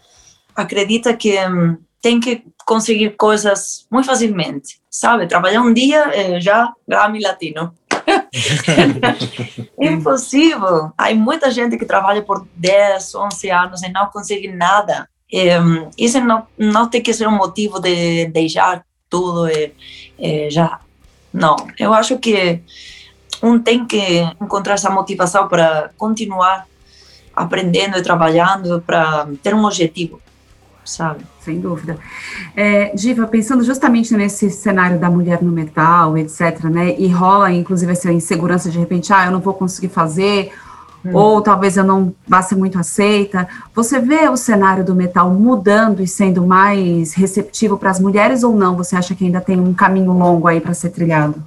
acredita 0.54 1.14
que 1.14 1.38
um, 1.46 1.76
tem 2.00 2.20
que 2.20 2.42
conseguir 2.66 3.10
coisas 3.16 3.86
muito 3.90 4.06
facilmente, 4.06 4.80
sabe? 4.90 5.26
Trabalhar 5.26 5.62
um 5.62 5.72
dia 5.72 6.10
é 6.14 6.40
já 6.40 6.72
Grammy 6.86 7.20
Latino. 7.20 7.72
é 9.78 9.86
impossível. 9.86 10.92
Há 10.96 11.14
muita 11.14 11.50
gente 11.50 11.76
que 11.76 11.84
trabalha 11.84 12.22
por 12.22 12.46
10, 12.56 13.14
11 13.14 13.50
anos 13.50 13.82
e 13.82 13.92
não 13.92 14.06
consegue 14.06 14.48
nada. 14.48 15.08
É, 15.32 15.58
isso 15.96 16.20
não, 16.20 16.46
não 16.56 16.88
tem 16.88 17.02
que 17.02 17.12
ser 17.12 17.28
um 17.28 17.36
motivo 17.36 17.78
de 17.80 18.26
deixar 18.26 18.84
tudo 19.10 19.48
e, 19.48 19.72
e 20.18 20.50
já. 20.50 20.80
Não, 21.32 21.56
eu 21.78 21.92
acho 21.92 22.18
que 22.18 22.62
um 23.42 23.58
tem 23.58 23.84
que 23.84 24.20
encontrar 24.40 24.74
essa 24.74 24.90
motivação 24.90 25.48
para 25.48 25.90
continuar 25.96 26.66
aprendendo 27.34 27.96
e 27.96 28.02
trabalhando 28.02 28.82
para 28.84 29.28
ter 29.42 29.54
um 29.54 29.64
objetivo, 29.64 30.20
sabe? 30.84 31.24
Sem 31.40 31.60
dúvida. 31.60 31.96
É, 32.56 32.92
Diva, 32.94 33.26
pensando 33.26 33.62
justamente 33.62 34.14
nesse 34.14 34.50
cenário 34.50 34.98
da 34.98 35.08
mulher 35.08 35.40
no 35.40 35.52
metal, 35.52 36.18
etc., 36.18 36.64
né? 36.64 36.96
E 36.98 37.06
rola, 37.08 37.52
inclusive, 37.52 37.92
essa 37.92 38.12
insegurança 38.12 38.70
de 38.70 38.78
repente, 38.78 39.12
ah, 39.12 39.26
eu 39.26 39.30
não 39.30 39.40
vou 39.40 39.54
conseguir 39.54 39.88
fazer, 39.88 40.52
hum. 41.04 41.10
ou 41.14 41.40
talvez 41.40 41.76
eu 41.76 41.84
não 41.84 42.12
vá 42.26 42.42
ser 42.42 42.56
muito 42.56 42.78
aceita. 42.78 43.46
Você 43.72 44.00
vê 44.00 44.28
o 44.28 44.36
cenário 44.36 44.84
do 44.84 44.94
metal 44.94 45.30
mudando 45.30 46.02
e 46.02 46.08
sendo 46.08 46.44
mais 46.44 47.14
receptivo 47.14 47.78
para 47.78 47.90
as 47.90 48.00
mulheres 48.00 48.42
ou 48.42 48.54
não? 48.54 48.76
Você 48.76 48.96
acha 48.96 49.14
que 49.14 49.24
ainda 49.24 49.40
tem 49.40 49.60
um 49.60 49.72
caminho 49.72 50.12
longo 50.12 50.48
aí 50.48 50.60
para 50.60 50.74
ser 50.74 50.90
trilhado? 50.90 51.40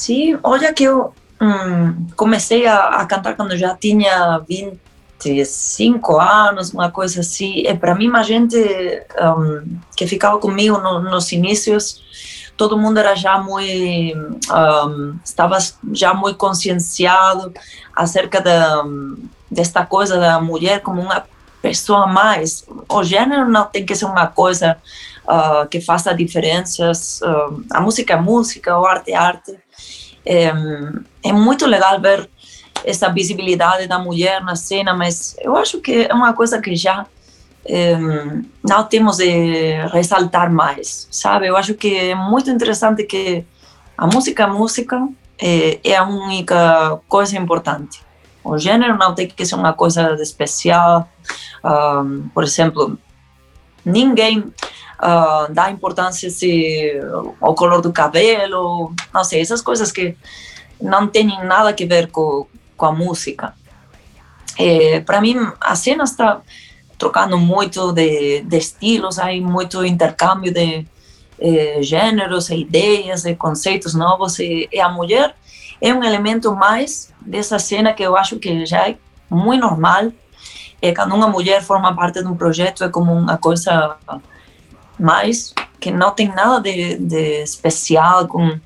Sim, 0.00 0.38
olha 0.42 0.72
que 0.72 0.84
eu 0.84 1.12
hum, 1.38 2.06
comecei 2.16 2.66
a, 2.66 3.00
a, 3.00 3.04
cantar 3.04 3.36
quando 3.36 3.54
já 3.54 3.76
tinha 3.76 4.38
25 4.48 6.18
anos, 6.18 6.72
uma 6.72 6.90
coisa 6.90 7.20
assim. 7.20 7.64
E 7.66 7.74
para 7.76 7.94
mim, 7.94 8.10
a 8.14 8.22
gente 8.22 8.56
um, 8.56 9.78
que 9.94 10.06
ficava 10.06 10.38
comigo 10.38 10.78
no, 10.78 11.00
nos 11.00 11.30
inícios, 11.32 12.02
todo 12.56 12.78
mundo 12.78 12.96
era 12.96 13.14
já 13.14 13.36
muito, 13.36 14.16
um, 14.50 15.18
estava 15.22 15.58
já 15.92 16.14
muito 16.14 16.38
conscienciado 16.38 17.52
acerca 17.94 18.40
da, 18.40 18.82
desta 19.50 19.84
coisa 19.84 20.18
da 20.18 20.40
mulher 20.40 20.80
como 20.80 21.02
uma 21.02 21.24
pessoa 21.60 22.06
mais. 22.06 22.64
O 22.88 23.04
gênero 23.04 23.46
não 23.50 23.66
tem 23.66 23.84
que 23.84 23.94
ser 23.94 24.06
uma 24.06 24.26
coisa 24.26 24.78
uh, 25.24 25.68
que 25.68 25.78
faça 25.78 26.14
diferenças. 26.14 27.20
Uh, 27.20 27.62
a 27.70 27.82
música 27.82 28.14
é 28.14 28.16
música, 28.16 28.78
o 28.78 28.86
arte 28.86 29.12
é 29.12 29.16
arte. 29.16 29.58
É, 30.24 30.52
é 31.22 31.32
muito 31.32 31.66
legal 31.66 32.00
ver 32.00 32.28
essa 32.84 33.08
visibilidade 33.10 33.86
da 33.86 33.98
mulher 33.98 34.42
na 34.42 34.56
cena, 34.56 34.94
mas 34.94 35.36
eu 35.40 35.56
acho 35.56 35.80
que 35.80 36.06
é 36.08 36.14
uma 36.14 36.32
coisa 36.32 36.60
que 36.60 36.74
já 36.76 37.06
é, 37.64 37.96
não 38.62 38.84
temos 38.84 39.18
de 39.18 39.86
ressaltar 39.92 40.50
mais, 40.50 41.06
sabe? 41.10 41.46
Eu 41.46 41.56
acho 41.56 41.74
que 41.74 41.94
é 41.94 42.14
muito 42.14 42.50
interessante 42.50 43.04
que 43.04 43.44
a 43.96 44.06
música, 44.06 44.44
a 44.44 44.48
música 44.48 45.08
é, 45.38 45.78
é 45.84 45.96
a 45.96 46.04
única 46.04 46.98
coisa 47.08 47.36
importante. 47.36 48.00
O 48.42 48.56
gênero 48.56 48.96
não 48.96 49.14
tem 49.14 49.28
que 49.28 49.44
ser 49.44 49.54
uma 49.54 49.74
coisa 49.74 50.14
especial. 50.14 51.08
Um, 51.62 52.28
por 52.32 52.42
exemplo, 52.42 52.98
ninguém 53.84 54.52
uh, 55.02 55.52
dá 55.52 55.70
importância 55.70 56.30
se 56.30 56.92
o 57.40 57.54
color 57.54 57.80
do 57.80 57.92
cabelo, 57.92 58.94
não 59.12 59.24
sei, 59.24 59.40
essas 59.40 59.62
coisas 59.62 59.90
que 59.90 60.16
não 60.80 61.06
têm 61.06 61.26
nada 61.44 61.70
a 61.70 61.86
ver 61.86 62.08
com, 62.08 62.46
com 62.76 62.86
a 62.86 62.92
música. 62.92 63.54
É, 64.58 65.00
Para 65.00 65.20
mim, 65.20 65.36
a 65.60 65.74
cena 65.74 66.04
está 66.04 66.40
trocando 66.98 67.38
muito 67.38 67.92
de, 67.92 68.42
de 68.42 68.56
estilos, 68.58 69.18
há 69.18 69.32
muito 69.40 69.84
intercâmbio 69.84 70.52
de 70.52 70.86
eh, 71.40 71.78
gêneros, 71.82 72.50
ideias, 72.50 73.22
de 73.22 73.34
conceitos 73.34 73.94
novos, 73.94 74.38
e, 74.38 74.68
e, 74.70 74.78
a 74.78 74.90
mulher 74.90 75.34
é 75.80 75.94
um 75.94 76.04
elemento 76.04 76.54
mais 76.54 77.10
dessa 77.18 77.58
cena 77.58 77.94
que 77.94 78.02
eu 78.02 78.14
acho 78.14 78.38
que 78.38 78.66
já 78.66 78.90
é 78.90 78.98
muito 79.30 79.62
normal. 79.62 80.12
É, 80.82 80.94
quando 80.94 81.14
uma 81.14 81.28
mulher 81.28 81.62
forma 81.62 81.94
parte 81.96 82.22
de 82.22 82.28
um 82.28 82.36
projeto, 82.36 82.84
é 82.84 82.90
como 82.90 83.12
uma 83.14 83.38
coisa 83.38 83.96
mais 85.00 85.54
que 85.80 85.90
não 85.90 86.10
tem 86.10 86.28
nada 86.28 86.60
de, 86.60 86.96
de 86.98 87.42
especial 87.42 88.28
com 88.28 88.58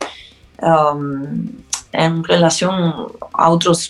um, 0.62 1.48
em 1.92 2.22
relação 2.22 3.10
a 3.32 3.48
outros 3.48 3.88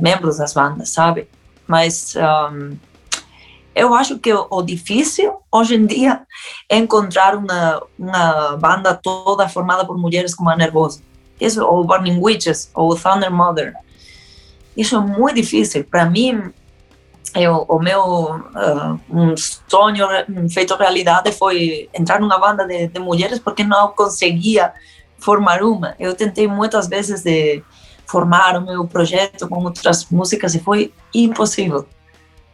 membros 0.00 0.38
das 0.38 0.54
bandas, 0.54 0.90
sabe? 0.90 1.28
Mas 1.66 2.14
um, 2.16 2.76
eu 3.74 3.94
acho 3.94 4.18
que 4.18 4.32
o, 4.32 4.62
difícil 4.62 5.34
hoje 5.50 5.74
em 5.74 5.86
dia 5.86 6.22
é 6.68 6.76
encontrar 6.76 7.36
uma, 7.36 7.82
uma 7.98 8.56
banda 8.56 8.94
toda 8.94 9.48
formada 9.48 9.84
por 9.84 9.98
mulheres 9.98 10.34
como 10.34 10.50
a 10.50 10.56
Nervosa, 10.56 11.02
isso, 11.40 11.64
ou 11.64 11.84
Burning 11.84 12.20
Witches, 12.20 12.70
ou 12.74 12.94
Thunder 12.94 13.32
Mother. 13.32 13.74
Isso 14.76 14.96
é 14.96 15.00
muito 15.00 15.36
difícil. 15.36 15.84
Para 15.84 16.06
mim, 16.06 16.52
eu, 17.34 17.64
o 17.68 17.78
meu 17.78 18.02
uh, 18.02 19.00
um 19.10 19.34
sonho 19.36 20.06
feito 20.50 20.74
realidade 20.76 21.32
foi 21.32 21.88
entrar 21.94 22.20
numa 22.20 22.38
banda 22.38 22.66
de, 22.66 22.88
de, 22.88 23.00
mulheres 23.00 23.38
porque 23.38 23.64
não 23.64 23.88
conseguia 23.88 24.72
formar 25.18 25.62
uma. 25.62 25.94
Eu 25.98 26.14
tentei 26.14 26.46
muitas 26.46 26.88
vezes 26.88 27.22
de 27.22 27.62
formar 28.06 28.56
o 28.56 28.60
meu 28.60 28.86
projeto 28.86 29.48
com 29.48 29.64
outras 29.64 30.06
músicas 30.10 30.54
e 30.54 30.60
foi 30.60 30.92
impossível. 31.14 31.86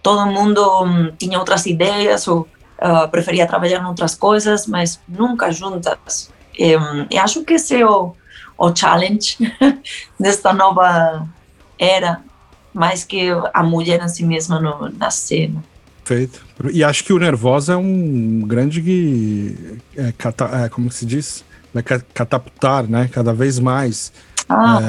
Todo 0.03 0.27
mundo 0.27 0.85
um, 0.85 1.11
tinha 1.17 1.39
outras 1.39 1.67
ideias 1.67 2.29
ou 2.29 2.47
uh, 2.81 3.09
preferia 3.11 3.47
trabalhar 3.47 3.81
em 3.81 3.87
outras 3.87 4.15
coisas, 4.15 4.67
mas 4.67 5.01
nunca 5.09 5.51
juntas. 5.51 6.31
E, 6.57 6.77
um, 6.77 7.07
e 7.11 7.19
acho 7.19 7.43
que 7.43 7.55
esse 7.55 7.81
é 7.81 7.87
o, 7.87 8.15
o 8.57 8.77
challenge 8.77 9.37
desta 10.19 10.53
nova 10.53 11.27
era 11.79 12.23
mais 12.73 13.05
que 13.05 13.29
a 13.53 13.63
mulher 13.63 14.03
em 14.03 14.09
si 14.09 14.25
mesma 14.25 14.61
no, 14.61 14.91
na 14.91 15.11
cena. 15.11 15.63
Perfeito. 16.05 16.45
E 16.73 16.83
acho 16.83 17.05
que 17.05 17.13
o 17.13 17.19
Nervosa 17.19 17.75
é 17.75 17.77
um 17.77 18.41
grande. 18.41 19.55
É, 19.97 20.13
cata, 20.17 20.45
é, 20.65 20.69
como 20.69 20.91
se 20.91 21.05
diz? 21.05 21.45
Vai 21.73 21.83
catapultar, 21.83 22.89
né? 22.89 23.09
Cada 23.13 23.35
vez 23.35 23.59
mais. 23.59 24.13
Ah, 24.49 24.81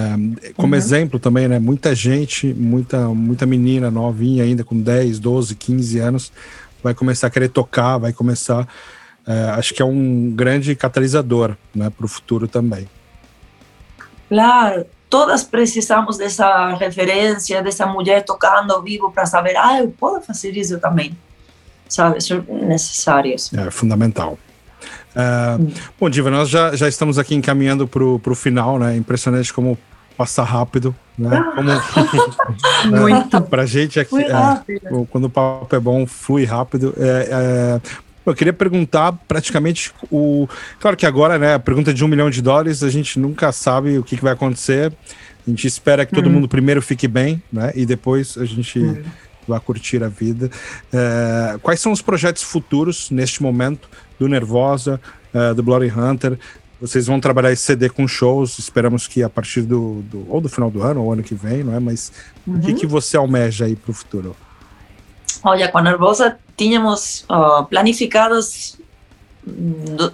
é, 0.42 0.54
como 0.54 0.74
uhum. 0.74 0.78
exemplo 0.80 1.20
também, 1.20 1.48
né? 1.48 1.60
Muita 1.60 1.94
gente, 1.94 2.54
muita, 2.54 3.10
muita 3.10 3.46
menina 3.46 3.92
novinha 3.92 4.46
ainda, 4.46 4.64
com 4.64 4.80
10, 4.80 5.20
12, 5.20 5.56
15 5.56 6.00
anos, 6.00 6.32
vai 6.82 6.94
começar 6.94 7.28
a 7.28 7.30
querer 7.30 7.50
tocar, 7.50 7.98
vai 7.98 8.14
começar. 8.14 8.66
É, 9.28 9.50
acho 9.52 9.74
que 9.74 9.82
é 9.82 9.86
um 9.86 10.32
grande 10.34 10.74
catalisador 10.76 11.56
né, 11.76 11.90
para 11.90 12.06
o 12.06 12.10
futuro 12.10 12.48
também. 12.48 12.88
Claro, 14.30 14.86
todas 15.10 15.44
precisamos 15.44 16.18
dessa 16.18 16.76
referência, 16.76 17.64
dessa 17.64 17.86
mulher 17.86 18.24
tocando 18.24 18.72
ao 18.72 18.82
vivo 18.82 19.12
para 19.12 19.26
saber, 19.26 19.56
ah, 19.58 19.80
eu 19.80 19.90
posso 19.90 20.28
fazer 20.28 20.56
isso 20.56 20.80
também. 20.80 21.18
Sabe, 21.88 22.20
isso 22.20 22.46
é 22.48 22.66
necessário. 22.66 23.36
É 23.58 23.72
fundamental. 23.72 24.38
Uh, 25.16 25.74
bom, 26.00 26.10
Diva, 26.10 26.30
nós 26.30 26.48
já, 26.48 26.76
já 26.76 26.88
estamos 26.88 27.18
aqui 27.18 27.34
encaminhando 27.34 27.88
para 27.88 28.04
o 28.04 28.36
final, 28.36 28.78
né? 28.78 28.96
Impressionante 28.96 29.52
como 29.52 29.78
passa 30.16 30.44
rápido, 30.44 30.96
né? 31.18 31.44
Como, 31.56 31.70
Muito. 33.02 33.42
Para 33.42 33.66
gente 33.66 34.00
aqui, 34.00 34.22
é, 34.22 35.06
quando 35.10 35.26
o 35.26 35.30
papo 35.30 35.76
é 35.76 35.80
bom, 35.80 36.06
flui 36.06 36.46
rápido. 36.46 36.94
É, 36.98 37.30
é, 37.32 37.82
eu 38.26 38.36
queria 38.36 38.54
perguntar 38.54 39.14
praticamente 39.28 39.92
o. 40.12 40.48
Claro 40.80 40.96
que 40.96 41.06
agora, 41.06 41.38
né? 41.38 41.56
A 41.56 41.60
pergunta 41.60 41.94
de 41.94 42.04
um 42.04 42.08
milhão 42.08 42.30
de 42.30 42.42
dólares, 42.42 42.84
a 42.84 42.90
gente 42.90 43.20
nunca 43.20 43.52
sabe 43.52 43.98
o 43.98 44.04
que, 44.04 44.18
que 44.18 44.24
vai 44.24 44.34
acontecer. 44.34 44.94
A 45.46 45.50
gente 45.50 45.66
espera 45.66 46.06
que 46.06 46.14
todo 46.14 46.28
uhum. 46.28 46.34
mundo 46.34 46.48
primeiro 46.48 46.82
fique 46.82 47.08
bem, 47.08 47.42
né? 47.52 47.72
E 47.76 47.86
depois 47.86 48.38
a 48.38 48.46
gente 48.46 48.80
uhum. 48.80 49.04
vai 49.48 49.60
curtir 49.60 50.04
a 50.04 50.08
vida. 50.08 50.52
É, 50.94 51.58
quais 51.62 51.80
são 51.80 51.92
os 51.92 52.02
projetos 52.02 52.44
futuros 52.44 53.10
neste 53.10 53.42
momento 53.42 53.90
do 54.20 54.28
Nervosa, 54.28 55.02
é, 55.34 55.54
do 55.54 55.64
Bloody 55.64 55.92
Hunter? 55.92 56.38
Vocês 56.80 57.08
vão 57.08 57.20
trabalhar 57.20 57.52
esse 57.52 57.64
CD 57.64 57.90
com 57.90 58.08
shows, 58.08 58.58
esperamos 58.58 59.06
que 59.06 59.22
a 59.22 59.30
partir 59.30 59.64
do, 59.64 60.02
do 60.04 60.26
ou 60.30 60.40
do 60.40 60.48
final 60.48 60.72
do 60.72 60.82
ano 60.82 61.04
ou 61.04 61.12
ano 61.12 61.24
que 61.24 61.36
vem, 61.36 61.64
não 61.64 61.76
é? 61.76 61.80
Mas 61.80 62.12
uhum. 62.46 62.58
o 62.58 62.60
que, 62.60 62.72
uhum. 62.72 62.78
que 62.78 62.86
você 62.86 63.18
almeja 63.18 63.66
aí 63.66 63.76
para 63.76 63.92
o 63.92 63.94
futuro? 63.94 64.36
Olha, 65.44 65.72
com 65.72 65.78
a 65.78 65.82
Nervosa 65.82 66.38
tínhamos 66.58 67.26
uh, 67.30 67.64
planificados 67.66 68.78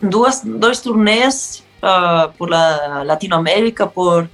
duas, 0.02 0.42
dois 0.44 0.80
turnês 0.80 1.64
uh, 1.82 2.32
por 2.38 2.50
la 2.50 3.04
Latinoamérica, 3.04 3.88
por 3.88 4.24
uh, 4.24 4.30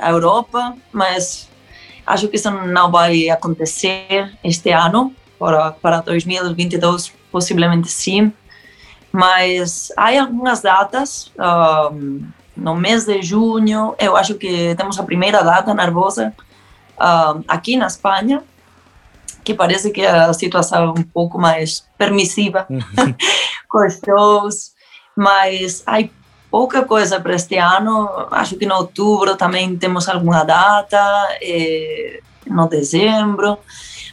a 0.00 0.10
Europa, 0.10 0.74
mas 0.92 1.48
acho 2.06 2.28
que 2.28 2.36
isso 2.36 2.50
não 2.50 2.90
vai 2.90 3.28
acontecer 3.28 4.32
este 4.42 4.70
ano, 4.70 5.14
para, 5.38 5.72
para 5.72 6.00
2022 6.00 7.12
possivelmente 7.30 7.90
sim, 7.90 8.32
mas 9.10 9.92
há 9.96 10.20
algumas 10.20 10.62
datas, 10.62 11.32
um, 11.92 12.22
no 12.56 12.76
mês 12.76 13.04
de 13.04 13.22
junho, 13.22 13.94
eu 13.98 14.16
acho 14.16 14.34
que 14.34 14.74
temos 14.74 14.98
a 14.98 15.02
primeira 15.02 15.42
data 15.42 15.74
nervosa 15.74 16.32
uh, 16.96 17.42
aqui 17.48 17.76
na 17.76 17.86
Espanha, 17.86 18.42
que 19.44 19.54
parece 19.54 19.90
que 19.90 20.04
a 20.04 20.32
situação 20.32 20.84
é 20.84 20.90
um 20.90 21.02
pouco 21.02 21.38
mais 21.38 21.84
permissiva 21.98 22.66
uhum. 22.68 22.80
com 23.68 23.86
os 23.86 23.98
shows, 24.04 24.72
mas 25.16 25.82
há 25.86 26.02
pouca 26.50 26.84
coisa 26.84 27.20
para 27.20 27.34
este 27.34 27.56
ano. 27.56 28.28
Acho 28.30 28.56
que 28.56 28.64
em 28.64 28.72
outubro 28.72 29.36
também 29.36 29.76
temos 29.76 30.08
alguma 30.08 30.44
data, 30.44 30.98
eh, 31.40 32.20
no 32.46 32.68
dezembro, 32.68 33.58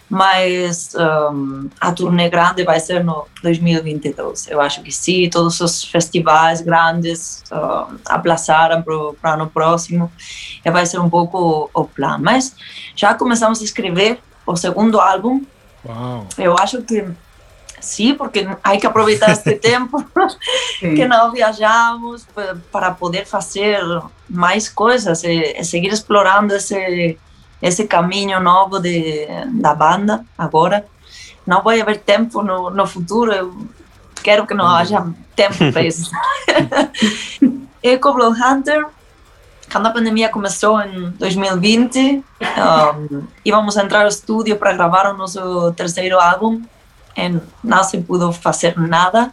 mas 0.09 0.95
um, 0.95 1.69
a 1.79 1.91
turnê 1.91 2.29
grande 2.29 2.63
vai 2.63 2.79
ser 2.79 3.03
no 3.03 3.27
2022. 3.43 4.47
Eu 4.47 4.59
acho 4.59 4.81
que 4.81 4.91
sim, 4.91 5.29
todos 5.29 5.59
os 5.61 5.83
festivais 5.83 6.61
grandes 6.61 7.43
uh, 7.51 7.93
aplaçaram 8.05 8.81
para 8.81 8.95
o 8.95 9.15
ano 9.23 9.47
próximo, 9.47 10.11
e 10.65 10.71
vai 10.71 10.85
ser 10.85 10.99
um 10.99 11.09
pouco 11.09 11.69
o 11.73 11.83
plano. 11.85 12.23
Mas 12.23 12.55
já 12.95 13.13
começamos 13.13 13.61
a 13.61 13.63
escrever 13.63 14.19
o 14.51 14.55
segundo 14.55 14.99
álbum. 14.99 15.43
Uau. 15.85 16.27
Eu 16.37 16.57
acho 16.57 16.81
que 16.81 17.07
sim, 17.79 18.13
porque 18.15 18.47
há 18.63 18.77
que 18.77 18.87
aproveitar 18.87 19.31
este 19.31 19.55
tempo 19.59 20.03
que 20.79 21.07
não 21.07 21.31
viajamos 21.31 22.27
para 22.71 22.91
poder 22.91 23.25
fazer 23.25 23.81
mais 24.29 24.67
coisas 24.67 25.23
e, 25.23 25.55
e, 25.57 25.63
seguir 25.63 25.93
explorando 25.93 26.55
esse 26.55 27.17
esse 27.61 27.85
caminho 27.87 28.39
novo 28.39 28.79
de 28.79 29.27
da 29.53 29.73
banda 29.75 30.25
agora. 30.37 30.85
Não 31.45 31.61
vai 31.61 31.81
haver 31.81 31.99
tempo 31.99 32.41
no, 32.41 32.69
no 32.69 32.87
futuro. 32.87 33.33
Eu 33.33 33.67
quero 34.23 34.47
que 34.47 34.53
não 34.53 34.67
haja 34.67 35.05
tempo 35.35 35.57
para 35.71 35.83
isso. 35.83 36.09
Eco 37.83 38.13
Blood 38.13 38.39
Hunter 38.41 38.85
quando 39.71 39.87
a 39.87 39.91
pandemia 39.91 40.29
começou 40.29 40.81
em 40.81 41.11
2020, 41.11 42.23
um, 42.41 43.23
íamos 43.45 43.77
entrar 43.77 44.01
ao 44.01 44.07
estúdio 44.07 44.57
para 44.57 44.73
gravar 44.73 45.13
o 45.13 45.17
nosso 45.17 45.71
terceiro 45.73 46.19
álbum 46.19 46.61
e 47.15 47.39
não 47.63 47.83
se 47.83 47.99
pudo 47.99 48.31
fazer 48.31 48.77
nada 48.77 49.31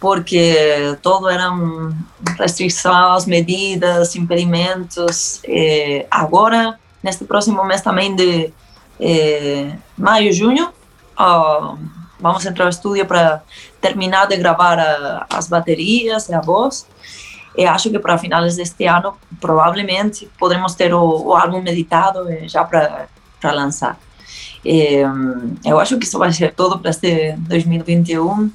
porque 0.00 0.96
todo 1.02 1.28
eram 1.28 1.92
restrições, 2.38 3.26
medidas, 3.26 4.14
impedimentos. 4.14 5.40
E 5.44 6.06
agora, 6.10 6.78
neste 7.02 7.24
próximo 7.24 7.64
mês 7.64 7.80
também 7.80 8.14
de 8.14 8.52
eh, 9.00 9.72
maio, 9.96 10.32
junho, 10.32 10.72
vamos 12.20 12.46
entrar 12.46 12.64
ao 12.64 12.70
estúdio 12.70 13.06
para 13.06 13.42
terminar 13.80 14.26
de 14.26 14.36
gravar 14.36 14.78
a, 14.78 15.26
as 15.30 15.48
baterias 15.48 16.28
e 16.28 16.34
a 16.34 16.40
voz 16.40 16.86
e 17.58 17.66
acho 17.66 17.90
que 17.90 17.98
para 17.98 18.16
finais 18.16 18.54
deste 18.54 18.86
ano, 18.86 19.16
provavelmente, 19.40 20.30
podemos 20.38 20.76
ter 20.76 20.94
o, 20.94 21.26
o 21.26 21.34
álbum 21.34 21.58
editado 21.66 22.24
já 22.46 22.64
para 22.64 23.08
lançar. 23.52 23.98
E, 24.64 25.00
eu 25.64 25.80
acho 25.80 25.98
que 25.98 26.04
isso 26.04 26.20
vai 26.20 26.32
ser 26.32 26.54
todo 26.54 26.78
para 26.78 26.90
este 26.90 27.32
2021, 27.32 28.48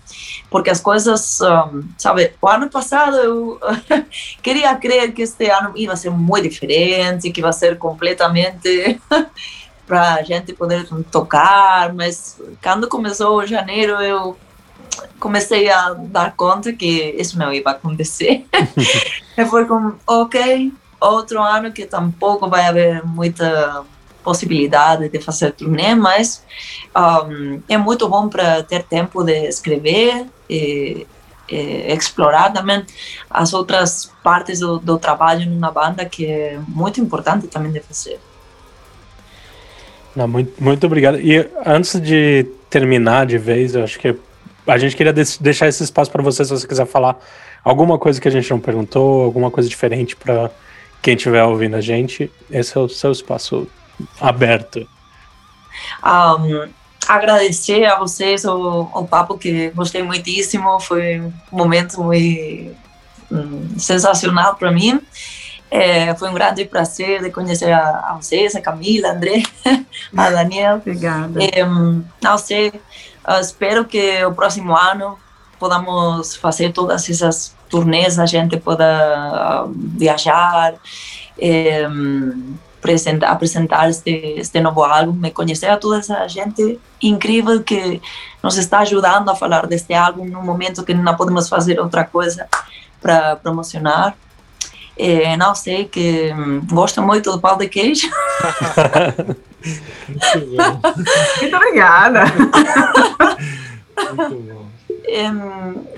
porque 0.50 0.70
as 0.70 0.80
coisas, 0.80 1.42
um, 1.42 1.84
sabe, 1.98 2.32
o 2.42 2.48
ano 2.48 2.70
passado 2.70 3.18
eu 3.18 3.60
queria 4.42 4.74
crer 4.78 5.12
que 5.12 5.24
este 5.24 5.50
ano 5.50 5.74
ia 5.76 5.94
ser 5.98 6.10
muito 6.10 6.48
diferente, 6.48 7.30
que 7.30 7.42
ia 7.42 7.52
ser 7.52 7.78
completamente 7.78 9.02
para 9.86 10.14
a 10.14 10.24
gente 10.24 10.54
poder 10.54 10.88
tocar, 11.12 11.94
mas 11.94 12.40
quando 12.62 12.88
começou 12.88 13.46
janeiro 13.46 14.02
eu 14.02 14.38
comecei 15.20 15.70
a 15.70 15.94
dar 15.94 16.36
conta 16.36 16.74
que 16.74 17.16
isso 17.18 17.38
não 17.38 17.54
ia 17.54 17.62
acontecer. 17.66 18.46
e 19.38 19.46
foi 19.46 19.66
como, 19.66 19.96
ok, 20.06 20.72
outro 21.00 21.42
ano 21.42 21.72
que 21.72 21.86
tampouco 21.86 22.50
vai 22.50 22.66
haver 22.66 23.06
muita 23.06 23.84
possibilidade 24.24 25.10
de 25.10 25.20
fazer 25.20 25.52
turnê, 25.52 25.94
mas 25.96 26.44
um, 26.96 27.62
é 27.68 27.78
muito 27.78 28.08
bom 28.08 28.30
para 28.30 28.64
ter 28.64 28.84
tempo 28.84 29.24
de 29.24 29.48
escrever 29.48 30.26
e, 30.50 31.06
e, 31.50 31.94
explorar 31.94 32.54
também 32.54 32.86
as 33.30 33.54
outras 33.54 34.12
partes 34.24 34.60
do, 34.60 34.80
do 34.80 34.98
trabalho 34.98 35.50
numa 35.50 35.72
banda 35.72 36.06
que 36.06 36.26
é 36.26 36.60
muito 36.68 37.02
importante 37.02 37.48
também 37.48 37.72
de 37.72 37.82
fazer. 37.82 38.20
Não, 40.16 40.28
muito, 40.28 40.64
muito 40.64 40.86
obrigado. 40.86 41.20
E 41.20 41.50
antes 41.66 42.00
de 42.00 42.46
terminar 42.70 43.26
de 43.26 43.38
vez, 43.38 43.76
eu 43.76 43.84
acho 43.84 44.00
que 44.00 44.16
a 44.68 44.78
gente 44.78 44.96
queria 44.96 45.14
deixar 45.14 45.68
esse 45.68 45.84
espaço 45.84 46.12
para 46.12 46.24
você, 46.24 46.44
se 46.46 46.52
você 46.52 46.68
quiser 46.68 46.86
falar 46.86 47.18
alguma 47.64 47.98
coisa 47.98 48.20
que 48.20 48.28
a 48.28 48.32
gente 48.32 48.50
não 48.50 48.60
perguntou, 48.60 49.24
alguma 49.24 49.52
coisa 49.52 49.70
diferente 49.70 50.16
para 50.16 50.50
quem 51.02 51.16
estiver 51.16 51.44
ouvindo 51.44 51.76
a 51.76 51.82
gente. 51.82 52.32
Esse 52.50 52.78
é 52.78 52.82
o 52.82 52.88
seu 52.88 53.12
espaço 53.12 53.68
aberto. 54.20 54.88
Um, 56.04 56.70
agradecer 57.08 57.86
a 57.86 57.98
vocês 57.98 58.46
o, 58.46 58.90
o 58.94 59.08
papo 59.08 59.38
que 59.38 59.70
gostei 59.72 60.04
muitíssimo, 60.04 60.80
foi 60.80 61.20
um 61.20 61.34
momento 61.52 62.02
muito 62.02 62.76
um, 63.32 63.78
sensacional 63.78 64.56
para 64.56 64.72
mim. 64.72 65.00
É, 65.70 66.14
foi 66.16 66.30
um 66.30 66.34
grande 66.34 66.66
prazer 66.66 67.24
de 67.24 67.32
conhecer 67.32 67.72
a, 67.72 68.12
a 68.12 68.16
vocês, 68.22 68.56
a 68.56 68.62
Camila, 68.62 69.10
a 69.10 69.12
André, 69.14 69.42
a 70.16 70.30
Daniel. 70.30 70.76
Obrigada. 70.76 71.44
É, 71.44 71.66
não 71.66 72.38
sei, 72.38 72.72
Uh, 73.28 73.40
espero 73.40 73.86
que 73.86 74.24
o 74.26 74.34
próximo 74.34 74.76
ano 74.76 75.18
podamos 75.60 76.36
fazer 76.36 76.74
todas 76.74 77.10
essas 77.10 77.56
turnês, 77.70 78.20
a 78.20 78.26
gente 78.26 78.58
possa 78.58 79.66
uh, 79.66 79.74
viajar, 79.74 80.76
apresentar, 82.78 83.32
apresentar 83.32 83.90
este, 83.90 84.36
este 84.38 84.60
novo 84.60 84.84
álbum, 84.84 85.14
me 85.14 85.32
conhecer 85.32 85.70
a 85.70 85.78
toda 85.78 86.00
essa 86.00 86.28
gente 86.28 86.80
incrível 87.02 87.64
que 87.64 88.02
nos 88.44 88.58
está 88.58 88.80
ajudando 88.80 89.30
a 89.30 89.36
falar 89.36 89.66
deste 89.68 89.94
álbum 89.94 90.26
num 90.26 90.44
momento 90.44 90.84
que 90.84 90.94
não 90.94 91.16
podemos 91.16 91.48
fazer 91.48 91.80
outra 91.80 92.04
coisa 92.04 92.48
para 93.02 93.38
promocionar. 93.38 94.16
É, 94.98 95.36
não 95.38 95.56
sei, 95.56 95.86
que 95.86 96.32
hum, 96.34 96.62
gosto 96.72 97.02
muito 97.02 97.32
do 97.32 97.40
pau 97.40 97.58
de 97.58 97.68
queijo. 97.68 98.10
muito 101.42 101.56
obrigada. 101.56 102.26
muito 104.14 104.36
bom. 104.36 104.68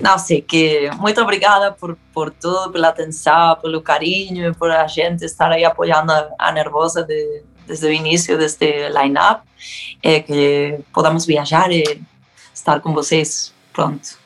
não 0.00 0.18
sei, 0.18 0.40
que 0.40 0.90
muito 0.98 1.20
obrigada 1.20 1.72
por, 1.72 1.96
por 2.12 2.30
tudo, 2.30 2.70
pela 2.72 2.88
atenção, 2.88 3.56
pelo 3.56 3.82
carinho, 3.82 4.54
por 4.54 4.70
a 4.70 4.86
gente 4.86 5.24
estar 5.24 5.50
aí 5.50 5.64
apoiando 5.64 6.12
a, 6.12 6.30
a 6.38 6.52
Nervosa 6.52 7.02
de, 7.02 7.42
desde 7.66 7.86
o 7.86 7.92
início 7.92 8.38
deste 8.38 8.88
line-up, 8.88 9.42
é, 10.02 10.20
que 10.20 10.78
podamos 10.92 11.26
viajar 11.26 11.70
e 11.70 12.00
estar 12.54 12.80
com 12.80 12.94
vocês 12.94 13.52
pronto. 13.72 14.25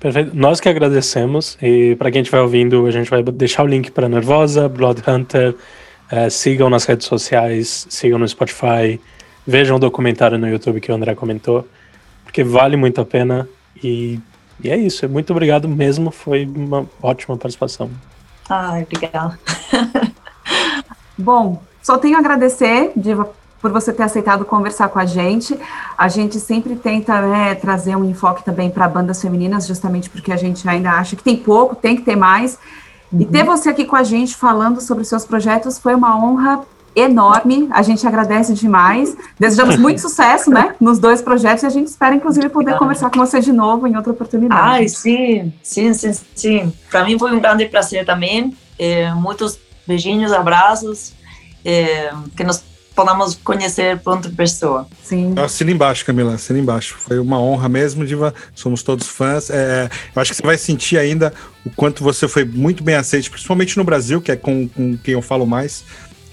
Perfeito. 0.00 0.30
Nós 0.34 0.60
que 0.60 0.68
agradecemos. 0.68 1.58
E 1.60 1.96
para 1.96 2.10
quem 2.10 2.22
estiver 2.22 2.40
ouvindo, 2.40 2.86
a 2.86 2.90
gente 2.90 3.10
vai 3.10 3.22
deixar 3.22 3.64
o 3.64 3.66
link 3.66 3.90
para 3.90 4.08
Nervosa, 4.08 4.68
Blood 4.68 5.02
Hunter. 5.06 5.54
É, 6.10 6.30
sigam 6.30 6.70
nas 6.70 6.84
redes 6.84 7.06
sociais, 7.06 7.86
sigam 7.90 8.18
no 8.18 8.26
Spotify, 8.26 8.98
vejam 9.46 9.76
o 9.76 9.78
documentário 9.78 10.38
no 10.38 10.48
YouTube 10.48 10.80
que 10.80 10.90
o 10.90 10.94
André 10.94 11.14
comentou, 11.14 11.68
porque 12.24 12.42
vale 12.42 12.76
muito 12.76 13.00
a 13.00 13.04
pena. 13.04 13.46
E, 13.82 14.18
e 14.62 14.70
é 14.70 14.76
isso. 14.76 15.08
Muito 15.08 15.30
obrigado 15.30 15.68
mesmo. 15.68 16.10
Foi 16.10 16.46
uma 16.46 16.86
ótima 17.02 17.36
participação. 17.36 17.90
Ai, 18.48 18.84
obrigada. 18.84 19.38
Bom, 21.18 21.60
só 21.82 21.98
tenho 21.98 22.16
a 22.16 22.20
agradecer, 22.20 22.92
Diva, 22.96 23.30
por 23.60 23.72
você 23.72 23.92
ter 23.92 24.04
aceitado 24.04 24.44
conversar 24.44 24.88
com 24.88 24.98
a 24.98 25.06
gente. 25.06 25.58
A 25.96 26.08
gente 26.08 26.38
sempre 26.38 26.76
tenta 26.76 27.20
né, 27.22 27.54
trazer 27.54 27.96
um 27.96 28.04
enfoque 28.04 28.44
também 28.44 28.70
para 28.70 28.88
bandas 28.88 29.20
femininas, 29.20 29.66
justamente 29.66 30.08
porque 30.08 30.32
a 30.32 30.36
gente 30.36 30.68
ainda 30.68 30.92
acha 30.92 31.16
que 31.16 31.22
tem 31.22 31.36
pouco, 31.36 31.74
tem 31.74 31.96
que 31.96 32.02
ter 32.02 32.16
mais. 32.16 32.58
Uhum. 33.12 33.22
E 33.22 33.26
ter 33.26 33.44
você 33.44 33.70
aqui 33.70 33.84
com 33.84 33.96
a 33.96 34.02
gente 34.02 34.36
falando 34.36 34.80
sobre 34.80 35.02
os 35.02 35.08
seus 35.08 35.24
projetos 35.24 35.78
foi 35.78 35.94
uma 35.94 36.16
honra 36.16 36.60
enorme. 36.94 37.68
A 37.70 37.82
gente 37.82 38.06
agradece 38.06 38.54
demais. 38.54 39.16
Desejamos 39.38 39.76
muito 39.78 40.00
sucesso, 40.00 40.50
né, 40.50 40.74
nos 40.80 40.98
dois 40.98 41.20
projetos 41.22 41.62
e 41.62 41.66
a 41.66 41.70
gente 41.70 41.88
espera, 41.88 42.14
inclusive, 42.14 42.48
poder 42.48 42.76
conversar 42.78 43.10
com 43.10 43.18
você 43.18 43.40
de 43.40 43.52
novo 43.52 43.86
em 43.86 43.96
outra 43.96 44.12
oportunidade. 44.12 44.62
Ai, 44.62 44.88
sim, 44.88 45.52
sim, 45.62 45.92
sim, 45.94 46.12
sim. 46.34 46.72
Para 46.90 47.04
mim 47.04 47.18
foi 47.18 47.32
um 47.32 47.40
grande 47.40 47.66
prazer 47.66 48.04
também. 48.04 48.56
É, 48.78 49.12
muitos 49.14 49.58
beijinhos, 49.86 50.32
abraços. 50.32 51.12
É, 51.64 52.12
que 52.36 52.44
nos 52.44 52.62
podamos 52.98 53.36
conhecer 53.36 53.96
pronto 54.00 54.28
pessoa. 54.32 54.84
Sim. 55.04 55.32
Assina 55.38 55.70
embaixo, 55.70 56.04
Camila, 56.04 56.34
assina 56.34 56.58
embaixo. 56.58 56.96
Foi 56.98 57.20
uma 57.20 57.40
honra 57.40 57.68
mesmo, 57.68 58.04
Diva. 58.04 58.34
Somos 58.56 58.82
todos 58.82 59.06
fãs. 59.06 59.50
É, 59.50 59.88
eu 60.16 60.20
acho 60.20 60.32
que 60.32 60.38
você 60.38 60.42
vai 60.42 60.58
sentir 60.58 60.98
ainda 60.98 61.32
o 61.64 61.70
quanto 61.70 62.02
você 62.02 62.26
foi 62.26 62.44
muito 62.44 62.82
bem 62.82 62.96
aceito, 62.96 63.30
principalmente 63.30 63.76
no 63.76 63.84
Brasil, 63.84 64.20
que 64.20 64.32
é 64.32 64.36
com, 64.36 64.66
com 64.66 64.96
quem 64.96 65.14
eu 65.14 65.22
falo 65.22 65.46
mais. 65.46 65.84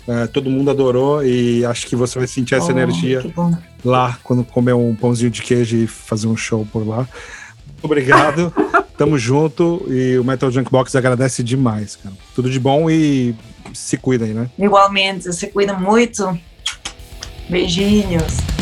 É, 0.07 0.26
todo 0.26 0.49
mundo 0.49 0.72
adorou 0.72 1.24
e 1.24 1.63
acho 1.63 1.86
que 1.86 1.95
você 1.95 2.18
vai 2.18 2.28
sentir 2.28 2.55
essa 2.55 2.68
oh, 2.68 2.72
energia 2.72 3.24
lá 3.84 4.18
quando 4.24 4.43
comer 4.43 4.74
um 4.74 4.95
pãozinho 4.95 5.30
de 5.30 5.43
queijo 5.43 5.78
e 5.78 5.86
fazer 5.86 6.26
um 6.26 6.36
show 6.36 6.68
por 6.74 6.88
lá. 6.88 7.07
Obrigado, 7.84 8.51
tamo 8.97 9.20
junto 9.20 9.86
e 9.88 10.18
o 10.18 10.24
Metal 10.24 10.49
Junk 10.49 10.72
Box 10.72 10.95
agradece 10.95 11.43
demais, 11.43 11.95
cara. 11.95 12.16
Tudo 12.34 12.49
de 12.49 12.59
bom 12.59 12.89
e 12.89 13.36
se 13.72 13.97
cuida 13.97 14.26
aí, 14.26 14.34
né? 14.34 14.49
Igualmente, 14.57 15.32
se 15.32 15.45
cuida 15.47 15.76
muito. 15.76 16.36
Beijinhos. 17.50 18.55